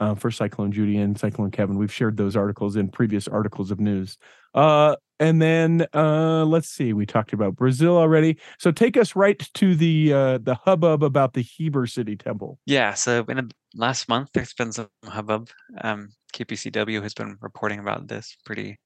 [0.00, 1.78] uh, for Cyclone Judy and Cyclone Kevin.
[1.78, 4.16] We've shared those articles in previous articles of news.
[4.54, 8.38] Uh, and then uh, let's see, we talked about Brazil already.
[8.58, 12.58] So take us right to the uh, the hubbub about the Heber City Temple.
[12.66, 15.50] Yeah, so in the last month, there's been some hubbub.
[15.80, 18.78] Um, KPCW has been reporting about this pretty,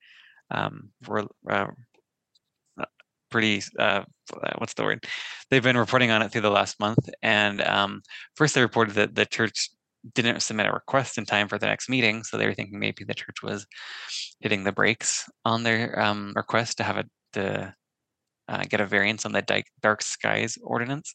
[0.50, 2.84] um, uh, uh,
[3.30, 3.62] pretty.
[3.78, 4.04] Uh,
[4.56, 5.04] what's the word?
[5.50, 8.00] They've been reporting on it through the last month, and um,
[8.36, 9.68] first they reported that the church
[10.14, 13.04] didn't submit a request in time for the next meeting, so they were thinking maybe
[13.04, 13.66] the church was
[14.40, 17.72] hitting the brakes on their um, request to have a the
[18.48, 21.14] uh, get a variance on the dark, dark skies ordinance.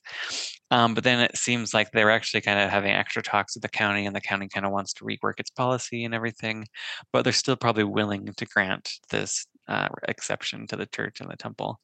[0.72, 3.69] Um, but then it seems like they're actually kind of having extra talks with the
[3.69, 6.65] county, and the county kind of wants to rework its policy and everything.
[7.14, 11.38] But they're still probably willing to grant this uh, exception to the church and the
[11.38, 11.80] temple.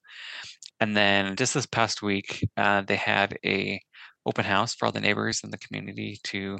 [0.80, 3.80] And then just this past week, uh, they had a
[4.26, 6.58] open house for all the neighbors in the community to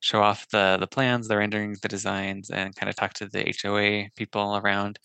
[0.00, 3.54] show off the the plans, the renderings, the designs, and kind of talk to the
[3.62, 4.98] HOA people around.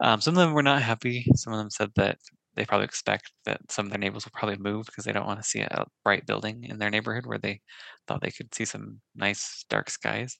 [0.00, 1.26] Um, some of them were not happy.
[1.36, 2.18] Some of them said that
[2.56, 5.40] they probably expect that some of their neighbors will probably move because they don't want
[5.40, 7.60] to see a bright building in their neighborhood where they
[8.06, 10.36] thought they could see some nice dark skies.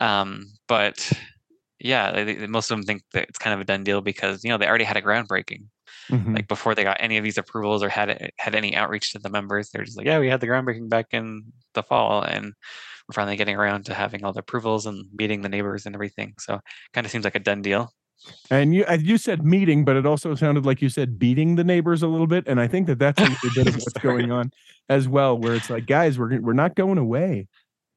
[0.00, 1.10] Um, but
[1.80, 4.44] yeah, they, they- most of them think that it's kind of a done deal because
[4.44, 5.66] you know they already had a groundbreaking
[6.10, 6.34] Mhm.
[6.34, 9.28] like before they got any of these approvals or had had any outreach to the
[9.28, 9.70] members.
[9.70, 13.36] They're just like, yeah, we had the groundbreaking back in the fall, and we're finally
[13.36, 16.34] getting around to having all the approvals and meeting the neighbors and everything.
[16.38, 16.60] So
[16.94, 17.92] kind of seems like a done deal.
[18.50, 22.02] And you you said meeting, but it also sounded like you said beating the neighbors
[22.02, 24.50] a little bit, and I think that that's a bit of what's going on
[24.88, 25.38] as well.
[25.38, 27.48] Where it's like, guys, we're we're not going away.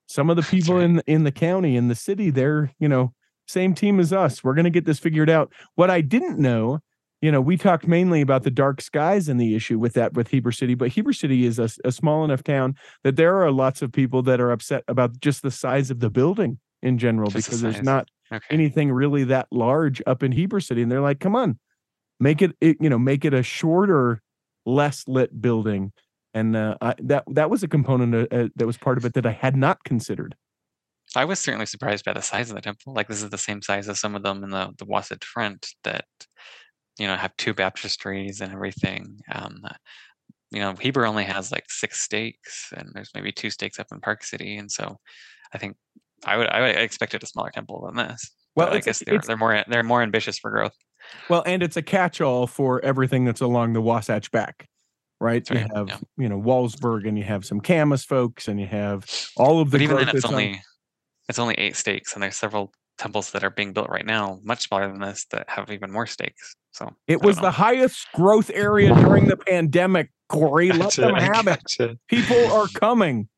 [0.08, 0.84] Some of the people right.
[0.84, 3.14] in in the county in the city, they're you know
[3.52, 4.44] same team as us.
[4.44, 5.52] We're gonna get this figured out.
[5.76, 6.80] What I didn't know,
[7.22, 10.30] you know, we talked mainly about the dark skies and the issue with that with
[10.30, 13.92] Heber City, but Heber City is a small enough town that there are lots of
[13.92, 17.50] people that are upset about just the size of the building in general Just the
[17.52, 18.46] because there's not Okay.
[18.50, 20.82] anything really that large up in Heber City.
[20.82, 21.60] And they're like, come on,
[22.20, 24.22] make it, it you know, make it a shorter,
[24.66, 25.92] less lit building.
[26.34, 29.16] And uh, I, that that was a component uh, uh, that was part of it
[29.16, 30.34] that I had not considered.
[31.16, 32.94] I was certainly surprised by the size of the temple.
[32.94, 35.68] Like this is the same size as some of them in the the Wasatch Front
[35.84, 36.06] that
[36.98, 39.20] you know have two baptistries and everything.
[39.32, 39.62] Um,
[40.52, 44.00] you know, Heber only has like six stakes, and there's maybe two stakes up in
[44.02, 44.98] Park City, and so
[45.54, 45.76] I think
[46.26, 48.32] I would I would expected a smaller temple than this.
[48.56, 50.76] Well, I guess they're they're more they're more ambitious for growth.
[51.30, 54.68] Well, and it's a catch-all for everything that's along the Wasatch back,
[55.20, 55.44] right?
[55.46, 55.98] That's You have yeah.
[56.18, 59.06] you know Wallsburg, and you have some Kamas folks, and you have
[59.38, 59.78] all of the.
[59.78, 60.62] But even then, it's that's on- only
[61.32, 64.68] it's only eight stakes, and there's several temples that are being built right now, much
[64.68, 66.56] smaller than this, that have even more stakes.
[66.74, 67.44] So It was know.
[67.44, 70.12] the highest growth area during the pandemic.
[70.28, 72.00] Corey, let Gotcha, them have it.
[72.10, 73.30] People are coming.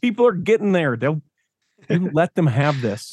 [0.00, 0.96] People are getting there.
[0.96, 1.20] They'll
[1.88, 3.12] let them have this.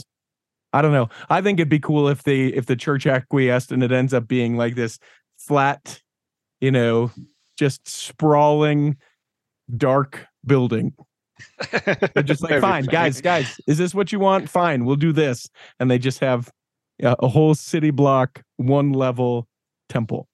[0.73, 1.09] I don't know.
[1.29, 4.27] I think it'd be cool if they if the church acquiesced and it ends up
[4.27, 4.99] being like this
[5.37, 5.99] flat,
[6.59, 7.11] you know,
[7.57, 8.97] just sprawling,
[9.75, 10.93] dark building.
[12.13, 14.49] They're just like, fine, guys, guys, is this what you want?
[14.49, 15.49] Fine, we'll do this.
[15.79, 16.51] And they just have
[17.03, 19.47] uh, a whole city block, one level
[19.89, 20.27] temple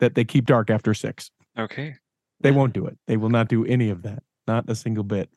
[0.00, 1.30] that they keep dark after six.
[1.58, 1.96] Okay.
[2.40, 2.98] They won't do it.
[3.06, 4.22] They will not do any of that.
[4.48, 5.30] Not a single bit.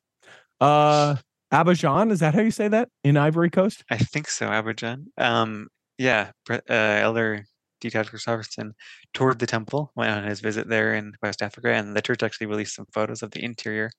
[0.59, 1.17] Uh
[1.53, 3.83] Abidjan, is that how you say that in Ivory Coast?
[3.89, 5.05] I think so, Abidjan.
[5.17, 7.45] Um, yeah, uh, Elder
[7.79, 7.89] D.
[7.89, 8.71] Todd Christofferson
[9.13, 12.47] toured the temple, went on his visit there in West Africa, and the church actually
[12.47, 13.91] released some photos of the interior.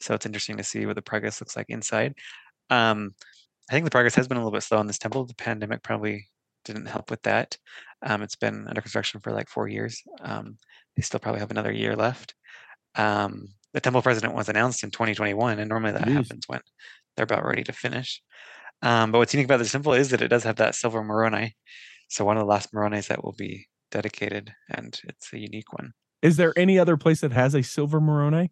[0.00, 2.14] So it's interesting to see what the progress looks like inside.
[2.70, 3.14] Um,
[3.70, 5.24] I think the progress has been a little bit slow in this temple.
[5.24, 6.26] The pandemic probably
[6.64, 7.56] didn't help with that.
[8.04, 10.02] Um, it's been under construction for like four years.
[10.20, 10.58] Um,
[10.96, 12.34] they still probably have another year left.
[12.94, 16.14] Um, the temple president was announced in 2021, and normally that Jeez.
[16.14, 16.60] happens when
[17.16, 18.22] they're about ready to finish.
[18.82, 21.56] Um, but what's unique about this temple is that it does have that silver Moroni.
[22.08, 25.92] So one of the last Moronis that will be dedicated, and it's a unique one.
[26.22, 28.50] Is there any other place that has a silver Moroni?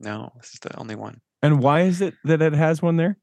[0.00, 1.20] No, this is the only one.
[1.42, 3.16] And why is it that it has one there?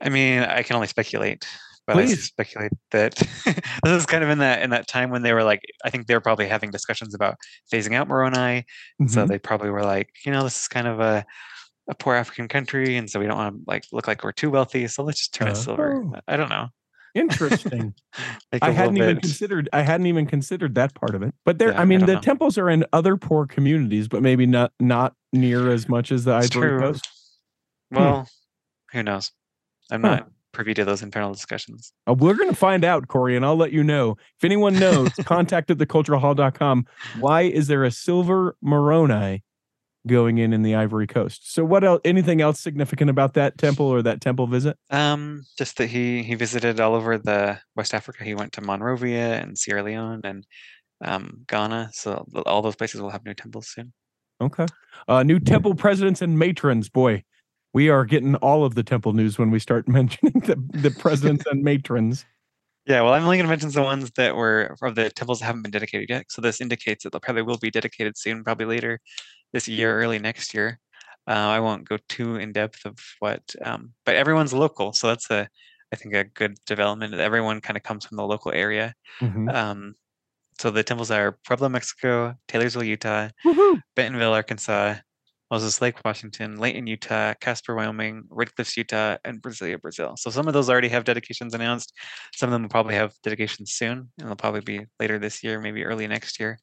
[0.00, 1.46] I mean, I can only speculate,
[1.86, 3.14] but I speculate that
[3.84, 6.06] this is kind of in that in that time when they were like, I think
[6.06, 7.36] they were probably having discussions about
[7.72, 8.64] phasing out Moroni.
[9.06, 9.28] So Mhm.
[9.28, 11.24] they probably were like, you know, this is kind of a
[11.90, 14.50] a poor African country, and so we don't want to like look like we're too
[14.50, 14.86] wealthy.
[14.88, 16.04] So let's just turn it silver.
[16.06, 16.20] Oh.
[16.28, 16.68] I don't know.
[17.18, 17.94] Interesting.
[18.62, 21.34] I hadn't even bit- considered I hadn't even considered that part of it.
[21.44, 22.20] But there Yeah, I I mean don't the know.
[22.20, 26.36] temples are in other poor communities, but maybe not not near as much as the
[26.38, 26.80] It's Ivory true.
[26.80, 27.08] Coast.
[27.90, 28.28] Well,
[28.92, 29.32] who knows?
[29.90, 30.08] I'm Huh.
[30.16, 31.92] not privy to those internal discussions.
[32.08, 34.12] Uh, we're going to find out, Corey, and I'll let you know.
[34.38, 36.86] If anyone knows, contact at theculturalhall.com.
[37.20, 39.44] Why is there a silver Moroni
[40.06, 41.52] going in in the Ivory Coast?
[41.52, 42.00] So, what else?
[42.04, 44.76] Anything else significant about that temple or that temple visit?
[44.90, 48.24] Um, just that he he visited all over the West Africa.
[48.24, 50.46] He went to Monrovia and Sierra Leone and
[51.04, 51.90] um, Ghana.
[51.92, 53.92] So all those places will have new temples soon.
[54.40, 54.66] Okay.
[55.08, 56.88] Uh, new temple presidents and matrons.
[56.88, 57.24] Boy,
[57.72, 61.44] we are getting all of the temple news when we start mentioning the, the presidents
[61.50, 62.24] and matrons.
[62.88, 65.46] Yeah, well, I'm only going to mention the ones that were of the temples that
[65.46, 66.26] haven't been dedicated yet.
[66.30, 68.98] So this indicates that they probably will be dedicated soon, probably later
[69.52, 70.80] this year, early next year.
[71.28, 75.30] Uh, I won't go too in depth of what, um, but everyone's local, so that's
[75.30, 75.48] a,
[75.92, 77.12] I think, a good development.
[77.14, 78.94] Everyone kind of comes from the local area.
[79.20, 79.54] Mhm.
[79.54, 79.94] Um,
[80.60, 83.82] so the temples are Puebla, Mexico, Taylorsville, Utah, Woohoo!
[83.96, 84.96] Bentonville, Arkansas,
[85.50, 90.16] Moses Lake, Washington, Layton, Utah, Casper, Wyoming, Red Cliffs, Utah, and Brasilia, Brazil.
[90.16, 91.92] So some of those already have dedications announced.
[92.34, 95.60] Some of them will probably have dedications soon, and they'll probably be later this year,
[95.60, 96.58] maybe early next year.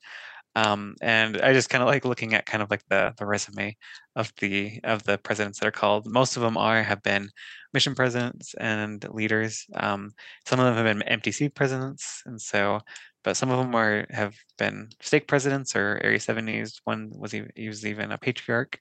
[0.55, 3.75] Um, and I just kind of like looking at kind of like the the resume
[4.15, 6.07] of the of the presidents that are called.
[6.07, 7.29] Most of them are have been
[7.73, 9.65] mission presidents and leaders.
[9.75, 10.13] Um,
[10.47, 12.79] some of them have been MTC presidents, and so
[13.25, 16.79] but some of them are have been stake presidents or Area 70s.
[16.83, 18.79] One was even, he was even a patriarch,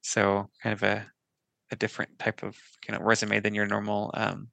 [0.00, 1.06] so kind of a
[1.70, 4.48] a different type of kind of resume than your normal um,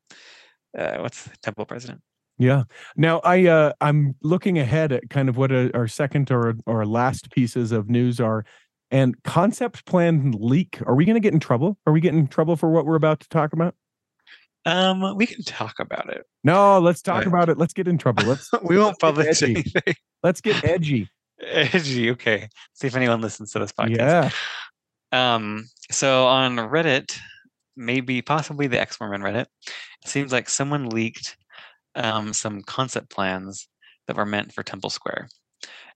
[0.78, 2.02] uh, what's the temple president.
[2.38, 2.64] Yeah.
[2.96, 6.86] Now I uh I'm looking ahead at kind of what a, our second or or
[6.86, 8.46] last pieces of news are
[8.92, 10.80] and concept plan leak.
[10.86, 11.78] Are we going to get in trouble?
[11.86, 13.76] Are we getting in trouble for what we're about to talk about?
[14.66, 16.26] Um, we can talk about it.
[16.44, 17.28] No, let's talk Right.
[17.28, 17.58] about it.
[17.58, 18.24] Let's get in trouble.
[18.26, 19.96] Let's we won't publish anything.
[20.24, 21.10] let's get edgy.
[21.42, 22.12] Edgy.
[22.12, 22.50] Okay.
[22.74, 23.98] See if anyone listens to this podcast.
[23.98, 24.30] Yeah.
[25.12, 27.18] Um, so on Reddit,
[27.78, 31.38] maybe possibly the X Mormon Reddit, it seems like someone leaked
[31.96, 33.68] um, some concept plans
[34.08, 35.30] that were meant for Temple Square.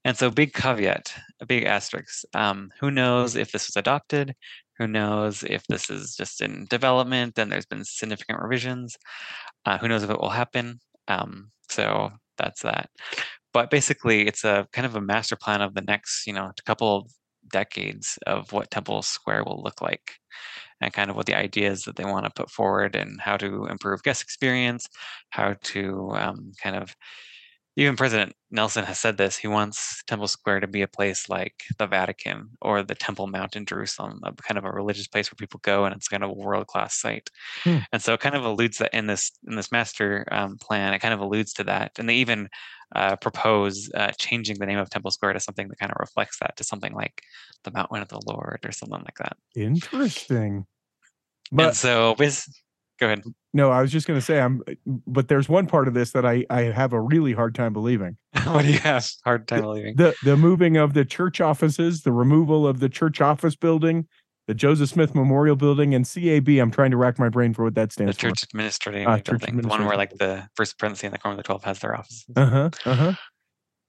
[0.06, 2.24] And so, big caveat, a big asterisk.
[2.34, 4.34] Um, who knows if this was adopted?
[4.78, 8.96] Who knows if this is just in development and there's been significant revisions?
[9.64, 10.80] Uh, who knows if it will happen?
[11.08, 12.90] Um, so that's that.
[13.52, 17.08] But basically, it's a kind of a master plan of the next, you know, couple
[17.52, 20.12] decades of what Temple Square will look like
[20.80, 23.66] and kind of what the ideas that they want to put forward and how to
[23.66, 24.88] improve guest experience,
[25.30, 26.94] how to um, kind of
[27.76, 29.36] even President Nelson has said this.
[29.36, 33.56] He wants Temple Square to be a place like the Vatican or the Temple Mount
[33.56, 36.30] in Jerusalem, a kind of a religious place where people go, and it's kind of
[36.30, 37.30] a world class site.
[37.64, 37.78] Hmm.
[37.92, 41.00] And so, it kind of alludes that in this in this master um, plan, it
[41.00, 42.48] kind of alludes to that, and they even
[42.94, 46.38] uh, propose uh, changing the name of Temple Square to something that kind of reflects
[46.38, 47.22] that, to something like
[47.64, 49.36] the Mountain of the Lord or something like that.
[49.56, 50.54] Interesting.
[50.56, 50.66] and
[51.50, 52.48] But so, bas-
[53.06, 53.22] go ahead.
[53.52, 54.62] no, I was just going to say I'm
[55.06, 58.16] but there's one part of this that I I have a really hard time believing.
[58.46, 59.06] what do you have?
[59.24, 59.96] Hard time believing.
[59.96, 64.06] The the moving of the church offices, the removal of the church office building,
[64.46, 66.48] the Joseph Smith Memorial Building and CAB.
[66.60, 68.14] I'm trying to rack my brain for what that stands for.
[68.14, 71.14] The stands church administrative Ah, church building, the one where like the first presidency and
[71.14, 72.24] the Quorum of the Twelve has their offices.
[72.36, 72.70] Uh-huh.
[72.84, 73.12] Uh-huh.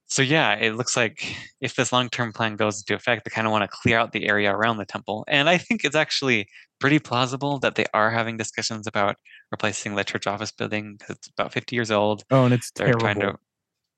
[0.08, 3.50] So yeah, it looks like if this long-term plan goes into effect, they kind of
[3.50, 5.24] want to clear out the area around the temple.
[5.26, 9.16] And I think it's actually pretty plausible that they are having discussions about
[9.50, 12.22] replacing the church office building because it's about 50 years old.
[12.30, 13.00] Oh, and it's They're terrible.
[13.00, 13.36] trying to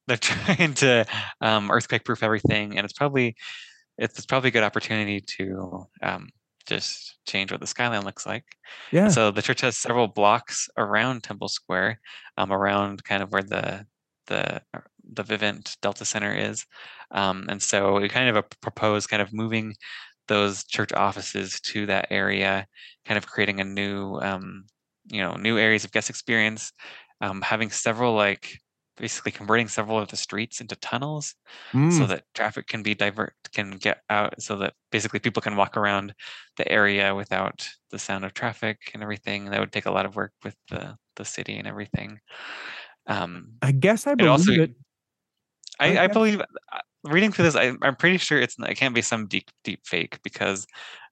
[0.06, 0.16] they're
[0.56, 1.06] trying to
[1.43, 3.36] um, earthquake-proof everything, and it's probably
[3.98, 6.30] it's, it's probably a good opportunity to um,
[6.66, 8.44] just change what the skyline looks like.
[8.90, 9.09] yeah.
[9.09, 12.01] So the church has several blocks around Temple Square,
[12.39, 13.86] um, around kind of where the
[14.26, 14.62] the
[15.09, 16.66] the Vivint Delta Center is,
[17.12, 19.74] um, and so we kind of propose kind of moving
[20.28, 22.66] those church offices to that area,
[23.06, 24.66] kind of creating a new um,
[25.06, 26.72] you know new areas of guest experience,
[27.20, 28.59] um, having several like
[28.97, 31.35] basically converting several of the streets into tunnels
[31.89, 35.56] so Mm, that traffic can be divert can get out so that basically people can
[35.56, 36.14] walk around
[36.56, 40.16] the area without the sound of traffic and everything that would take a lot of
[40.16, 42.18] work with the the city and everything
[43.06, 44.74] um I guess I it believe also it.
[45.80, 49.02] I, I believe uh, reading through this I, i'm pretty sure it's it can't be
[49.02, 50.66] some deep deep fake because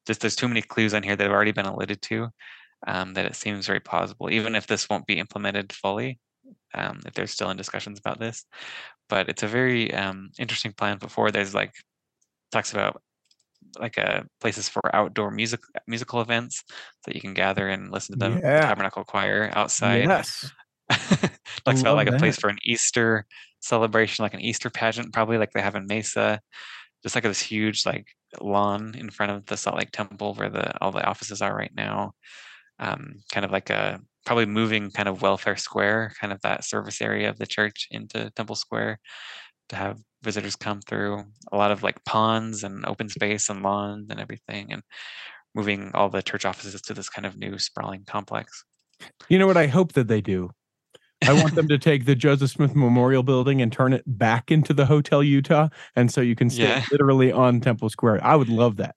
[0.07, 2.29] just there's too many clues on here that have already been alluded to
[2.87, 6.19] um, that it seems very plausible even if this won't be implemented fully
[6.75, 8.45] um, if they're still in discussions about this
[9.09, 11.73] but it's a very um, interesting plan before there's like
[12.53, 13.03] talks about
[13.79, 16.63] like uh, places for outdoor music musical events
[17.05, 18.67] that you can gather and listen to the, the Yeah.
[18.69, 20.51] tabernacle choir outside Yes.
[21.65, 23.27] talks about like a place for an Easter
[23.61, 26.41] celebration, like an Easter pageant, probably like they have in Mesa.
[27.03, 28.09] Just like this huge like
[28.41, 31.73] lawn in front of the Salt Lake Temple where the all the offices are right
[31.75, 32.13] now.
[32.79, 37.01] Um, kind of like a probably moving kind of welfare square, kind of that service
[37.01, 38.99] area of the church into Temple Square
[39.69, 41.25] to have visitors come through.
[41.53, 44.83] A lot of like ponds and open space and lawns and everything, and
[45.55, 48.65] moving all the church offices to this kind of new sprawling complex.
[49.29, 50.51] You know what I hope that they do?
[51.27, 54.75] I want them to take the Joseph Smith Memorial Building and turn it back into
[54.75, 55.69] the Hotel Utah.
[55.95, 56.85] And so you can stay Yeah.
[56.91, 58.25] literally on Temple Square.
[58.25, 58.95] I would love that.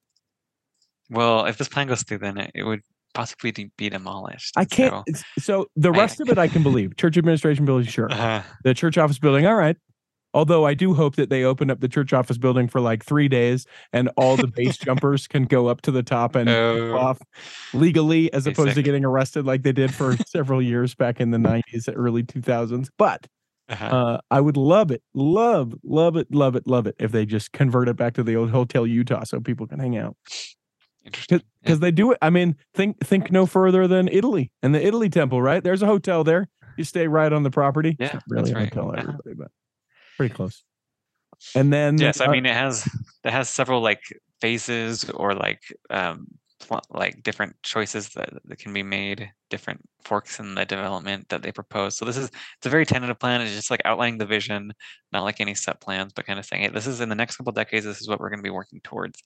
[1.10, 2.82] Well, if this plan goes through, then it, it would
[3.14, 4.54] possibly de- be demolished.
[4.58, 5.04] I can't.
[5.16, 6.96] So, So the I- rest of it I can believe.
[6.98, 8.12] Church administration building, sure.
[8.12, 9.78] uh, The church office building, all right.
[10.34, 13.28] Although I do hope that they open up the church office building for like three
[13.28, 16.96] days and all the base jumpers can go up to the top and Oh.
[16.98, 17.20] off
[17.74, 21.38] legally as opposed to getting arrested like they did for several years back in the
[21.38, 22.90] 90s, early 2000s.
[22.98, 23.26] But
[23.70, 23.86] uh-huh.
[23.86, 27.52] uh, I would love it, love, love it, love it, love it if they just
[27.52, 30.16] convert it back to the old Hotel Utah so people can hang out
[31.06, 31.42] Interesting.
[31.64, 32.18] because they do it.
[32.22, 35.64] I mean, think think no further than Italy and the Italy Temple, right?
[35.64, 36.48] There's a hotel there.
[36.78, 37.96] You stay right on the property.
[38.00, 38.74] It's Yeah, not really that's a right.
[38.74, 39.00] hotel, Uh-huh.
[39.02, 39.52] everybody, but
[40.20, 40.64] pretty close.
[41.56, 42.86] And then Yes, I uh, mean it has
[43.24, 44.02] it has several like
[44.42, 46.28] phases or like um
[46.60, 51.42] pl- like different choices that, that can be made, different forks in the development that
[51.42, 51.96] they propose.
[51.96, 53.40] So this is it's a very tentative plan.
[53.40, 54.74] It's just like outlining the vision,
[55.14, 57.38] not like any set plans, but kind of saying, hey, this is in the next
[57.38, 57.86] couple decades.
[57.86, 59.24] This is what we're going to be working towards.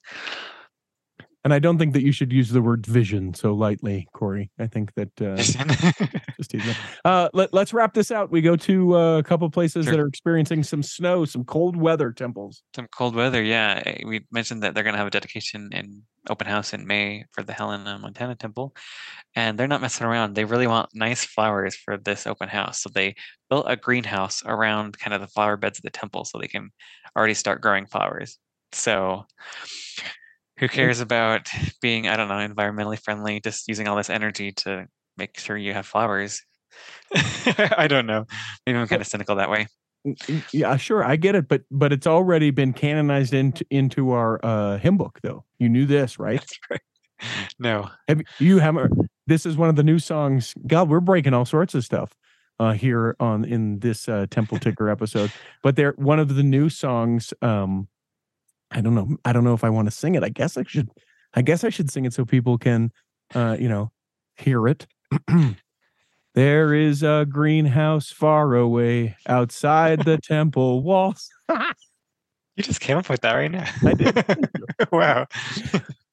[1.44, 4.50] And I don't think that you should use the word vision so lightly, Corey.
[4.58, 5.36] I think that uh,
[6.38, 6.74] just teasing.
[7.04, 8.30] Uh, let, us wrap this out.
[8.30, 9.92] We go to uh, a couple places Sure.
[9.92, 12.62] that are experiencing some snow, some cold weather temples.
[12.74, 13.82] Some cold weather, yeah.
[13.84, 17.24] eh, We mentioned that they're going to have a dedication in open house in May
[17.32, 18.74] for the Helena, Montana temple,
[19.36, 20.34] and they're not messing around.
[20.34, 23.16] They really want nice flowers for this open house, so they
[23.50, 26.70] built a greenhouse around kind of the flower beds of the temple, so they can
[27.14, 28.38] already start growing flowers.
[28.72, 29.26] So,
[30.58, 31.48] who cares about
[31.80, 33.40] being, I don't know, environmentally friendly?
[33.40, 34.86] Just using all this energy to
[35.16, 36.42] make sure you have flowers.
[37.14, 38.26] I don't know.
[38.66, 39.66] Maybe I'm kind of cynical that way.
[40.52, 44.76] Yeah, sure, I get it, but but it's already been canonized into into our uh,
[44.76, 45.44] hymn book, though.
[45.58, 46.44] You knew this, right?
[46.70, 46.80] Right.
[47.58, 48.92] No, Have you haven't?
[49.26, 50.52] This is one of the new songs.
[50.66, 52.12] God, we're breaking all sorts of stuff
[52.58, 55.32] uh, here on in this uh, Temple Ticker episode.
[55.62, 57.32] But they're one of the new songs.
[57.40, 57.88] Um,
[58.74, 59.16] I don't know.
[59.24, 60.24] I don't know if I want to sing it.
[60.24, 60.90] I guess I should.
[61.34, 62.92] I guess I should sing it so people can,
[63.34, 63.90] uh, you know,
[64.36, 64.86] hear it.
[66.34, 71.30] there is a greenhouse far away outside the temple walls.
[71.48, 73.68] you just came up with that right now.
[73.84, 74.48] I did.
[74.92, 75.26] wow.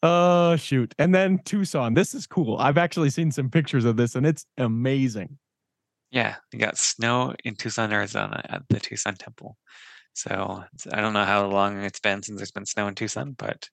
[0.03, 0.95] Oh shoot!
[0.97, 1.93] And then Tucson.
[1.93, 2.57] This is cool.
[2.57, 5.37] I've actually seen some pictures of this, and it's amazing.
[6.09, 9.57] Yeah, you got snow in Tucson, Arizona at the Tucson Temple.
[10.13, 13.69] So I don't know how long it's been since there's been snow in Tucson, but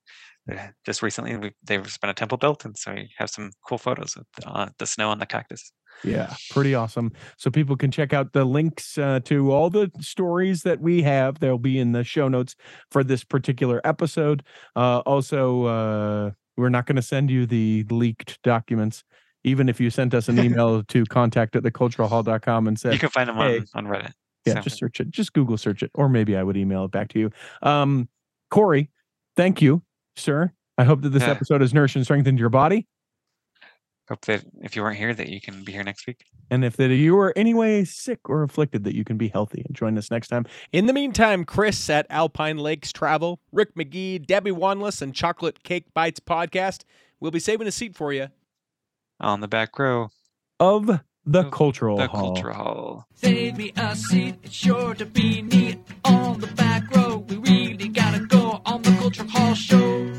[0.51, 3.79] uh, just recently we, there's been a temple built, and so you have some cool
[3.79, 5.73] photos of the, uh, the snow on the cactus.
[6.05, 7.13] Yeah, pretty awesome.
[7.39, 11.41] So people can check out the links uh, to all the stories that we have.
[11.41, 12.55] They'll be in the show notes
[12.91, 14.45] for this particular episode.
[14.77, 19.03] Uh, also, uh, we're not going to send you the leaked documents,
[19.45, 23.11] even if you sent us an email to contact at theculturalhall.com and said, You can
[23.11, 24.13] find them hey, on, on Reddit.
[24.45, 26.91] Yeah, So- just search it, just Google search it, or maybe I would email it
[26.91, 27.31] back to you.
[27.63, 28.09] Um,
[28.51, 28.91] Corey,
[29.37, 29.83] thank you,
[30.17, 30.53] sir.
[30.79, 31.31] I hope that this Yeah.
[31.31, 32.87] episode has nourished and strengthened your body.
[34.09, 36.25] hope that if you weren't here, that you can be here next week.
[36.51, 39.77] And if that you are anyway sick or afflicted, that you can be healthy and
[39.77, 40.47] join us next time.
[40.73, 45.93] In the meantime, Chris at Alpine Lakes Travel, Rick McGee, Debbie Wanless, and Chocolate Cake
[45.93, 46.85] Bites podcast
[47.21, 48.29] will be saving a seat for you.
[49.21, 50.09] On the back row,
[50.59, 52.33] Of the Cultural the Hall.
[52.35, 53.07] Culture Hall.
[53.15, 57.19] Save me a seat, it's sure to be neat on the back row.
[57.29, 60.18] We really gotta go on the Culture Hall show.